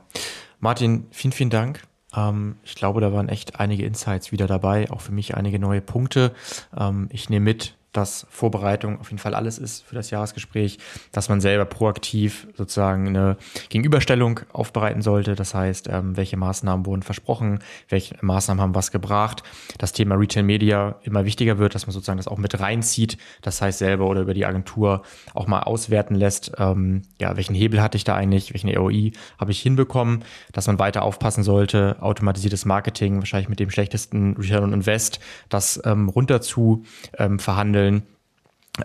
Martin, 0.60 1.08
vielen, 1.12 1.32
vielen 1.32 1.50
Dank. 1.50 1.84
Ähm, 2.16 2.58
ich 2.64 2.76
glaube, 2.76 3.02
da 3.02 3.14
waren 3.14 3.30
echt 3.30 3.60
einige 3.60 3.86
Insights 3.86 4.32
wieder 4.32 4.48
dabei, 4.48 4.90
auch 4.92 5.02
für 5.02 5.12
mich 5.12 5.36
einige 5.36 5.60
neue 5.60 5.82
Punkte. 5.82 6.34
Ähm, 6.78 7.08
ich 7.12 7.30
nehme 7.30 7.46
mit, 7.46 7.78
dass 7.92 8.28
Vorbereitung 8.30 9.00
auf 9.00 9.10
jeden 9.10 9.20
Fall 9.20 9.34
alles 9.34 9.58
ist 9.58 9.84
für 9.84 9.96
das 9.96 10.12
Jahresgespräch, 10.12 10.78
dass 11.12 11.30
man 11.30 11.42
selber 11.42 11.66
proaktiv 11.66 12.48
sozusagen 12.56 13.08
eine 13.08 13.38
Gegenüberstellung 13.70 14.42
aufbereiten 14.54 15.02
sollte. 15.02 15.36
Das 15.36 15.56
heißt, 15.56 15.90
ähm, 15.92 16.16
welche 16.16 16.38
Maßnahmen 16.38 16.86
wurden 16.86 17.02
versprochen, 17.02 17.60
welche 17.88 18.16
Maßnahmen 18.22 18.62
haben 18.62 18.76
was 18.76 18.92
gebracht. 18.92 19.44
Das 19.80 19.92
Thema 19.92 20.16
Retail 20.16 20.44
Media 20.44 20.96
immer 21.04 21.26
wichtiger 21.26 21.58
wird, 21.58 21.74
dass 21.74 21.88
man 21.88 21.94
sozusagen 21.94 22.18
das 22.18 22.28
auch 22.28 22.38
mit 22.38 22.60
reinzieht. 22.60 23.18
Das 23.42 23.62
heißt, 23.62 23.80
selber 23.80 24.06
oder 24.08 24.22
über 24.22 24.34
die 24.34 24.46
Agentur 24.46 25.02
auch 25.34 25.48
mal 25.48 25.62
auswerten 25.62 26.14
lässt, 26.14 26.52
ähm, 26.58 27.02
ja, 27.20 27.36
welchen 27.38 27.56
Hebel 27.56 27.82
hatte 27.82 27.98
ich 27.98 28.04
da 28.04 28.16
eigentlich, 28.16 28.54
welchen 28.54 28.70
ROI 28.76 29.14
habe 29.40 29.52
ich 29.52 29.62
hinbekommen, 29.62 30.24
dass 30.52 30.68
man 30.68 30.78
weiter 30.78 31.02
aufpassen 31.02 31.44
sollte, 31.44 31.98
automatisiertes 32.02 32.66
Marketing, 32.66 33.18
wahrscheinlich 33.18 33.50
mit 33.50 33.60
dem 33.60 33.72
schlechtesten 33.72 34.36
Return 34.38 34.64
on 34.64 34.74
Invest, 34.74 35.20
das 35.50 35.82
ähm, 35.86 36.10
runter 36.10 36.42
zu 36.42 36.84
ähm, 37.18 37.40
verhandeln 37.40 37.79
handeln. 37.80 38.04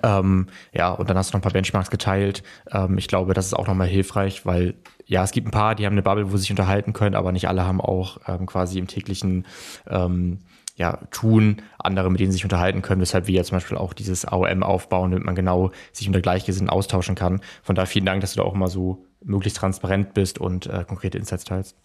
Ähm, 0.02 0.48
ja, 0.72 0.90
und 0.90 1.08
dann 1.08 1.16
hast 1.16 1.30
du 1.30 1.36
noch 1.36 1.40
ein 1.40 1.42
paar 1.42 1.52
Benchmarks 1.52 1.90
geteilt. 1.90 2.42
Ähm, 2.72 2.98
ich 2.98 3.06
glaube, 3.06 3.34
das 3.34 3.46
ist 3.46 3.54
auch 3.54 3.66
nochmal 3.66 3.86
hilfreich, 3.86 4.44
weil 4.44 4.74
ja, 5.06 5.22
es 5.22 5.30
gibt 5.30 5.46
ein 5.46 5.52
paar, 5.52 5.74
die 5.74 5.86
haben 5.86 5.92
eine 5.92 6.02
Bubble, 6.02 6.32
wo 6.32 6.36
sie 6.36 6.42
sich 6.42 6.50
unterhalten 6.50 6.92
können, 6.92 7.14
aber 7.14 7.30
nicht 7.30 7.48
alle 7.48 7.64
haben 7.64 7.80
auch 7.80 8.18
ähm, 8.26 8.46
quasi 8.46 8.78
im 8.78 8.88
täglichen 8.88 9.46
ähm, 9.88 10.38
ja, 10.76 10.98
tun, 11.12 11.62
andere, 11.78 12.10
mit 12.10 12.18
denen 12.18 12.32
sie 12.32 12.36
sich 12.36 12.44
unterhalten 12.44 12.82
können, 12.82 13.00
weshalb 13.00 13.28
wir 13.28 13.36
ja 13.36 13.44
zum 13.44 13.56
Beispiel 13.56 13.76
auch 13.76 13.92
dieses 13.92 14.24
AOM 14.24 14.64
aufbauen, 14.64 15.12
damit 15.12 15.24
man 15.24 15.36
genau 15.36 15.70
sich 15.92 16.08
unter 16.08 16.20
Gleichgesinnten 16.20 16.70
austauschen 16.70 17.14
kann. 17.14 17.40
Von 17.62 17.76
daher 17.76 17.86
vielen 17.86 18.06
Dank, 18.06 18.22
dass 18.22 18.34
du 18.34 18.40
da 18.40 18.46
auch 18.46 18.54
immer 18.54 18.68
so 18.68 19.04
möglichst 19.22 19.58
transparent 19.58 20.14
bist 20.14 20.38
und 20.38 20.66
äh, 20.66 20.84
konkrete 20.84 21.18
Insights 21.18 21.44
teilst. 21.44 21.76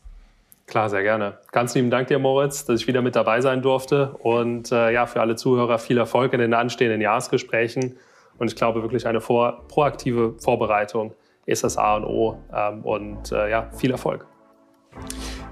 Klar, 0.70 0.88
sehr 0.90 1.02
gerne. 1.02 1.40
Ganz 1.52 1.74
lieben 1.74 1.90
Dank 1.90 2.10
dir, 2.10 2.20
Moritz, 2.20 2.64
dass 2.64 2.82
ich 2.82 2.88
wieder 2.88 3.02
mit 3.02 3.16
dabei 3.16 3.42
sein 3.42 3.64
durfte. 3.64 4.12
Und 4.20 4.72
äh, 4.72 4.92
ja, 4.92 5.08
für 5.08 5.20
alle 5.20 5.36
Zuhörer 5.36 5.80
viel 5.80 5.98
Erfolg 5.98 6.32
in 6.34 6.40
den 6.40 6.54
anstehenden 6.54 7.02
Jahresgesprächen. 7.02 7.98
Und 8.38 8.52
ich 8.52 8.56
glaube, 8.56 8.84
wirklich 8.84 9.08
eine 9.08 9.20
vor, 9.20 9.66
proaktive 9.68 10.36
Vorbereitung 10.40 11.16
ist 11.48 11.64
das 11.64 11.76
A 11.78 11.96
und 11.96 12.06
O. 12.06 12.38
Ähm, 12.54 12.84
und 12.84 13.32
äh, 13.32 13.50
ja, 13.50 13.72
viel 13.72 13.90
Erfolg. 13.90 14.28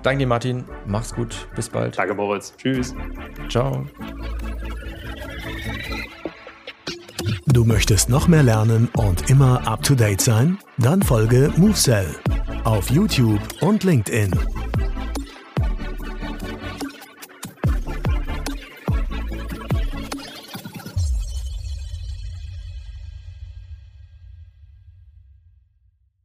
Danke 0.04 0.20
dir, 0.20 0.28
Martin. 0.28 0.64
Mach's 0.86 1.14
gut. 1.14 1.48
Bis 1.56 1.68
bald. 1.68 1.98
Danke, 1.98 2.14
Moritz. 2.14 2.56
Tschüss. 2.56 2.94
Ciao. 3.50 3.86
Du 7.48 7.66
möchtest 7.66 8.10
noch 8.10 8.28
mehr 8.28 8.44
lernen 8.44 8.88
und 8.96 9.32
immer 9.32 9.68
up 9.68 9.82
to 9.82 9.96
date 9.96 10.22
sein? 10.22 10.60
Dann 10.78 11.02
folge 11.02 11.52
MoveSell 11.58 12.16
auf 12.66 12.92
YouTube 12.92 13.42
und 13.62 13.84
LinkedIn. 13.84 14.32